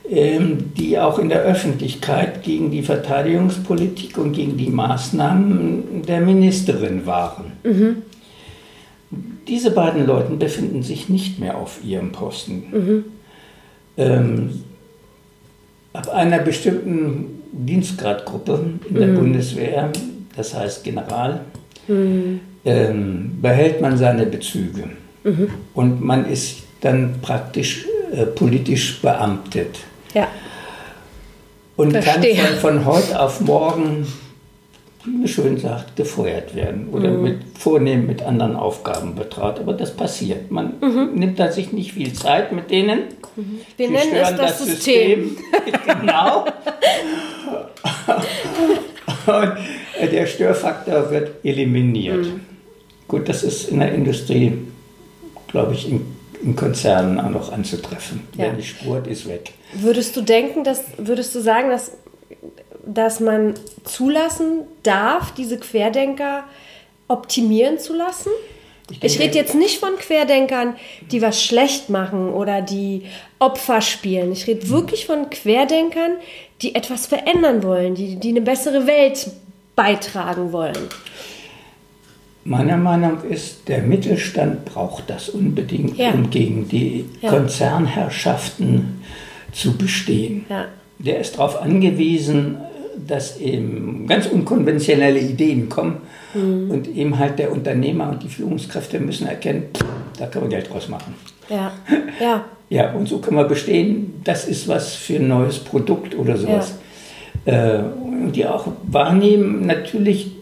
ähm, 0.09 0.73
die 0.77 0.99
auch 0.99 1.19
in 1.19 1.29
der 1.29 1.43
Öffentlichkeit 1.43 2.43
gegen 2.43 2.71
die 2.71 2.83
Verteidigungspolitik 2.83 4.19
und 4.19 4.33
gegen 4.33 4.57
die 4.57 4.71
Maßnahmen 4.71 6.03
der 6.07 6.21
Ministerin 6.21 7.07
waren. 7.07 7.53
Diese 9.49 9.71
beiden 9.71 10.07
Leute 10.07 10.33
befinden 10.35 10.83
sich 10.83 11.09
nicht 11.09 11.39
mehr 11.39 11.57
auf 11.57 11.81
ihrem 11.85 12.13
Posten. 12.13 13.05
Ähm, 13.97 14.63
ab 15.93 16.09
einer 16.13 16.39
bestimmten 16.41 17.43
Dienstgradgruppe 17.53 18.61
in 18.89 18.95
der 18.97 19.07
Bundeswehr, 19.09 19.91
das 20.37 20.55
heißt 20.55 20.85
General, 20.85 21.41
ähm, 22.65 23.39
behält 23.41 23.81
man 23.81 23.97
seine 23.97 24.27
Bezüge. 24.27 24.85
Und 25.75 26.01
man 26.05 26.27
ist 26.31 26.59
dann 26.81 27.17
praktisch 27.23 27.87
äh, 28.13 28.27
politisch 28.27 29.01
beamtet. 29.03 29.79
Ja. 30.15 30.29
Und 31.77 31.93
Verstehe. 31.93 32.37
kann 32.37 32.55
von, 32.55 32.83
von 32.83 32.85
heute 32.87 33.21
auf 33.21 33.41
morgen, 33.41 34.07
wie 35.05 35.11
man 35.11 35.29
schön 35.29 35.59
sagt, 35.59 35.97
gefeuert 35.97 36.55
werden 36.55 36.89
oder 36.91 37.11
Mhm. 37.11 37.23
mit, 37.23 37.39
vornehm 37.59 38.07
mit 38.07 38.23
anderen 38.23 38.57
Aufgaben 38.57 39.15
betraut. 39.15 39.59
Aber 39.61 39.75
das 39.75 39.95
passiert. 39.95 40.51
Man 40.51 40.75
nimmt 41.15 41.39
da 41.39 41.51
sich 41.53 41.73
nicht 41.73 41.93
viel 41.93 42.13
Zeit 42.13 42.53
mit 42.53 42.71
denen. 42.71 43.01
Mhm. 43.37 43.61
Wir 43.77 43.89
Sie 43.89 43.93
nennen 43.93 44.13
es 44.15 44.29
stören 44.29 44.37
das 44.39 44.59
System. 44.65 45.37
genau. 45.87 46.47
Und 49.27 50.13
der 50.13 50.27
Störfaktor 50.27 51.11
wird 51.11 51.45
eliminiert. 51.45 52.25
Mhm. 52.27 52.41
Gut, 53.09 53.29
das 53.29 53.43
ist 53.43 53.69
in 53.69 53.81
der 53.81 53.93
Industrie, 53.93 54.53
glaube 55.49 55.75
ich, 55.75 55.89
in, 55.89 56.17
in 56.43 56.57
Konzernen 56.57 57.21
auch 57.21 57.31
noch 57.31 57.53
anzutreffen. 57.53 58.23
Ja. 58.33 58.45
Wer 58.45 58.53
nicht 58.55 58.69
spurt, 58.69 59.07
ist 59.07 59.29
weg. 59.29 59.53
Würdest 59.75 60.17
du 60.17 60.23
denken, 60.23 60.65
dass, 60.65 60.83
würdest 60.97 61.35
du 61.35 61.41
sagen, 61.41 61.71
dass, 61.71 61.93
dass 62.85 63.21
man 63.21 63.55
zulassen 63.85 64.63
darf, 64.83 65.33
diese 65.35 65.59
Querdenker 65.59 66.45
optimieren 67.09 67.79
zu 67.79 67.95
lassen? 67.95 68.31
Ich 68.91 69.03
Ich 69.03 69.19
rede 69.19 69.37
jetzt 69.37 69.55
nicht 69.55 69.79
von 69.79 69.97
Querdenkern, 69.97 70.77
die 71.11 71.21
was 71.21 71.43
schlecht 71.43 71.91
machen 71.91 72.33
oder 72.33 72.63
die 72.63 73.03
Opfer 73.41 73.81
spielen. 73.81 74.31
Ich 74.31 74.47
rede 74.47 74.69
wirklich 74.69 75.07
von 75.07 75.29
Querdenkern, 75.29 76.13
die 76.63 76.75
etwas 76.75 77.07
verändern 77.07 77.63
wollen, 77.63 77.97
die, 77.97 78.17
die 78.17 78.29
eine 78.29 78.43
bessere 78.43 78.87
Welt 78.87 79.29
beitragen 79.75 80.53
wollen. 80.53 80.89
Meiner 82.49 82.77
Meinung 82.77 83.19
ist, 83.29 83.67
der 83.69 83.83
Mittelstand 83.83 84.65
braucht 84.67 85.11
das 85.11 85.29
unbedingt, 85.29 85.97
Ja. 85.99 86.13
um 86.13 86.31
gegen 86.31 86.69
die 86.69 87.05
Ja. 87.21 87.31
Konzernherrschaften 87.31 89.01
zu 89.53 89.77
bestehen. 89.77 90.45
Ja. 90.49 90.67
Der 90.99 91.19
ist 91.21 91.35
darauf 91.37 91.61
angewiesen, 91.61 92.57
dass 93.07 93.39
eben 93.41 94.07
ganz 94.07 94.27
unkonventionelle 94.27 95.19
Ideen 95.19 95.69
kommen 95.69 95.97
Mhm. 96.35 96.71
und 96.71 96.89
eben 96.89 97.19
halt 97.19 97.39
der 97.39 97.53
Unternehmer 97.53 98.11
und 98.11 98.23
die 98.23 98.29
Führungskräfte 98.29 99.01
müssen 99.01 99.27
erkennen, 99.27 99.65
da 100.19 100.27
können 100.27 100.45
wir 100.51 100.57
Geld 100.59 100.73
draus 100.73 100.89
machen. 100.89 101.15
Ja, 101.51 101.73
ja, 102.21 102.45
Ja, 102.69 102.93
und 102.95 103.09
so 103.09 103.19
können 103.19 103.37
wir 103.37 103.45
bestehen, 103.45 104.15
das 104.25 104.49
ist 104.49 104.67
was 104.67 104.95
für 104.97 105.17
ein 105.17 105.29
neues 105.29 105.59
Produkt 105.61 106.17
oder 106.19 106.37
sowas. 106.37 106.75
Äh, 107.45 107.79
und 107.79 108.33
die 108.35 108.45
auch 108.45 108.67
wahrnehmen, 108.89 109.67
natürlich 109.67 110.33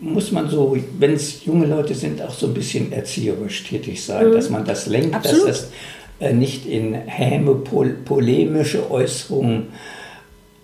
muss 0.00 0.30
man 0.32 0.48
so, 0.50 0.76
wenn 0.98 1.14
es 1.14 1.44
junge 1.44 1.66
Leute 1.66 1.94
sind, 1.94 2.20
auch 2.22 2.32
so 2.34 2.46
ein 2.46 2.54
bisschen 2.54 2.92
erzieherisch 2.92 3.64
tätig 3.64 4.04
sein, 4.04 4.30
dass 4.32 4.50
man 4.50 4.64
das 4.64 4.86
lenkt, 4.86 5.08
Mhm. 5.10 5.14
Absolut. 5.14 5.48
dass 5.48 5.60
das 5.62 5.70
äh, 6.18 6.32
nicht 6.32 6.66
in 6.66 6.94
häme, 6.94 7.54
pol 7.56 7.90
polemische 8.04 8.90
Äußerungen 8.90 9.68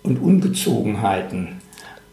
und 0.03 0.21
Ungezogenheiten 0.21 1.61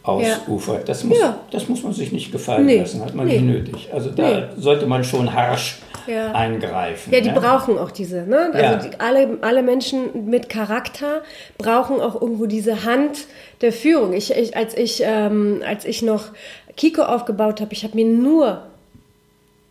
ausufert. 0.02 0.88
Das, 0.88 1.04
muss, 1.04 1.18
Ja. 1.18 1.38
das 1.50 1.68
muss 1.68 1.82
man 1.82 1.92
sich 1.92 2.10
nicht 2.10 2.32
gefallen 2.32 2.66
Nee. 2.66 2.78
lassen, 2.78 3.04
hat 3.04 3.14
man 3.14 3.26
Nee. 3.26 3.34
nicht 3.40 3.44
nötig. 3.44 3.88
Also 3.92 4.10
da 4.10 4.48
sollte 4.56 4.86
man 4.86 5.04
schon 5.04 5.34
harsch 5.34 5.78
Ja. 6.06 6.32
eingreifen. 6.32 7.12
Ja, 7.12 7.20
die 7.20 7.28
ne? 7.28 7.34
brauchen 7.38 7.76
auch 7.76 7.90
diese, 7.90 8.22
ne? 8.22 8.50
Also 8.52 8.58
Ja. 8.64 8.76
die, 8.76 8.98
alle, 8.98 9.38
alle 9.42 9.62
Menschen 9.62 10.26
mit 10.26 10.48
Charakter 10.48 11.22
brauchen 11.58 12.00
auch 12.00 12.20
irgendwo 12.20 12.46
diese 12.46 12.84
Hand 12.84 13.26
der 13.60 13.72
Führung. 13.72 14.14
Ich, 14.14 14.30
ich, 14.34 14.56
als, 14.56 14.74
ich, 14.76 15.02
ähm, 15.04 15.60
als 15.66 15.84
ich 15.84 16.00
noch 16.00 16.28
Kiko 16.76 17.02
aufgebaut 17.02 17.60
habe, 17.60 17.72
ich 17.72 17.84
habe 17.84 17.96
mir 17.96 18.06
nur 18.06 18.62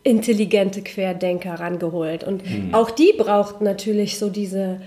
intelligente 0.04 0.82
Querdenker 0.82 1.60
rangeholt. 1.60 2.24
Und 2.24 2.44
auch 2.72 2.92
die 2.92 3.14
brauchten 3.18 3.64
natürlich 3.64 4.18
so 4.18 4.30
diese, 4.30 4.82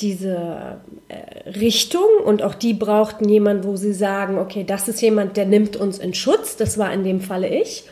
diese 0.00 0.80
äh, 1.08 1.50
Richtung 1.50 2.08
und 2.24 2.42
auch 2.42 2.54
die 2.54 2.74
brauchten 2.74 3.28
jemanden, 3.28 3.64
wo 3.64 3.76
sie 3.76 3.94
sagen, 3.94 4.38
okay, 4.38 4.64
das 4.64 4.88
ist 4.88 5.00
jemand, 5.00 5.36
der 5.36 5.46
nimmt 5.46 5.76
uns 5.76 5.98
in 5.98 6.14
Schutz. 6.14 6.56
Das 6.56 6.78
war 6.78 6.92
in 6.92 7.04
dem 7.04 7.20
Falle 7.20 7.48
ich. 7.48 7.84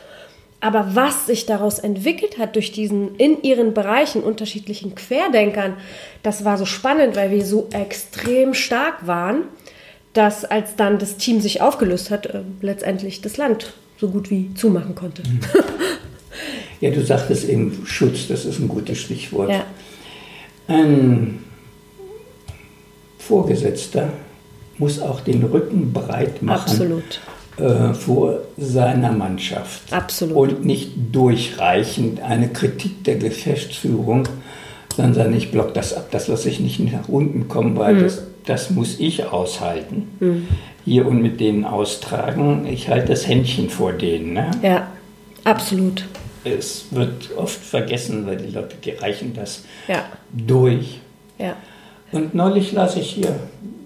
Aber 0.59 0.95
was 0.95 1.27
sich 1.27 1.45
daraus 1.45 1.77
entwickelt 1.77 2.39
hat 2.39 2.55
durch 2.55 2.71
diesen 2.71 3.15
in 3.17 3.43
ihren 3.43 3.73
Bereichen 3.73 4.23
unterschiedlichen 4.23 4.95
Querdenkern, 4.95 5.77
das 6.23 6.45
war 6.45 6.57
so 6.57 6.65
spannend, 6.65 7.15
weil 7.15 7.29
wir 7.29 7.45
so 7.45 7.67
extrem 7.71 8.55
stark 8.55 9.05
waren, 9.05 9.43
dass 10.17 10.43
als 10.45 10.75
dann 10.75 10.97
das 10.97 11.17
Team 11.17 11.41
sich 11.41 11.61
aufgelöst 11.61 12.09
hat, 12.09 12.25
äh, 12.25 12.41
letztendlich 12.61 13.21
das 13.21 13.37
Land 13.37 13.73
so 13.99 14.09
gut 14.09 14.29
wie 14.31 14.53
zumachen 14.55 14.95
konnte. 14.95 15.23
Ja, 16.79 16.91
du 16.91 17.03
sagtest 17.03 17.49
eben 17.49 17.81
Schutz, 17.85 18.27
das 18.27 18.45
ist 18.45 18.59
ein 18.59 18.67
gutes 18.67 18.99
Stichwort. 18.99 19.49
Ja. 19.49 19.63
Ein 20.67 21.39
Vorgesetzter 23.17 24.09
muss 24.77 24.99
auch 24.99 25.21
den 25.21 25.43
Rücken 25.43 25.91
breit 25.91 26.43
machen. 26.43 27.01
Äh, 27.57 27.95
vor 27.95 28.41
seiner 28.57 29.11
Mannschaft. 29.11 29.91
Absolut. 29.91 30.37
Und 30.37 30.65
nicht 30.65 30.91
durchreichend 31.11 32.21
eine 32.21 32.49
Kritik 32.49 33.03
der 33.05 33.15
Geschäftsführung, 33.15 34.29
sondern 34.95 35.13
sagen, 35.15 35.35
ich 35.35 35.49
block 35.49 35.73
das 35.73 35.95
ab, 35.95 36.09
das 36.11 36.27
lasse 36.27 36.49
ich 36.49 36.59
nicht 36.59 36.79
nach 36.79 37.07
unten 37.07 37.47
kommen, 37.47 37.75
weil 37.75 37.95
Mhm. 37.95 38.03
das, 38.03 38.21
das 38.47 38.69
muss 38.71 38.99
ich 38.99 39.25
aushalten. 39.25 40.47
Hier 40.85 41.05
und 41.05 41.21
mit 41.21 41.39
denen 41.39 41.65
austragen. 41.65 42.65
Ich 42.65 42.87
halte 42.89 43.07
das 43.09 43.27
Händchen 43.27 43.69
vor 43.69 43.93
denen. 43.93 44.33
Ne? 44.33 44.51
Ja, 44.61 44.87
absolut. 45.43 46.05
Es 46.43 46.85
wird 46.91 47.29
oft 47.35 47.59
vergessen, 47.59 48.25
weil 48.25 48.37
die 48.37 48.53
Leute 48.53 48.75
die 48.83 48.91
reichen 48.91 49.33
das 49.33 49.65
Ja, 49.87 50.05
durch. 50.31 50.99
ja. 51.37 51.55
Und 52.11 52.33
neulich 52.33 52.71
las 52.71 52.95
ich 52.95 53.09
hier, 53.11 53.35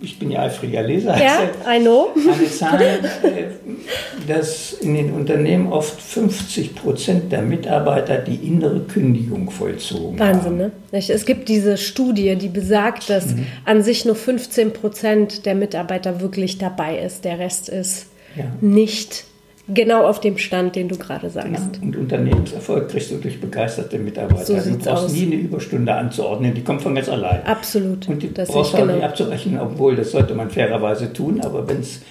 ich 0.02 0.20
bin 0.20 0.30
ja 0.32 0.42
eifriger 0.44 0.84
Leser, 0.84 1.18
Ja, 1.22 1.50
I 1.68 1.80
know. 1.80 2.10
eine 2.16 2.50
Zahl, 2.50 2.82
äh, 2.82 4.28
dass 4.28 4.74
in 4.74 4.94
den 4.96 5.12
Unternehmen 5.14 5.72
oft 5.72 6.00
50 6.02 6.76
Prozent 6.76 7.32
der 7.32 7.42
Mitarbeiter 7.42 8.18
die 8.18 8.36
innere 8.48 8.82
Kündigung 8.82 9.50
vollzogen 9.50 10.20
Wahnsinn, 10.20 10.46
haben. 10.46 10.58
ne? 10.58 10.72
Nicht? 10.92 11.10
Es 11.10 11.26
gibt 11.26 11.50
diese 11.50 11.78
Studie, 11.78 12.36
die 12.36 12.48
besagt, 12.50 13.10
dass 13.10 13.28
Mhm. 13.36 13.46
an 13.66 13.82
sich 13.84 14.06
nur 14.06 14.16
15 14.16 14.72
Prozent 14.74 15.46
der 15.46 15.56
Mitarbeiter 15.56 16.22
wirklich 16.22 16.58
dabei 16.58 17.00
ist. 17.00 17.26
Der 17.26 17.40
Rest 17.40 17.70
ist 17.70 18.08
Ja. 18.36 18.46
nicht 18.62 19.26
genau 19.74 20.06
auf 20.06 20.20
dem 20.20 20.38
Stand, 20.38 20.76
den 20.76 20.88
du 20.88 20.98
gerade 20.98 21.28
Ja, 21.28 21.30
sagst. 21.34 21.80
und 21.82 21.96
Unternehmenserfolg 21.96 22.90
kriegst 22.90 23.12
du 23.12 23.16
durch 23.18 23.40
begeisterte 23.40 23.98
Mitarbeiter. 24.00 24.46
So 24.46 24.56
du 24.56 24.78
brauchst 24.78 25.06
aus. 25.06 25.12
nie 25.14 25.26
eine 25.26 25.36
Überstunde 25.36 25.94
anzuordnen, 25.94 26.54
die 26.54 26.64
kommt 26.64 26.82
von 26.82 26.96
ganz 26.96 27.10
allein. 27.10 27.46
Absolut. 27.46 28.08
Und 28.08 28.22
die 28.24 28.34
das 28.34 28.50
brauchst 28.50 28.74
du 28.74 28.78
auch 28.78 28.86
nicht 28.86 28.96
genau. 28.96 29.06
abzurechnen, 29.08 29.60
obwohl 29.60 29.96
das 29.96 30.12
sollte 30.12 30.34
man 30.36 30.50
fairerweise 30.50 31.12
tun, 31.14 31.42
aber 31.42 31.68
wenn 31.68 31.80
es 31.80 32.02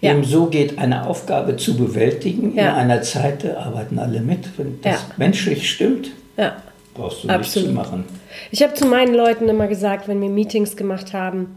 Ja. 0.00 0.12
eben 0.12 0.24
so 0.24 0.46
geht, 0.46 0.78
eine 0.78 1.06
Aufgabe 1.06 1.56
zu 1.56 1.76
bewältigen 1.76 2.52
in 2.52 2.58
Ja. 2.58 2.74
einer 2.74 3.00
Zeit, 3.02 3.44
da 3.44 3.56
arbeiten 3.58 3.98
alle 3.98 4.20
mit. 4.20 4.40
Wenn 4.58 4.78
das 4.82 4.92
Ja. 4.94 5.00
menschlich 5.16 5.70
stimmt, 5.70 6.10
Ja. 6.36 6.56
brauchst 6.94 7.24
du 7.24 7.28
Absolut. 7.28 7.38
nichts 7.38 7.52
zu 7.54 7.90
machen. 7.90 8.04
Ich 8.50 8.62
habe 8.62 8.74
zu 8.74 8.86
meinen 8.86 9.14
Leuten 9.14 9.48
immer 9.48 9.66
gesagt, 9.68 10.06
wenn 10.08 10.20
wir 10.20 10.28
Meetings 10.28 10.76
gemacht 10.76 11.14
haben, 11.14 11.56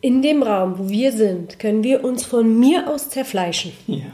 in 0.00 0.22
dem 0.22 0.42
Raum, 0.42 0.74
wo 0.78 0.88
wir 0.88 1.12
sind, 1.12 1.58
können 1.58 1.82
wir 1.82 2.04
uns 2.04 2.24
von 2.24 2.58
mir 2.58 2.88
aus 2.88 3.10
zerfleischen. 3.10 3.72
Ja. 3.86 4.04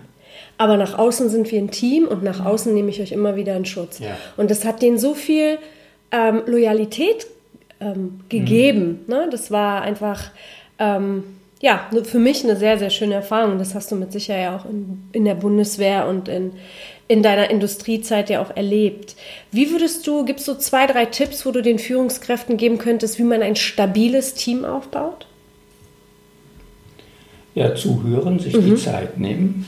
Aber 0.59 0.77
nach 0.77 0.99
außen 0.99 1.29
sind 1.29 1.51
wir 1.51 1.59
ein 1.59 1.71
Team 1.71 2.07
und 2.07 2.23
nach 2.23 2.45
außen 2.45 2.73
nehme 2.73 2.91
ich 2.91 3.01
euch 3.01 3.13
immer 3.13 3.35
wieder 3.37 3.57
in 3.57 3.65
Schutz. 3.65 3.99
Ja. 3.99 4.17
Und 4.37 4.51
das 4.51 4.65
hat 4.65 4.83
denen 4.83 4.99
so 4.99 5.15
viel 5.15 5.59
ähm, 6.13 6.43
Loyalität 6.47 7.27
ähm, 7.81 8.21
gegeben. 8.29 9.01
Ne? 9.09 9.29
Das 9.33 9.51
war 9.51 9.83
einfach, 9.83 10.31
ähm, 10.79 11.25
ja, 11.61 11.87
ne- 11.93 12.05
für 12.05 12.19
mich 12.21 12.45
eine 12.45 12.57
sehr, 12.57 12.79
sehr 12.79 12.91
schöne 12.91 13.15
Erfahrung. 13.15 13.59
Das 13.59 13.75
hast 13.75 13.91
du 13.91 13.97
mit 13.97 14.13
Sicherheit 14.13 14.43
ja 14.45 14.57
auch 14.57 14.65
in, 14.65 15.03
in 15.13 15.25
der 15.25 15.35
Bundeswehr 15.35 16.07
und 16.07 16.29
in, 16.29 16.53
in 17.09 17.23
deiner 17.25 17.51
Industriezeit 17.51 18.31
ja 18.31 18.41
auch 18.41 18.57
erlebt. 18.57 19.17
Wie 19.51 19.71
würdest 19.73 20.07
du, 20.07 20.25
gibst 20.25 20.47
du 20.47 20.55
zwei, 20.55 20.87
drei 20.87 21.05
Tipps, 21.07 21.45
wo 21.45 21.51
du 21.51 21.63
den 21.63 21.81
Führungskräften 21.81 22.57
geben 22.59 22.79
könntest, 22.79 23.19
wie 23.19 23.25
man 23.25 23.43
ein 23.43 23.57
stabiles 23.57 24.35
Team 24.35 24.65
aufbaut? 24.65 25.27
Ja, 27.55 27.75
zuhören, 27.75 28.39
sich 28.39 28.55
Mhm. 28.57 28.65
die 28.67 28.77
Zeit 28.77 29.19
nehmen. 29.19 29.67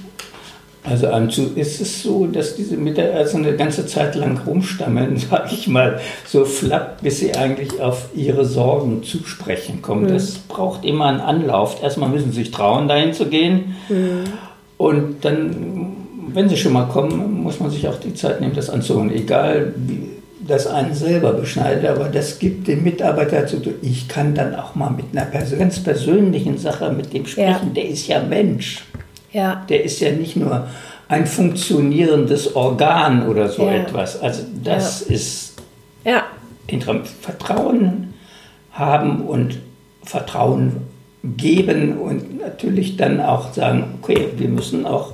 Also 0.88 1.08
ähm, 1.08 1.30
zu, 1.30 1.52
ist 1.54 1.80
es 1.80 2.02
so, 2.02 2.26
dass 2.26 2.54
diese 2.54 2.76
Mitarbeiter 2.76 3.18
also 3.18 3.38
eine 3.38 3.56
ganze 3.56 3.86
Zeit 3.86 4.14
lang 4.14 4.38
rumstammeln, 4.46 5.16
sage 5.30 5.48
ich 5.52 5.68
mal, 5.68 6.00
so 6.26 6.44
flapp, 6.44 7.02
bis 7.02 7.18
sie 7.18 7.34
eigentlich 7.34 7.80
auf 7.80 8.08
ihre 8.14 8.44
Sorgen 8.44 9.02
zu 9.02 9.24
sprechen 9.24 9.82
kommen. 9.82 10.08
Das 10.08 10.34
braucht 10.34 10.84
immer 10.84 11.06
einen 11.06 11.20
Anlauf. 11.20 11.82
Erstmal 11.82 12.08
müssen 12.08 12.30
sie 12.32 12.44
sich 12.44 12.50
trauen, 12.50 12.88
dahin 12.88 13.12
zu 13.12 13.26
gehen. 13.26 13.74
Und 14.76 15.24
dann, 15.24 15.96
wenn 16.32 16.48
sie 16.48 16.56
schon 16.56 16.72
mal 16.72 16.86
kommen, 16.86 17.42
muss 17.42 17.60
man 17.60 17.70
sich 17.70 17.88
auch 17.88 17.98
die 17.98 18.14
Zeit 18.14 18.40
nehmen, 18.40 18.54
das 18.54 18.70
anzuhören. 18.70 19.10
Egal, 19.10 19.72
wie 19.76 20.10
das 20.46 20.66
einen 20.66 20.94
selber 20.94 21.32
beschneidet, 21.32 21.86
aber 21.86 22.08
das 22.08 22.38
gibt 22.38 22.68
dem 22.68 22.84
Mitarbeiter 22.84 23.42
dazu, 23.42 23.60
ich 23.82 24.06
kann 24.06 24.34
dann 24.34 24.54
auch 24.54 24.74
mal 24.74 24.90
mit 24.90 25.06
einer 25.12 25.26
ganz 25.26 25.80
persönlichen 25.80 26.58
Sache 26.58 26.92
mit 26.92 27.12
dem 27.12 27.26
sprechen. 27.26 27.74
Der 27.74 27.88
ist 27.88 28.06
ja 28.06 28.22
Mensch. 28.22 28.84
Ja. 29.32 29.64
Der 29.68 29.84
ist 29.84 30.00
ja 30.00 30.10
nicht 30.12 30.36
nur 30.36 30.66
ein 31.08 31.26
funktionierendes 31.26 32.56
Organ 32.56 33.28
oder 33.28 33.48
so 33.48 33.66
Ja. 33.66 33.74
etwas. 33.74 34.20
Also 34.20 34.42
das 34.62 35.02
ist 35.02 35.54
Ja. 36.04 36.24
Vertrauen 37.20 38.14
haben 38.72 39.22
und 39.22 39.58
Vertrauen 40.02 40.76
geben 41.36 41.98
und 41.98 42.40
natürlich 42.40 42.96
dann 42.96 43.20
auch 43.20 43.52
sagen, 43.52 43.98
okay, 44.00 44.28
wir 44.36 44.48
müssen 44.48 44.86
auch 44.86 45.12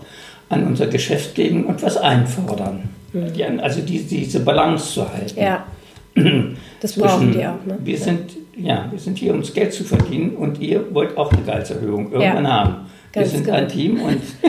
an 0.49 0.67
unser 0.67 0.87
Geschäft 0.87 1.35
gehen 1.35 1.65
und 1.65 1.83
was 1.83 1.97
einfordern. 1.97 2.91
Die, 3.15 3.45
also 3.45 3.81
die, 3.83 4.03
diese 4.03 4.41
Balance 4.41 4.93
zu 4.95 5.13
halten. 5.13 5.39
Mhm. 5.39 5.43
Ja. 5.43 5.65
Das 6.81 6.95
brauchen 6.95 7.33
die 7.33 7.47
auch, 7.47 7.65
ne? 7.67 7.79
Wir 7.83 7.99
sind, 7.99 8.33
ja, 8.57 8.87
wir 8.91 8.99
sind 8.99 9.19
hier, 9.19 9.33
um 9.33 9.41
das 9.41 9.53
Geld 9.53 9.73
zu 9.73 9.85
verdienen 9.85 10.31
und 10.37 10.61
ihr 10.61 10.95
wollt 10.95 11.17
auch 11.17 11.33
eine 11.33 11.43
Gehaltserhöhung 11.43 12.13
irgendwann 12.13 12.51
haben. 12.51 12.75
Wir 13.13 13.23
ganz 13.23 13.33
sind 13.33 13.45
genau. 13.45 13.57
ein 13.57 13.69
Team 13.69 14.01
und 14.03 14.23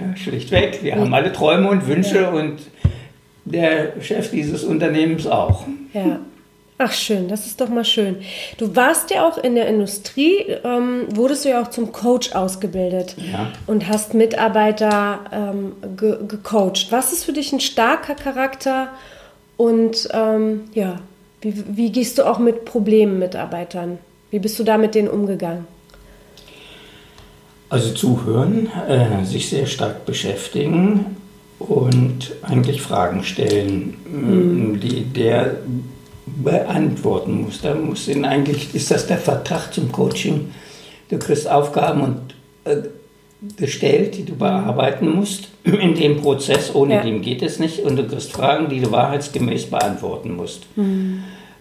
ja, 0.00 0.16
schlichtweg, 0.16 0.82
wir 0.82 0.96
haben 0.96 1.12
alle 1.12 1.32
Träume 1.32 1.68
und 1.68 1.86
Wünsche 1.86 2.30
und 2.30 2.58
der 3.44 4.00
Chef 4.00 4.30
dieses 4.30 4.64
Unternehmens 4.64 5.26
auch. 5.26 5.66
Ja. 5.92 6.20
Ach 6.78 6.92
schön, 6.92 7.28
das 7.28 7.46
ist 7.46 7.60
doch 7.62 7.70
mal 7.70 7.86
schön. 7.86 8.16
Du 8.58 8.76
warst 8.76 9.10
ja 9.10 9.26
auch 9.26 9.38
in 9.38 9.54
der 9.54 9.66
Industrie, 9.66 10.40
ähm, 10.62 11.06
wurdest 11.14 11.46
du 11.46 11.48
ja 11.48 11.62
auch 11.62 11.70
zum 11.70 11.90
Coach 11.90 12.32
ausgebildet 12.32 13.16
Ja. 13.32 13.50
und 13.66 13.88
hast 13.88 14.12
Mitarbeiter 14.12 15.20
ähm, 15.32 15.72
ge 15.96 16.18
gecoacht. 16.28 16.88
Was 16.90 17.14
ist 17.14 17.24
für 17.24 17.32
dich 17.32 17.50
ein 17.52 17.60
starker 17.60 18.14
Charakter 18.14 18.88
und 19.56 20.08
ähm, 20.12 20.64
ja, 20.74 20.96
wie, 21.40 21.64
wie 21.68 21.92
gehst 21.92 22.18
du 22.18 22.24
auch 22.24 22.38
mit 22.38 22.66
Problemen 22.66 23.18
Mitarbeitern? 23.18 23.98
Wie 24.30 24.38
bist 24.38 24.58
du 24.58 24.64
da 24.64 24.76
mit 24.76 24.94
denen 24.94 25.08
umgegangen? 25.08 25.66
Also 27.68 27.92
zuhören, 27.94 28.68
äh, 28.88 29.24
sich 29.24 29.48
sehr 29.48 29.66
stark 29.66 30.06
beschäftigen 30.06 31.16
und 31.58 32.32
eigentlich 32.42 32.80
Fragen 32.80 33.24
stellen, 33.24 33.94
Mhm. 34.08 34.80
die 34.80 35.02
der 35.04 35.56
beantworten 36.26 37.42
muss. 37.42 37.60
Da 37.62 37.74
muss 37.74 38.08
ihn 38.08 38.24
eigentlich, 38.24 38.74
ist 38.74 38.90
das 38.90 39.06
der 39.06 39.18
Vertrag 39.18 39.72
zum 39.72 39.90
Coaching? 39.90 40.50
Du 41.08 41.18
kriegst 41.18 41.48
Aufgaben 41.48 42.00
und 42.02 42.18
äh, 42.64 42.82
gestellt, 43.56 44.16
die 44.16 44.24
du 44.24 44.34
bearbeiten 44.36 45.14
musst 45.14 45.48
in 45.64 45.94
dem 45.94 46.20
Prozess. 46.20 46.74
Ohne 46.74 46.94
Ja. 46.94 47.02
den 47.02 47.20
geht 47.22 47.42
es 47.42 47.58
nicht. 47.58 47.80
Und 47.80 47.96
du 47.96 48.04
kriegst 48.06 48.32
Fragen, 48.32 48.68
die 48.68 48.80
du 48.80 48.90
wahrheitsgemäß 48.92 49.66
beantworten 49.66 50.36
musst. 50.36 50.66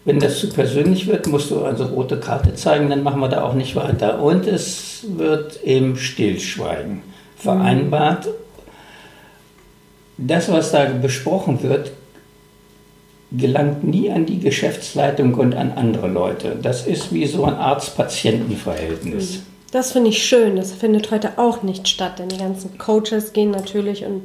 Wenn 0.06 0.20
das 0.20 0.40
zu 0.40 0.50
persönlich 0.50 1.08
wird, 1.08 1.26
musst 1.26 1.50
du 1.50 1.64
also 1.64 1.86
rote 1.86 2.20
Karte 2.20 2.54
zeigen, 2.54 2.90
dann 2.90 3.02
machen 3.02 3.20
wir 3.20 3.28
da 3.28 3.44
auch 3.44 3.56
nicht 3.56 3.76
weiter. 3.76 4.22
Und 4.22 4.46
es 4.46 5.04
wird 5.08 5.60
im 5.64 5.98
Stillschweigen 5.98 7.02
vereinbart. 7.36 8.28
Das, 10.18 10.52
was 10.52 10.72
da 10.72 10.86
besprochen 10.86 11.64
wird, 11.64 11.92
gelangt 13.32 13.84
nie 13.84 14.12
an 14.12 14.28
die 14.28 14.40
Geschäftsleitung 14.40 15.34
und 15.34 15.56
an 15.56 15.72
andere 15.72 16.08
Leute. 16.08 16.56
Das 16.62 16.86
ist 16.86 17.12
wie 17.12 17.26
so 17.26 17.44
ein 17.44 17.56
Arzt-Patienten-Verhältnis. 17.56 19.42
Das 19.72 19.92
finde 19.92 20.12
ich 20.12 20.24
schön. 20.24 20.56
Das 20.56 20.72
findet 20.72 21.10
heute 21.12 21.38
auch 21.38 21.64
nicht 21.64 21.88
statt, 21.88 22.20
denn 22.20 22.30
die 22.30 22.38
ganzen 22.38 22.78
Coaches 22.78 23.34
gehen 23.34 23.52
natürlich 23.52 24.06
und 24.06 24.22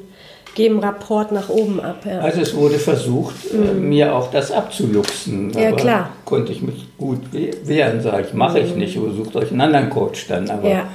geben 0.54 0.80
Rapport 0.80 1.32
nach 1.32 1.48
oben 1.48 1.80
ab. 1.80 2.04
Ja. 2.04 2.20
Also 2.20 2.40
es 2.40 2.54
wurde 2.54 2.78
versucht, 2.78 3.34
äh, 3.52 3.74
mir 3.74 4.14
auch 4.14 4.30
das 4.30 4.50
abzuluxen. 4.50 5.48
Mhm. 5.48 5.52
Ja, 5.52 5.68
aber 5.68 5.76
klar. 5.76 6.10
Konnte 6.24 6.52
ich 6.52 6.62
mich 6.62 6.86
gut 6.98 7.18
we- 7.32 7.50
wehren, 7.64 8.00
sage 8.02 8.26
ich, 8.28 8.34
mache 8.34 8.60
ich 8.60 8.74
nicht, 8.74 8.98
oder 8.98 9.12
sucht 9.14 9.36
euch 9.36 9.50
einen 9.50 9.60
anderen 9.60 9.90
Coach 9.90 10.26
dann. 10.28 10.48
Aber 10.50 10.62
Mhm. 10.68 10.74
ja, 10.74 10.88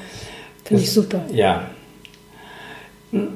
finde 0.64 0.84
ich 0.84 0.92
super. 0.92 1.22
Ja. 1.34 1.64
Hm. 3.12 3.28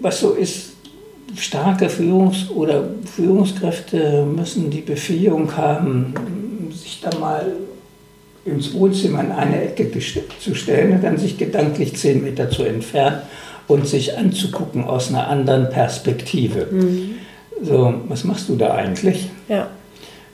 Was 0.00 0.20
so 0.20 0.32
ist, 0.32 0.72
starke 1.36 1.88
Führungs- 1.88 2.50
oder 2.50 2.84
Führungskräfte 3.14 4.24
müssen 4.24 4.70
die 4.70 4.80
Befähigung 4.80 5.54
haben, 5.56 6.14
sich 6.72 7.00
da 7.02 7.16
mal 7.18 7.52
ins 8.44 8.72
Wohnzimmer 8.74 9.20
in 9.22 9.32
eine 9.32 9.62
Ecke 9.62 9.90
zu 10.40 10.54
stellen 10.54 10.92
und 10.92 11.04
dann 11.04 11.18
sich 11.18 11.36
gedanklich 11.36 11.96
zehn 11.96 12.22
Meter 12.22 12.48
zu 12.50 12.62
entfernen 12.62 13.22
und 13.68 13.86
sich 13.86 14.16
anzugucken 14.16 14.84
aus 14.84 15.08
einer 15.08 15.28
anderen 15.28 15.68
Perspektive. 15.70 16.68
So, 17.62 17.94
was 18.08 18.24
machst 18.24 18.48
du 18.48 18.56
da 18.56 18.74
eigentlich? 18.74 19.28
Ja. 19.48 19.68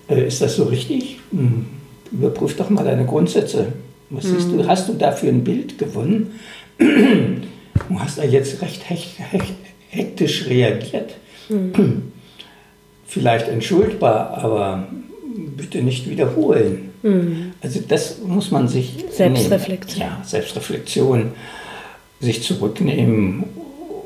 Äh, 0.09 0.27
Ist 0.27 0.43
das 0.43 0.57
so 0.57 0.65
richtig? 0.65 1.19
Hm, 1.31 1.67
Überprüf 2.11 2.57
doch 2.57 2.69
mal 2.71 2.85
deine 2.85 3.07
Grundsätze. 3.07 3.69
Was 4.11 4.25
siehst 4.25 4.51
du? 4.51 4.67
Hast 4.67 4.89
du 4.89 4.93
dafür 4.95 5.31
ein 5.31 5.45
Bild 5.45 5.79
gewonnen? 5.79 6.39
Du 7.89 7.99
hast 7.99 8.19
da 8.19 8.23
jetzt 8.23 8.61
recht 8.63 8.89
hecht, 8.89 9.19
hecht, 9.19 9.55
hektisch 9.89 10.47
reagiert. 10.47 11.15
Vielleicht 13.07 13.49
entschuldbar, 13.49 14.39
aber 14.39 14.89
bitte 15.57 15.83
nicht 15.83 16.09
wiederholen. 16.09 16.91
Also 17.63 17.81
das 17.87 18.19
muss 18.27 18.51
man 18.51 18.69
sich 18.69 19.05
Selbstreflexion. 19.11 19.99
Nehmen. 20.09 20.17
Ja, 20.21 20.25
Selbstreflexion, 20.25 21.31
sich 22.23 22.43
zurücknehmen 22.43 23.45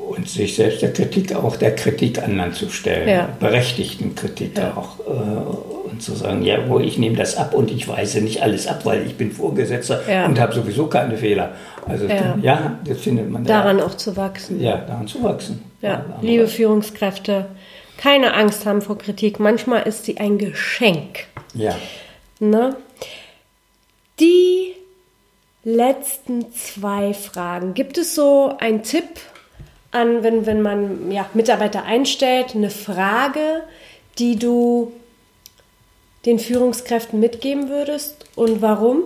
und 0.09 0.27
sich 0.27 0.55
selbst 0.55 0.81
der 0.81 0.91
Kritik 0.93 1.33
auch 1.35 1.55
der 1.55 1.75
Kritik 1.75 2.21
anderen 2.21 2.51
zu 2.53 2.69
stellen, 2.69 3.07
Ja. 3.07 3.29
berechtigten 3.39 4.15
Kritik 4.15 4.57
Ja. 4.57 4.73
auch 4.75 4.99
äh, 5.07 5.89
und 5.89 6.01
zu 6.01 6.15
sagen, 6.15 6.43
ja, 6.43 6.67
wo 6.67 6.79
ich 6.79 6.97
nehme 6.97 7.15
das 7.15 7.37
ab 7.37 7.53
und 7.53 7.71
ich 7.71 7.87
weise 7.87 8.21
nicht 8.21 8.41
alles 8.41 8.67
ab, 8.67 8.81
weil 8.85 9.05
ich 9.05 9.15
bin 9.15 9.31
Vorgesetzter 9.31 10.01
Ja. 10.09 10.25
und 10.25 10.39
habe 10.39 10.53
sowieso 10.53 10.87
keine 10.87 11.15
Fehler. 11.17 11.51
Also 11.87 12.05
Ja. 12.41 12.79
das 12.83 12.97
findet 12.99 13.29
man 13.29 13.43
Daran 13.45 13.79
auch 13.79 13.95
zu 13.95 14.17
wachsen. 14.17 14.59
da, 14.59 14.65
ja, 14.65 14.77
daran 14.77 15.07
zu 15.07 15.23
wachsen. 15.23 15.63
Ja, 15.81 16.03
liebe 16.21 16.47
Führungskräfte, 16.47 17.45
keine 17.97 18.33
Angst 18.33 18.65
haben 18.65 18.81
vor 18.81 18.97
Kritik. 18.97 19.39
Manchmal 19.39 19.83
ist 19.83 20.05
sie 20.05 20.17
ein 20.17 20.37
Geschenk. 20.37 21.25
Ja, 21.53 21.75
Ne? 22.39 22.75
Die 24.19 24.73
letzten 25.67 26.53
zwei 26.53 27.13
Fragen. 27.13 27.73
Gibt 27.73 27.97
es 27.97 28.15
so 28.15 28.55
einen 28.57 28.83
Tipp 28.83 29.03
an, 29.91 30.23
wenn, 30.23 30.45
wenn 30.45 30.61
man 30.61 31.11
ja, 31.11 31.29
Mitarbeiter 31.33 31.83
einstellt, 31.83 32.55
eine 32.55 32.69
Frage, 32.69 33.63
die 34.17 34.39
du 34.39 34.93
den 36.25 36.39
Führungskräften 36.39 37.19
mitgeben 37.19 37.67
würdest 37.67 38.25
und 38.35 38.61
warum? 38.61 39.03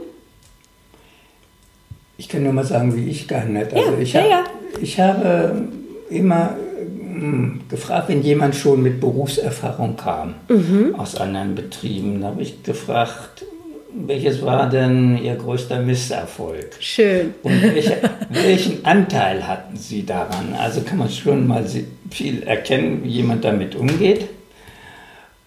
Ich 2.18 2.30
kann 2.30 2.44
nur 2.44 2.54
mal 2.54 2.64
sagen, 2.64 2.96
wie 2.96 3.10
ich 3.10 3.28
gehandelt 3.28 3.74
habe. 3.74 3.84
Also 3.84 3.98
ich, 3.98 4.14
ja, 4.14 4.22
hab, 4.22 4.30
ja. 4.30 4.44
ich 4.80 5.00
habe 5.00 5.68
immer 6.12 6.58
hm, 6.78 7.62
gefragt, 7.70 8.10
wenn 8.10 8.22
jemand 8.22 8.56
schon 8.56 8.84
mit 8.84 9.00
Berufserfahrung 9.00 9.98
kam 9.98 10.36
mhm. 10.48 10.94
aus 10.96 11.16
anderen 11.16 11.56
Betrieben, 11.56 12.24
habe 12.24 12.44
ich 12.44 12.62
gefragt, 12.62 13.46
welches 13.94 14.42
war 14.44 14.70
denn 14.70 15.18
Ihr 15.24 15.36
größter 15.36 15.82
Misserfolg? 15.82 16.76
Schön. 16.80 17.34
Und 17.44 17.62
welche, 17.62 17.98
welchen 18.30 18.86
Anteil 18.86 19.48
hatten 19.48 19.76
Sie 19.76 20.06
daran? 20.06 20.56
Also 20.58 20.82
kann 20.82 20.98
man 20.98 21.10
schon 21.10 21.48
mal 21.48 21.66
viel 22.10 22.44
erkennen, 22.44 23.04
wie 23.04 23.10
jemand 23.10 23.44
damit 23.44 23.76
umgeht 23.76 24.28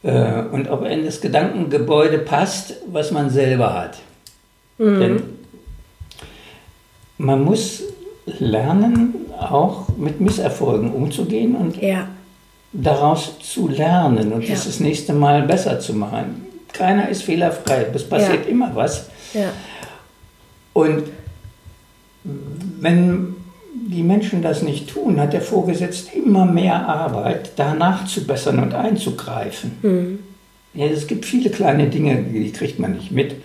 äh, 0.04 0.42
und 0.52 0.68
ob 0.68 0.82
er 0.84 0.90
in 0.90 1.04
das 1.04 1.20
Gedankengebäude 1.20 2.18
passt, 2.18 2.74
was 2.86 3.10
man 3.10 3.30
selber 3.30 3.74
hat. 3.74 3.98
Mhm. 4.78 5.00
Denn 5.00 5.22
man 7.18 7.42
muss 7.42 7.82
lernen, 8.26 9.14
auch 9.38 9.88
mit 9.96 10.20
Misserfolgen 10.20 10.92
umzugehen 10.92 11.54
und 11.54 11.80
ja. 11.80 12.08
daraus 12.72 13.38
zu 13.40 13.68
lernen 13.68 14.32
und 14.32 14.42
ja. 14.42 14.50
das 14.50 14.66
das 14.66 14.80
nächste 14.80 15.12
Mal 15.12 15.42
besser 15.42 15.80
zu 15.80 15.94
machen. 15.94 16.43
Keiner 16.74 17.08
ist 17.08 17.22
fehlerfrei, 17.22 17.86
es 17.94 18.08
passiert 18.08 18.44
ja. 18.44 18.50
immer 18.50 18.74
was. 18.74 19.08
Und 20.72 21.04
wenn 22.80 23.34
die 23.74 24.02
Menschen 24.02 24.42
das 24.42 24.62
nicht 24.62 24.90
tun, 24.90 25.20
hat 25.20 25.32
der 25.32 25.40
Vorgesetzte 25.40 26.16
immer 26.16 26.46
mehr 26.46 26.88
Arbeit, 26.88 27.52
da 27.56 27.74
nachzubessern 27.74 28.58
und 28.58 28.74
einzugreifen. 28.74 29.72
Mhm. 29.82 30.18
Ja, 30.74 30.86
es 30.86 31.06
gibt 31.06 31.24
viele 31.24 31.50
kleine 31.50 31.88
Dinge, 31.88 32.16
die 32.22 32.50
kriegt 32.50 32.78
man 32.78 32.92
nicht 32.94 33.12
mit. 33.12 33.36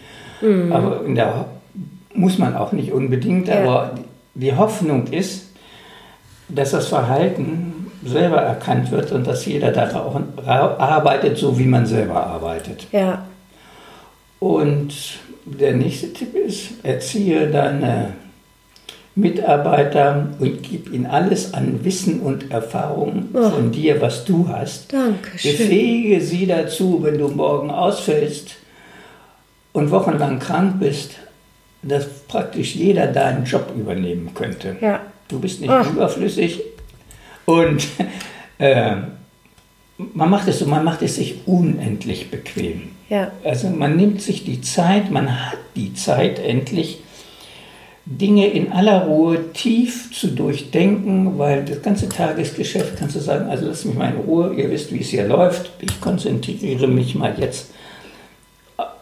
Mhm. 0.41 0.71
Aber 0.71 1.05
in 1.05 1.15
der 1.15 1.45
muss 2.13 2.37
man 2.37 2.55
auch 2.55 2.71
nicht 2.71 2.91
unbedingt. 2.91 3.47
Ja. 3.47 3.63
Aber 3.63 3.95
die 4.33 4.55
Hoffnung 4.55 5.07
ist, 5.07 5.47
dass 6.47 6.71
das 6.71 6.87
Verhalten 6.87 7.68
selber 8.03 8.37
erkannt 8.37 8.91
wird 8.91 9.11
und 9.11 9.27
dass 9.27 9.45
jeder 9.45 9.71
daran 9.71 10.33
arbeitet, 10.45 11.37
so 11.37 11.57
wie 11.57 11.65
man 11.65 11.85
selber 11.85 12.25
arbeitet. 12.25 12.87
Ja. 12.91 13.25
Und 14.39 14.93
der 15.45 15.73
nächste 15.73 16.13
Tipp 16.13 16.35
ist, 16.35 16.83
erziehe 16.83 17.47
deine 17.47 18.13
Mitarbeiter 19.15 20.29
und 20.39 20.63
gib 20.63 20.93
ihnen 20.93 21.05
alles 21.05 21.53
an 21.53 21.83
Wissen 21.83 22.21
und 22.21 22.51
Erfahrung 22.51 23.29
oh. 23.33 23.49
von 23.49 23.71
dir, 23.71 24.01
was 24.01 24.23
du 24.23 24.47
hast. 24.47 24.93
Dankeschön. 24.93 25.51
Befähige 25.51 26.21
sie 26.21 26.47
dazu, 26.47 26.99
wenn 27.03 27.17
du 27.17 27.27
morgen 27.27 27.69
ausfällst 27.69 28.55
und 29.73 29.91
wochenlang 29.91 30.39
krank 30.39 30.79
bist, 30.79 31.11
dass 31.81 32.07
praktisch 32.27 32.75
jeder 32.75 33.07
deinen 33.07 33.45
Job 33.45 33.73
übernehmen 33.75 34.33
könnte. 34.33 34.77
Ja. 34.79 35.01
Du 35.27 35.39
bist 35.39 35.59
nicht 35.61 35.71
oh. 35.71 35.89
überflüssig 35.89 36.61
und 37.49 37.87
äh, 38.59 38.95
man 40.13 40.29
macht 40.29 40.47
es 40.47 40.59
so, 40.59 40.65
man 40.67 40.85
macht 40.85 41.01
es 41.01 41.15
sich 41.15 41.47
unendlich 41.47 42.29
bequem. 42.29 42.89
Ja. 43.09 43.31
Also 43.43 43.69
man 43.69 43.95
nimmt 43.95 44.21
sich 44.21 44.45
die 44.45 44.61
Zeit, 44.61 45.09
man 45.09 45.49
hat 45.49 45.57
die 45.75 45.93
Zeit 45.95 46.37
endlich, 46.39 46.99
Dinge 48.05 48.47
in 48.47 48.71
aller 48.71 49.03
Ruhe 49.05 49.53
tief 49.53 50.11
zu 50.11 50.29
durchdenken, 50.29 51.37
weil 51.37 51.65
das 51.65 51.81
ganze 51.81 52.09
Tagesgeschäft 52.09 52.97
kannst 52.97 53.15
du 53.15 53.19
sagen, 53.19 53.49
also 53.49 53.67
lass 53.67 53.85
mich 53.85 53.95
mal 53.95 54.11
in 54.11 54.21
Ruhe, 54.21 54.53
ihr 54.55 54.71
wisst, 54.71 54.91
wie 54.91 55.01
es 55.01 55.09
hier 55.09 55.27
läuft, 55.27 55.71
ich 55.79 56.01
konzentriere 56.01 56.87
mich 56.87 57.13
mal 57.13 57.35
jetzt 57.37 57.71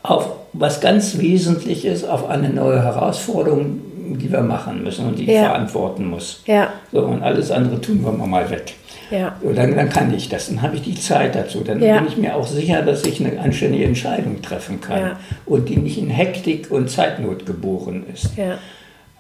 auf 0.04 0.30
was 0.54 0.82
ganz 0.82 1.20
Wesentliches, 1.20 2.04
auf 2.04 2.28
eine 2.28 2.50
neue 2.50 2.82
Herausforderung, 2.82 3.82
die 4.16 4.32
wir 4.32 4.42
machen 4.42 4.84
müssen 4.84 5.08
und 5.08 5.20
die 5.20 5.26
ja. 5.26 5.34
ich 5.34 5.40
verantworten 5.40 6.06
muss. 6.06 6.44
Ja. 6.46 6.74
So, 6.92 7.02
und 7.02 7.24
alles 7.24 7.52
andere 7.52 7.82
tun 7.82 8.04
wir 8.04 8.12
mal 8.12 8.50
weg. 8.50 8.76
Ja. 9.10 9.36
So, 9.42 9.54
dann, 9.54 9.76
dann 9.76 9.90
kann 9.90 10.14
ich 10.14 10.30
das, 10.30 10.48
dann 10.48 10.62
habe 10.62 10.76
ich 10.76 10.82
die 10.82 10.96
Zeit 10.96 11.36
dazu. 11.36 11.62
Dann 11.62 11.82
ja. 11.82 12.00
bin 12.00 12.08
ich 12.08 12.18
mir 12.18 12.36
auch 12.36 12.46
sicher, 12.46 12.82
dass 12.82 13.04
ich 13.06 13.24
eine 13.24 13.40
anständige 13.40 13.86
Entscheidung 13.86 14.42
treffen 14.42 14.82
kann 14.82 15.00
ja. 15.00 15.20
und 15.46 15.70
die 15.70 15.78
nicht 15.78 15.98
in 15.98 16.10
Hektik 16.10 16.72
und 16.72 16.90
Zeitnot 16.90 17.46
geboren 17.46 18.06
ist. 18.14 18.38
Ja. 18.38 18.58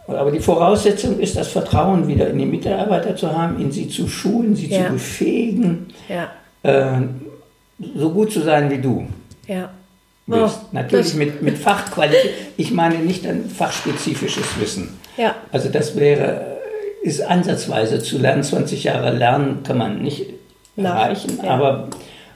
Aber 0.07 0.31
die 0.31 0.39
Voraussetzung 0.39 1.19
ist, 1.19 1.35
das 1.35 1.49
Vertrauen 1.49 2.07
wieder 2.07 2.29
in 2.29 2.37
die 2.37 2.45
Mitarbeiter 2.45 3.15
zu 3.15 3.35
haben, 3.35 3.59
in 3.59 3.71
sie 3.71 3.89
zu 3.89 4.07
schulen, 4.07 4.55
sie 4.55 4.69
zu 4.69 4.81
befähigen, 4.83 5.87
äh, 6.63 7.01
so 7.95 8.11
gut 8.11 8.31
zu 8.31 8.41
sein 8.41 8.69
wie 8.69 8.77
du. 8.77 9.05
Ja. 9.47 9.69
Oh, 10.29 10.49
Natürlich 10.71 11.15
mit, 11.15 11.41
mit 11.41 11.57
Fachqualität. 11.57 12.31
Ich 12.57 12.71
meine 12.71 12.99
nicht 12.99 13.25
ein 13.25 13.49
fachspezifisches 13.49 14.59
Wissen. 14.59 14.99
Ja. 15.15 15.35
Also 15.51 15.69
das 15.69 15.95
wäre, 15.95 16.57
ist 17.01 17.21
ansatzweise 17.21 17.99
zu 17.99 18.17
lernen. 18.17 18.43
20 18.43 18.83
Jahre 18.83 19.15
lernen 19.15 19.63
kann 19.63 19.77
man 19.77 20.01
nicht 20.01 20.25
erreichen, 20.75 21.39
ja. 21.41 21.51
aber 21.51 21.87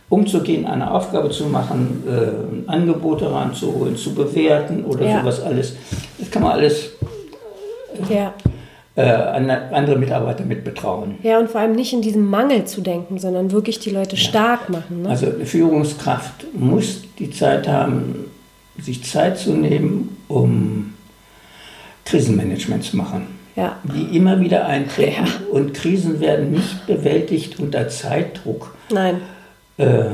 umzugehen, 0.09 0.65
eine 0.65 0.91
Aufgabe 0.91 1.29
zu 1.29 1.45
machen, 1.45 2.03
äh, 2.07 2.69
Angebote 2.69 3.31
ranzuholen, 3.31 3.95
zu 3.95 4.15
bewerten 4.15 4.83
oder 4.83 5.05
ja. 5.05 5.19
sowas 5.19 5.41
alles, 5.41 5.75
das 6.17 6.31
kann 6.31 6.43
man 6.43 6.53
alles 6.53 6.91
äh, 8.09 8.13
ja 8.13 8.33
äh, 8.95 9.03
andere 9.03 9.97
Mitarbeiter 9.97 10.43
mit 10.43 10.63
betrauen. 10.63 11.15
Ja, 11.23 11.39
und 11.39 11.49
vor 11.49 11.61
allem 11.61 11.75
nicht 11.75 11.93
in 11.93 12.01
diesem 12.01 12.29
Mangel 12.29 12.65
zu 12.65 12.81
denken, 12.81 13.19
sondern 13.19 13.51
wirklich 13.51 13.79
die 13.79 13.89
Leute 13.89 14.15
ja. 14.15 14.21
stark 14.21 14.69
machen. 14.69 15.03
Ne? 15.03 15.09
Also 15.09 15.27
Führungskraft 15.45 16.45
muss 16.53 17.03
die 17.17 17.29
Zeit 17.29 17.67
haben, 17.67 18.25
sich 18.77 19.03
Zeit 19.03 19.37
zu 19.37 19.53
nehmen, 19.53 20.17
um 20.27 20.93
Krisenmanagement 22.05 22.83
zu 22.83 22.97
machen. 22.97 23.27
Ja. 23.55 23.77
Die 23.83 24.15
immer 24.15 24.39
wieder 24.39 24.65
eintreten 24.65 25.25
ja. 25.25 25.47
und 25.51 25.73
Krisen 25.73 26.19
werden 26.19 26.51
nicht 26.51 26.85
bewältigt 26.87 27.59
unter 27.59 27.87
Zeitdruck. 27.87 28.75
Nein. 28.89 29.21
Äh, 29.77 30.05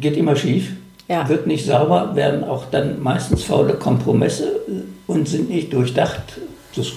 geht 0.00 0.16
immer 0.16 0.36
schief. 0.36 0.72
Ja. 1.08 1.28
Wird 1.28 1.46
nicht 1.46 1.66
sauber, 1.66 2.16
werden 2.16 2.42
auch 2.42 2.64
dann 2.70 3.00
meistens 3.00 3.44
faule 3.44 3.74
Kompromisse 3.74 4.60
und 5.06 5.28
sind 5.28 5.50
nicht 5.50 5.72
durchdacht. 5.72 6.40
Das 6.74 6.92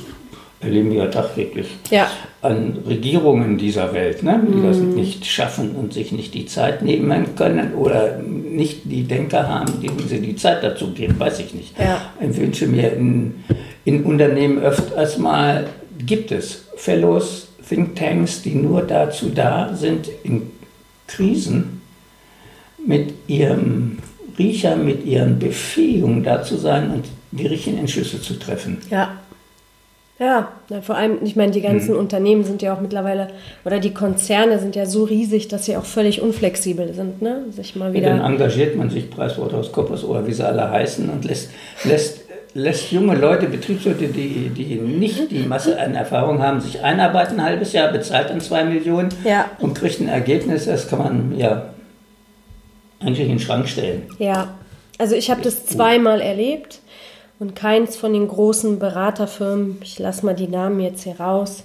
erleben 0.62 0.92
wir 0.92 1.04
ja 1.04 1.08
tagtäglich 1.08 1.68
ja. 1.90 2.10
an 2.42 2.78
Regierungen 2.88 3.58
dieser 3.58 3.94
Welt, 3.94 4.24
ne, 4.24 4.42
die 4.46 4.58
mm. 4.58 4.64
das 4.64 4.78
mhm. 4.78 4.94
nicht 4.94 5.26
schaffen 5.26 5.72
und 5.72 5.94
sich 5.94 6.12
nicht 6.12 6.34
die 6.34 6.46
Zeit 6.46 6.82
nehmen 6.82 7.36
können 7.36 7.74
oder 7.76 8.18
nicht 8.18 8.82
die 8.86 9.04
Denker 9.04 9.48
haben, 9.48 9.82
denen 9.82 10.08
sie 10.08 10.20
die 10.20 10.36
Zeit 10.36 10.64
dazu 10.64 10.92
geben, 10.92 11.18
weiß 11.18 11.40
ich 11.40 11.54
nicht. 11.54 11.80
Ja. 11.80 12.02
Ich 12.20 12.38
wünsche 12.38 12.68
mir 12.68 12.94
in, 12.94 13.44
in 13.86 14.04
Unternehmen 14.04 14.60
öfters 14.60 15.18
mal, 15.18 15.68
gibt 16.06 16.32
es 16.32 16.66
Fellows, 16.76 17.48
Thinktanks, 17.68 18.42
die 18.42 18.56
nur 18.56 18.82
dazu 18.82 19.30
da 19.30 19.74
sind, 19.76 20.10
in 20.24 20.52
Krisen 21.08 21.82
mit 22.86 23.14
ihrem 23.28 24.00
Riecher, 24.38 24.76
mit 24.76 25.06
ihren 25.06 25.40
Befähigungen 25.40 26.24
da 26.24 26.44
zu 26.44 26.58
sein 26.58 26.92
und 26.92 27.06
die 27.32 27.46
richtigen 27.46 27.78
Entschlüsse 27.78 28.22
zu 28.22 28.40
treffen. 28.40 28.78
Ja. 28.90 29.19
Ja, 30.20 30.50
vor 30.82 30.96
allem, 30.96 31.20
ich 31.24 31.38
meine, 31.38 31.54
die 31.54 31.62
ganzen 31.62 31.94
mhm. 31.94 32.00
Unternehmen 32.00 32.44
sind 32.44 32.62
ja 32.62 32.74
auch 32.74 32.82
mittlerweile, 32.82 33.30
oder 33.64 33.80
die 33.80 33.94
Konzerne 33.94 34.60
sind 34.60 34.76
ja 34.76 34.86
so 34.86 35.06
riesig, 35.06 35.48
dass 35.48 35.66
sie 35.66 35.78
auch 35.78 35.86
völlig 35.86 36.22
unflexibel 36.22 36.94
sind, 36.94 37.22
ne? 37.22 37.46
Sich 37.52 37.78
mal 37.78 37.94
wieder. 37.94 38.10
Ja, 38.10 38.18
dann 38.18 38.34
engagiert 38.34 38.76
man 38.76 38.90
sich 38.90 39.10
PricewaterhouseCoopers 39.10 40.04
oder 40.04 40.28
wie 40.28 40.34
sie 40.34 40.46
alle 40.46 40.70
heißen 40.70 41.10
und 41.10 41.24
lässt, 41.24 41.52
lässt, 41.86 42.26
lässt 42.54 42.92
junge 42.92 43.16
Leute, 43.16 43.48
Betriebsleute, 43.48 44.10
die, 44.10 44.50
die 44.50 44.76
nicht 44.76 45.32
die 45.32 45.44
Masse 45.44 45.80
an 45.80 45.96
Erfahrung 45.96 46.42
haben, 46.42 46.60
sich 46.60 46.84
einarbeiten, 46.84 47.40
ein 47.40 47.46
halbes 47.46 47.72
Jahr, 47.72 47.90
bezahlt 47.90 48.30
dann 48.30 48.42
zwei 48.42 48.66
Millionen 48.66 49.10
ja. 49.24 49.50
und 49.60 49.74
kriegt 49.74 50.02
ein 50.02 50.10
Ergebnis, 50.10 50.66
das 50.66 50.90
kann 50.90 51.00
man 51.00 51.38
ja 51.38 51.70
eigentlich 53.00 53.22
in 53.22 53.30
den 53.30 53.40
Schrank 53.40 53.70
stellen. 53.70 54.04
Ja, 54.18 54.50
also 54.98 55.16
ich 55.16 55.32
habe 55.32 55.42
das 55.42 55.66
zweimal 55.66 56.20
erlebt. 56.20 56.82
Und 57.40 57.56
keins 57.56 57.96
von 57.96 58.12
den 58.12 58.28
großen 58.28 58.80
Beraterfirmen, 58.80 59.78
ich 59.82 59.98
lasse 59.98 60.26
mal 60.26 60.36
die 60.36 60.50
Namen 60.50 60.82
jetzt 60.82 61.04
hier 61.04 61.20
raus, 61.22 61.64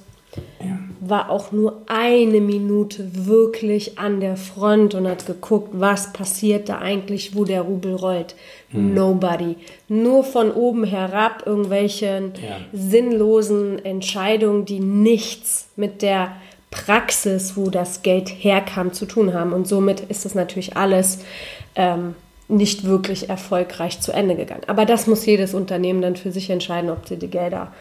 ja. 0.60 0.78
war 1.00 1.30
auch 1.30 1.50
nur 1.50 1.82
eine 1.86 2.40
Minute 2.40 3.26
wirklich 3.26 3.98
an 3.98 4.20
der 4.20 4.36
Front 4.36 4.94
und 4.94 5.08
hat 5.08 5.26
geguckt, 5.26 5.70
was 5.72 6.12
passiert 6.12 6.68
da 6.68 6.78
eigentlich, 6.78 7.34
wo 7.34 7.44
der 7.44 7.62
Rubel 7.62 7.96
rollt. 7.96 8.36
Hm. 8.70 8.94
Nobody. 8.94 9.56
Nur 9.88 10.22
von 10.22 10.52
oben 10.52 10.84
herab 10.84 11.42
irgendwelche 11.44 12.32
ja. 12.36 12.56
sinnlosen 12.72 13.84
Entscheidungen, 13.84 14.64
die 14.64 14.80
nichts 14.80 15.68
mit 15.74 16.02
der 16.02 16.36
Praxis, 16.70 17.56
wo 17.56 17.70
das 17.70 18.02
Geld 18.02 18.28
herkam, 18.28 18.92
zu 18.92 19.06
tun 19.06 19.34
haben. 19.34 19.52
Und 19.52 19.66
somit 19.66 20.00
ist 20.00 20.24
das 20.24 20.34
natürlich 20.34 20.76
alles 20.76 21.20
ähm, 21.76 22.14
nicht 22.48 22.84
wirklich 22.84 23.28
erfolgreich 23.28 24.00
zu 24.00 24.12
Ende 24.12 24.36
gegangen. 24.36 24.62
Aber 24.66 24.84
das 24.84 25.06
muss 25.06 25.24
jedes 25.26 25.54
Unternehmen 25.54 26.02
dann 26.02 26.16
für 26.16 26.32
sich 26.32 26.50
entscheiden, 26.50 26.90
ob 26.90 27.08
sie 27.08 27.16
die 27.16 27.30
Gelder 27.30 27.72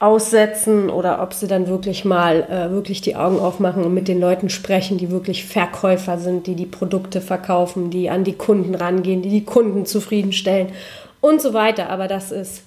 aussetzen 0.00 0.90
oder 0.90 1.20
ob 1.22 1.34
sie 1.34 1.48
dann 1.48 1.66
wirklich 1.66 2.04
mal 2.04 2.44
äh, 2.44 2.70
wirklich 2.70 3.00
die 3.00 3.16
Augen 3.16 3.40
aufmachen 3.40 3.84
und 3.84 3.94
mit 3.94 4.06
den 4.06 4.20
Leuten 4.20 4.48
sprechen, 4.48 4.96
die 4.96 5.10
wirklich 5.10 5.44
Verkäufer 5.44 6.18
sind, 6.18 6.46
die 6.46 6.54
die 6.54 6.66
Produkte 6.66 7.20
verkaufen, 7.20 7.90
die 7.90 8.08
an 8.08 8.22
die 8.22 8.34
Kunden 8.34 8.76
rangehen, 8.76 9.22
die 9.22 9.30
die 9.30 9.44
Kunden 9.44 9.86
zufriedenstellen 9.86 10.68
und 11.20 11.42
so 11.42 11.52
weiter. 11.52 11.90
Aber 11.90 12.06
das 12.06 12.30
ist 12.30 12.62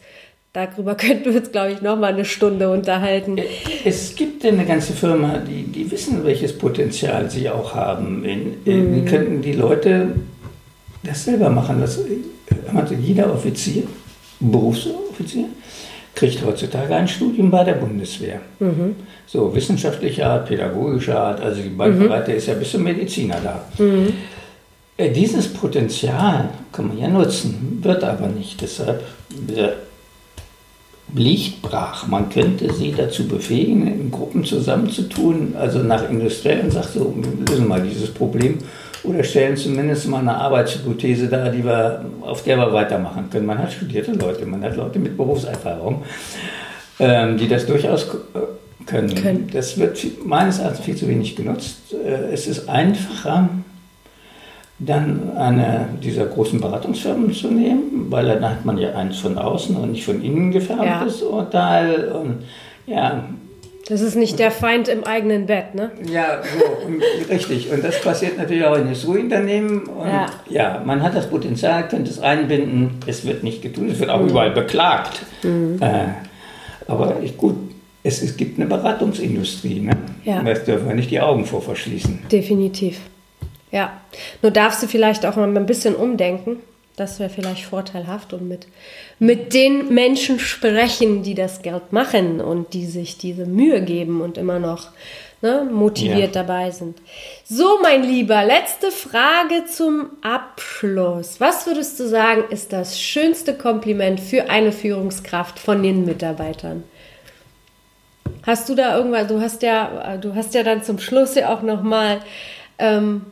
Darüber 0.54 0.96
könnten 0.98 1.32
wir 1.32 1.40
uns, 1.40 1.52
glaube 1.52 1.72
ich, 1.72 1.82
noch 1.82 1.98
mal 1.98 2.14
eine 2.14 2.26
Stunde 2.26 2.70
unterhalten. 2.70 3.38
Es 3.86 4.16
gibt 4.16 4.46
eine 4.46 4.66
ganze 4.66 4.94
Firma, 4.94 5.38
die, 5.38 5.64
die 5.64 5.90
wissen, 5.90 6.26
welches 6.26 6.58
Potenzial 6.58 7.30
sie 7.32 7.50
auch 7.50 7.74
haben. 7.74 8.26
In, 8.26 8.56
in, 8.66 9.04
mm. 9.04 9.06
könnten 9.06 9.42
die 9.42 9.54
Leute 9.54 10.10
das 11.04 11.24
selber 11.24 11.50
machen. 11.50 11.80
Das, 11.82 12.00
also 12.74 12.94
jeder 12.96 13.34
Offizier, 13.34 13.84
Berufsoffizier, 14.40 15.46
kriegt 16.14 16.44
heutzutage 16.46 16.96
ein 16.96 17.08
Studium 17.08 17.50
bei 17.50 17.64
der 17.64 17.74
Bundeswehr. 17.74 18.42
Mhm. 18.60 18.96
So 19.26 19.54
wissenschaftlicher 19.56 20.28
Art, 20.28 20.48
pädagogischer 20.48 21.20
Art, 21.20 21.42
also 21.42 21.62
die 21.62 21.70
Bandbreite 21.70 22.32
mhm. 22.32 22.38
ist 22.38 22.48
ja 22.48 22.54
bis 22.54 22.72
zum 22.72 22.84
Mediziner 22.84 23.38
da. 23.42 23.66
Mhm. 23.84 24.14
Äh, 24.98 25.10
dieses 25.12 25.48
Potenzial 25.54 26.50
kann 26.72 26.90
man 26.90 26.98
ja 26.98 27.08
nutzen, 27.08 27.80
wird 27.82 28.04
aber 28.04 28.28
nicht. 28.28 28.62
Deshalb 28.62 29.04
liegt 31.14 31.62
brach. 31.62 32.08
Man 32.08 32.30
könnte 32.30 32.74
sie 32.74 32.94
dazu 32.96 33.28
befähigen, 33.28 33.88
in 33.88 34.12
Gruppen 34.12 34.44
zusammenzutun, 34.44 35.56
also 35.58 35.80
nach 35.80 36.10
Industriellen 36.10 36.72
sagt 36.72 36.94
so, 36.94 37.14
wir 37.16 37.48
lösen 37.48 37.68
mal 37.68 37.82
dieses 37.82 38.12
Problem 38.12 38.60
oder 39.04 39.24
stellen 39.24 39.58
zumindest 39.58 40.08
mal 40.08 40.20
eine 40.20 40.36
Arbeitshypothese 40.36 41.28
dar, 41.28 41.50
die 41.50 41.64
wir, 41.64 42.06
auf 42.22 42.44
der 42.44 42.58
wir 42.58 42.72
weitermachen 42.72 43.30
können. 43.30 43.46
Man 43.46 43.58
hat 43.58 43.72
studierte 43.72 44.12
Leute, 44.14 44.46
man 44.46 44.64
hat 44.64 44.76
Leute 44.76 45.00
mit 45.00 45.18
Berufserfahrung, 45.18 46.04
ähm, 47.00 47.38
die 47.38 47.48
das 47.48 47.66
durchaus 47.66 48.08
können. 48.86 49.16
können. 49.16 49.50
Das 49.52 49.78
wird 49.78 50.00
meines 50.26 50.60
Erachtens 50.60 50.86
viel 50.86 50.96
zu 50.96 51.08
wenig 51.08 51.36
genutzt. 51.36 51.94
Äh, 51.94 52.32
es 52.32 52.48
ist 52.48 52.70
einfacher, 52.70 53.50
dann 54.80 55.38
eine 55.38 55.90
dieser 56.02 56.26
großen 56.26 56.60
Beratungsfirmen 56.60 57.32
zu 57.34 57.50
nehmen, 57.50 58.08
weil 58.10 58.26
dann 58.26 58.50
hat 58.50 58.66
man 58.66 58.78
ja 58.78 58.94
eins 58.96 59.20
von 59.20 59.38
außen 59.38 59.76
und 59.76 59.92
nicht 59.92 60.06
von 60.06 60.24
innen 60.24 60.52
gefärbtes 60.52 61.22
ja. 61.22 61.28
Urteil. 61.28 62.12
Und 62.12 62.44
ja. 62.88 63.24
Das 63.88 64.02
ist 64.02 64.16
nicht 64.16 64.40
der 64.40 64.52
Feind 64.52 64.88
im 64.88 65.04
eigenen 65.04 65.48
Bett, 65.48 65.76
ne? 65.76 65.92
Ja, 66.10 66.42
so, 66.44 66.88
und, 66.88 67.02
richtig. 67.30 67.72
Und 67.72 67.84
das 67.84 68.00
passiert 68.02 68.38
natürlich 68.38 68.64
auch 68.64 68.76
in 68.76 68.84
Industrieunternehmen. 68.84 69.84
Und 69.84 70.08
ja. 70.08 70.26
ja, 70.50 70.84
man 70.86 71.02
hat 71.02 71.16
das 71.16 71.30
Potenzial, 71.30 71.88
könnte 71.88 72.12
es 72.12 72.20
einbinden. 72.20 72.92
Es 73.08 73.26
wird 73.26 73.44
nicht 73.44 73.62
getan, 73.62 73.90
es 73.90 74.00
wird 74.00 74.10
auch 74.10 74.22
mhm. 74.22 74.30
überall 74.30 74.52
beklagt. 74.52 75.22
Mhm. 75.44 75.80
Äh, 75.82 76.08
aber 76.88 77.18
ich, 77.24 77.38
gut, 77.38 77.56
es, 78.04 78.22
es 78.22 78.38
gibt 78.38 78.60
eine 78.60 78.68
Beratungsindustrie, 78.68 79.80
ne? 79.80 79.98
Ja. 80.24 80.44
Da 80.44 80.54
dürfen 80.54 80.88
wir 80.88 80.96
nicht 80.96 81.12
die 81.12 81.20
Augen 81.20 81.46
vor 81.46 81.62
verschließen. 81.62 82.20
Definitiv. 82.32 83.00
Ja, 83.72 84.02
nur 84.42 84.52
darfst 84.52 84.84
du 84.84 84.88
vielleicht 84.88 85.26
auch 85.26 85.36
mal 85.36 85.56
ein 85.56 85.66
bisschen 85.66 85.96
umdenken. 85.96 86.58
Das 87.02 87.20
wäre 87.20 87.32
vielleicht 87.32 87.64
vorteilhaft 87.64 88.32
und 88.32 88.48
mit, 88.48 88.68
mit 89.18 89.56
den 89.56 89.92
Menschen 89.92 90.38
sprechen, 90.38 91.24
die 91.24 91.34
das 91.34 91.64
Geld 91.64 91.92
machen 91.92 92.40
und 92.40 92.76
die 92.76 92.86
sich 92.86 93.18
diese 93.18 93.48
Mühe 93.48 93.82
geben 93.82 94.22
und 94.22 94.38
immer 94.38 94.60
noch 94.60 94.90
ne, 95.42 95.68
motiviert 95.72 96.36
ja. 96.36 96.44
dabei 96.44 96.70
sind. 96.70 97.00
So, 97.44 97.80
mein 97.82 98.04
Lieber, 98.04 98.46
letzte 98.46 98.92
Frage 98.92 99.66
zum 99.66 100.12
Abschluss. 100.22 101.40
Was 101.40 101.66
würdest 101.66 102.00
du 102.00 102.08
sagen, 102.08 102.44
ist 102.52 102.72
das 102.72 103.02
schönste 103.02 103.56
Kompliment 103.56 104.20
für 104.20 104.52
eine 104.52 104.72
Führungskraft 104.72 105.58
von 105.58 105.82
den 105.82 106.06
Mitarbeitern? 106.06 106.84
Hast 108.46 108.70
du 108.70 108.76
da 108.76 108.96
irgendwas, 108.96 109.26
du 109.26 109.42
hast 109.42 109.64
ja, 109.64 110.18
du 110.18 110.36
hast 110.36 110.54
ja 110.54 110.62
dann 110.62 110.84
zum 110.84 111.00
Schluss 111.00 111.34
ja 111.34 111.52
auch 111.52 111.64
nochmal 111.64 112.20
ähm, 112.78 113.26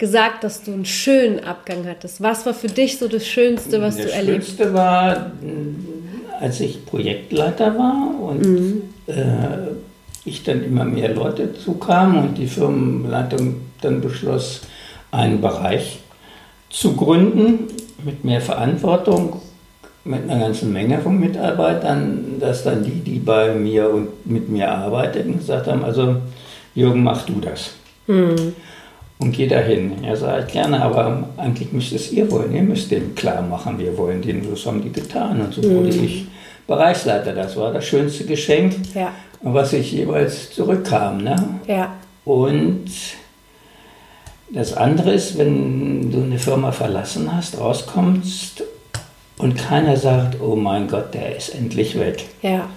gesagt, 0.00 0.42
dass 0.42 0.64
du 0.64 0.72
einen 0.72 0.86
schönen 0.86 1.44
Abgang 1.44 1.86
hattest. 1.86 2.20
Was 2.20 2.44
war 2.46 2.54
für 2.54 2.66
dich 2.66 2.98
so 2.98 3.06
das 3.06 3.24
Schönste, 3.24 3.80
was 3.80 3.96
das 3.96 4.06
du 4.06 4.12
erlebt 4.12 4.38
hast? 4.38 4.48
Das 4.48 4.56
Schönste 4.56 4.74
war, 4.74 5.32
als 6.40 6.58
ich 6.58 6.84
Projektleiter 6.86 7.78
war 7.78 8.14
und 8.20 8.44
mhm. 8.44 8.82
äh, 9.06 9.14
ich 10.24 10.42
dann 10.42 10.64
immer 10.64 10.84
mehr 10.84 11.14
Leute 11.14 11.54
zukamen 11.54 12.28
und 12.28 12.38
die 12.38 12.46
Firmenleitung 12.46 13.56
dann 13.82 14.00
beschloss, 14.00 14.62
einen 15.12 15.40
Bereich 15.40 16.00
zu 16.70 16.94
gründen 16.94 17.66
mit 18.02 18.24
mehr 18.24 18.40
Verantwortung, 18.40 19.42
mit 20.04 20.30
einer 20.30 20.40
ganzen 20.40 20.72
Menge 20.72 20.98
von 21.00 21.20
Mitarbeitern, 21.20 22.36
dass 22.40 22.64
dann 22.64 22.84
die, 22.84 23.00
die 23.00 23.18
bei 23.18 23.54
mir 23.54 23.90
und 23.90 24.26
mit 24.26 24.48
mir 24.48 24.70
arbeiteten, 24.70 25.38
gesagt 25.38 25.66
haben, 25.66 25.84
also 25.84 26.16
Jürgen, 26.74 27.02
mach 27.02 27.26
du 27.26 27.34
das. 27.40 27.72
Mhm 28.06 28.54
und 29.20 29.32
geh 29.32 29.46
dahin. 29.46 30.02
Er 30.02 30.16
sagt, 30.16 30.52
gerne, 30.52 30.82
aber 30.82 31.28
eigentlich 31.36 31.72
müsst 31.72 31.92
es 31.92 32.10
ihr 32.10 32.30
wollen. 32.30 32.54
Ihr 32.54 32.62
müsst 32.62 32.90
dem 32.90 33.14
klar 33.14 33.42
machen, 33.42 33.78
wir 33.78 33.96
wollen 33.96 34.22
den. 34.22 34.50
Das 34.50 34.64
haben 34.66 34.82
die 34.82 34.90
getan. 34.90 35.40
Und 35.40 35.54
so 35.54 35.62
mhm. 35.62 35.76
wurde 35.76 35.88
ich 35.90 36.26
Bereichsleiter. 36.66 37.32
Das 37.32 37.56
war 37.56 37.72
das 37.72 37.84
schönste 37.84 38.24
Geschenk, 38.24 38.74
ja. 38.94 39.12
was 39.42 39.72
ich 39.72 39.92
jeweils 39.92 40.50
zurückkam. 40.50 41.22
Ne? 41.22 41.36
Ja. 41.66 41.92
Und 42.24 42.86
das 44.52 44.74
andere 44.74 45.12
ist, 45.12 45.36
wenn 45.38 46.10
du 46.10 46.22
eine 46.22 46.38
Firma 46.38 46.72
verlassen 46.72 47.34
hast, 47.34 47.58
rauskommst 47.60 48.64
und 49.38 49.56
keiner 49.56 49.96
sagt, 49.96 50.40
oh 50.40 50.56
mein 50.56 50.88
Gott, 50.88 51.12
der 51.14 51.36
ist 51.36 51.54
endlich 51.54 51.98
weg. 51.98 52.24
Ja 52.42 52.68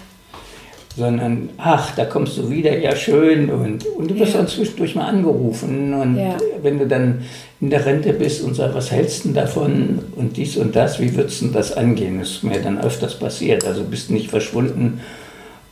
sondern 0.96 1.50
ach, 1.56 1.94
da 1.96 2.04
kommst 2.04 2.38
du 2.38 2.50
wieder, 2.50 2.76
ja 2.78 2.94
schön 2.94 3.50
und, 3.50 3.84
und 3.86 4.10
du 4.10 4.18
wirst 4.18 4.34
ja. 4.34 4.38
dann 4.38 4.48
zwischendurch 4.48 4.94
mal 4.94 5.06
angerufen 5.06 5.92
und 5.92 6.16
ja. 6.16 6.36
wenn 6.62 6.78
du 6.78 6.86
dann 6.86 7.22
in 7.60 7.70
der 7.70 7.84
Rente 7.84 8.12
bist 8.12 8.42
und 8.42 8.54
sagst, 8.54 8.76
was 8.76 8.90
hältst 8.92 9.24
du 9.24 9.32
davon 9.32 10.00
und 10.16 10.36
dies 10.36 10.56
und 10.56 10.76
das, 10.76 11.00
wie 11.00 11.14
würdest 11.16 11.42
du 11.42 11.48
das 11.48 11.76
angehen? 11.76 12.20
Das 12.20 12.30
ist 12.30 12.44
mir 12.44 12.60
dann 12.60 12.80
öfters 12.80 13.18
passiert, 13.18 13.66
also 13.66 13.82
bist 13.84 14.10
nicht 14.10 14.30
verschwunden 14.30 15.00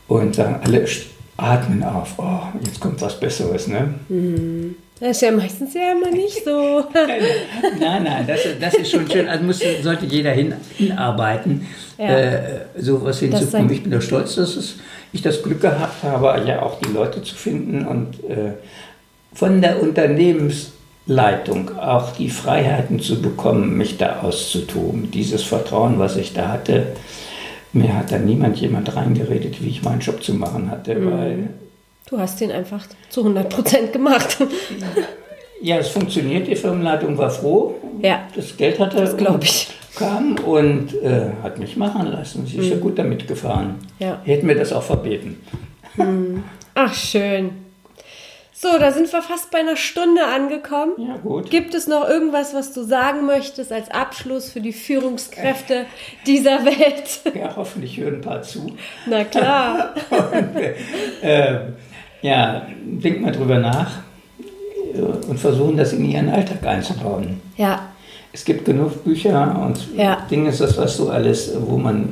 und 0.07 0.35
sagen 0.35 0.59
alle 0.63 0.85
atmen 1.37 1.83
auf, 1.83 2.13
oh, 2.17 2.39
jetzt 2.65 2.79
kommt 2.79 3.01
was 3.01 3.19
Besseres, 3.19 3.67
ne? 3.67 3.93
Mhm. 4.09 4.75
Das 4.99 5.17
ist 5.17 5.21
ja 5.21 5.31
meistens 5.31 5.73
ja 5.73 5.91
immer 5.91 6.11
nicht 6.11 6.45
so. 6.45 6.85
nein, 7.79 8.03
nein, 8.03 8.25
das, 8.27 8.39
das 8.59 8.75
ist 8.75 8.91
schon 8.91 9.09
schön. 9.09 9.27
Also 9.27 9.43
muss, 9.43 9.61
sollte 9.81 10.05
jeder 10.05 10.31
hin, 10.31 10.53
hinarbeiten, 10.77 11.67
ja. 11.97 12.05
äh, 12.05 12.41
sowas 12.77 13.19
hinzukommen. 13.19 13.71
Ich 13.71 13.83
bin 13.83 13.91
da 13.91 13.99
stolz, 13.99 14.35
dass 14.35 14.55
es 14.55 14.75
ich 15.13 15.21
das 15.21 15.43
Glück 15.43 15.61
gehabt 15.61 16.03
habe, 16.03 16.43
ja 16.45 16.61
auch 16.61 16.79
die 16.79 16.91
Leute 16.91 17.21
zu 17.21 17.35
finden 17.35 17.85
und 17.85 18.23
äh, 18.29 18.53
von 19.33 19.61
der 19.61 19.81
Unternehmensleitung 19.81 21.77
auch 21.77 22.11
die 22.13 22.29
Freiheiten 22.29 22.99
zu 22.99 23.21
bekommen, 23.21 23.77
mich 23.77 23.97
da 23.97 24.21
auszutoben. 24.21 25.11
Dieses 25.11 25.43
Vertrauen, 25.43 25.99
was 25.99 26.17
ich 26.17 26.33
da 26.33 26.49
hatte, 26.49 26.87
mir 27.71 27.95
hat 27.95 28.11
da 28.11 28.17
niemand 28.17 28.57
jemand 28.57 28.95
reingeredet, 28.95 29.63
wie 29.63 29.69
ich 29.69 29.83
meinen 29.83 30.01
Job 30.01 30.23
zu 30.23 30.33
machen 30.33 30.69
hatte, 30.69 30.95
mhm. 30.95 31.11
weil 31.11 31.49
Du 32.09 32.19
hast 32.19 32.41
ihn 32.41 32.51
einfach 32.51 32.85
zu 33.09 33.21
100 33.21 33.49
Prozent 33.49 33.93
gemacht. 33.93 34.37
Ja, 35.61 35.77
es 35.77 35.87
funktioniert. 35.87 36.45
Die 36.45 36.57
Firmenleitung 36.57 37.17
war 37.17 37.29
froh. 37.29 37.75
Ja. 38.01 38.27
Das 38.35 38.57
Geld 38.57 38.77
hatte. 38.79 38.97
Das 38.97 39.15
glaube 39.15 39.45
ich 39.45 39.69
kam 39.95 40.35
und 40.39 40.93
äh, 41.01 41.31
hat 41.41 41.59
mich 41.59 41.77
machen 41.77 42.07
lassen. 42.07 42.45
Sie 42.45 42.57
ist 42.57 42.65
mhm. 42.65 42.71
ja 42.71 42.77
gut 42.77 42.99
damit 42.99 43.27
gefahren. 43.27 43.75
Ja. 43.99 44.21
Hätten 44.23 44.47
mir 44.47 44.55
das 44.55 44.73
auch 44.73 44.83
verbeten. 44.83 45.39
Mhm. 45.95 46.43
Ach, 46.75 46.93
schön. 46.93 47.51
So, 48.51 48.79
da 48.79 48.91
sind 48.91 49.11
wir 49.11 49.21
fast 49.21 49.51
bei 49.51 49.59
einer 49.59 49.75
Stunde 49.75 50.25
angekommen. 50.25 50.93
Ja, 50.97 51.17
gut. 51.17 51.49
Gibt 51.49 51.73
es 51.73 51.85
noch 51.85 52.07
irgendwas, 52.07 52.53
was 52.53 52.71
du 52.71 52.83
sagen 52.83 53.25
möchtest 53.25 53.73
als 53.73 53.91
Abschluss 53.91 54.51
für 54.51 54.61
die 54.61 54.71
Führungskräfte 54.71 55.85
dieser 56.25 56.65
Welt? 56.65 57.21
Ja, 57.35 57.55
hoffentlich 57.57 57.97
hören 57.97 58.15
ein 58.15 58.21
paar 58.21 58.41
zu. 58.41 58.67
Na 59.05 59.25
klar. 59.25 59.93
und, 60.09 61.27
äh, 61.27 61.59
ja, 62.21 62.67
denk 62.85 63.21
mal 63.21 63.33
drüber 63.33 63.59
nach 63.59 63.99
äh, 64.93 65.01
und 65.01 65.39
versuchen, 65.39 65.75
das 65.75 65.91
in 65.91 66.05
ihren 66.05 66.29
Alltag 66.29 66.65
einzubauen. 66.65 67.41
Ja 67.57 67.92
es 68.33 68.43
gibt 68.43 68.65
genug 68.65 69.03
Bücher 69.03 69.61
und 69.63 69.95
ja. 69.95 70.25
Dinge 70.29 70.51
das, 70.51 70.77
was 70.77 70.97
du 70.97 71.09
alles, 71.09 71.51
wo 71.59 71.77
man 71.77 72.09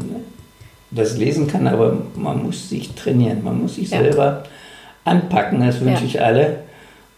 das 0.92 1.18
lesen 1.18 1.48
kann, 1.48 1.68
aber 1.68 1.98
man 2.16 2.44
muss 2.44 2.70
sich 2.70 2.94
trainieren, 2.94 3.44
man 3.44 3.62
muss 3.62 3.76
sich 3.76 3.90
ja. 3.90 4.00
selber 4.00 4.44
anpacken, 5.04 5.62
das 5.62 5.82
wünsche 5.82 6.04
ja. 6.04 6.08
ich 6.08 6.22
alle. 6.22 6.60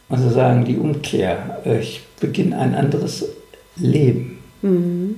Und 0.09 0.19
so 0.19 0.29
sagen 0.29 0.63
die 0.63 0.77
Umkehr, 0.77 1.61
ich 1.79 2.01
beginne 2.19 2.57
ein 2.57 2.75
anderes 2.75 3.25
Leben. 3.75 4.39
Mhm. 4.61 5.15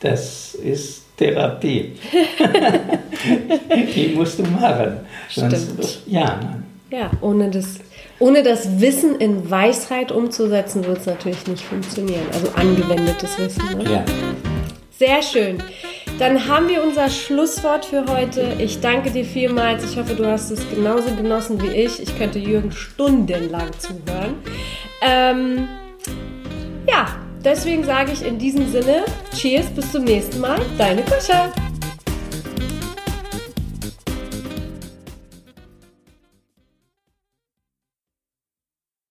Das 0.00 0.54
ist 0.54 1.04
Therapie. 1.16 1.92
die 3.94 4.14
musst 4.14 4.38
du 4.38 4.44
machen. 4.44 4.98
Sonst, 5.28 5.62
Stimmt. 5.62 6.02
Ja, 6.06 6.40
ja, 6.90 7.10
ohne 7.20 7.50
das 7.50 7.80
ohne 8.18 8.42
das 8.42 8.80
Wissen 8.80 9.16
in 9.16 9.50
Weisheit 9.50 10.12
umzusetzen, 10.12 10.84
wird 10.84 10.98
es 10.98 11.06
natürlich 11.06 11.46
nicht 11.46 11.64
funktionieren. 11.64 12.26
Also 12.32 12.48
angewendetes 12.54 13.38
Wissen. 13.38 13.78
Ne? 13.78 13.84
Ja. 13.90 14.04
Sehr 14.98 15.22
schön. 15.22 15.62
Dann 16.18 16.48
haben 16.48 16.68
wir 16.68 16.82
unser 16.82 17.08
Schlusswort 17.08 17.84
für 17.84 18.04
heute. 18.06 18.56
Ich 18.58 18.80
danke 18.80 19.10
dir 19.10 19.24
vielmals. 19.24 19.84
Ich 19.84 19.96
hoffe, 19.96 20.14
du 20.14 20.26
hast 20.26 20.50
es 20.50 20.68
genauso 20.68 21.14
genossen 21.14 21.62
wie 21.62 21.68
ich. 21.68 22.02
Ich 22.02 22.18
könnte 22.18 22.40
Jürgen 22.40 22.72
stundenlang 22.72 23.70
zuhören. 23.78 24.34
Ähm, 25.00 25.68
ja, 26.88 27.06
deswegen 27.44 27.84
sage 27.84 28.10
ich 28.10 28.26
in 28.26 28.38
diesem 28.38 28.68
Sinne, 28.72 29.04
Cheers, 29.36 29.66
bis 29.66 29.92
zum 29.92 30.02
nächsten 30.02 30.40
Mal. 30.40 30.58
Deine 30.76 31.02
Kuscha. 31.02 31.52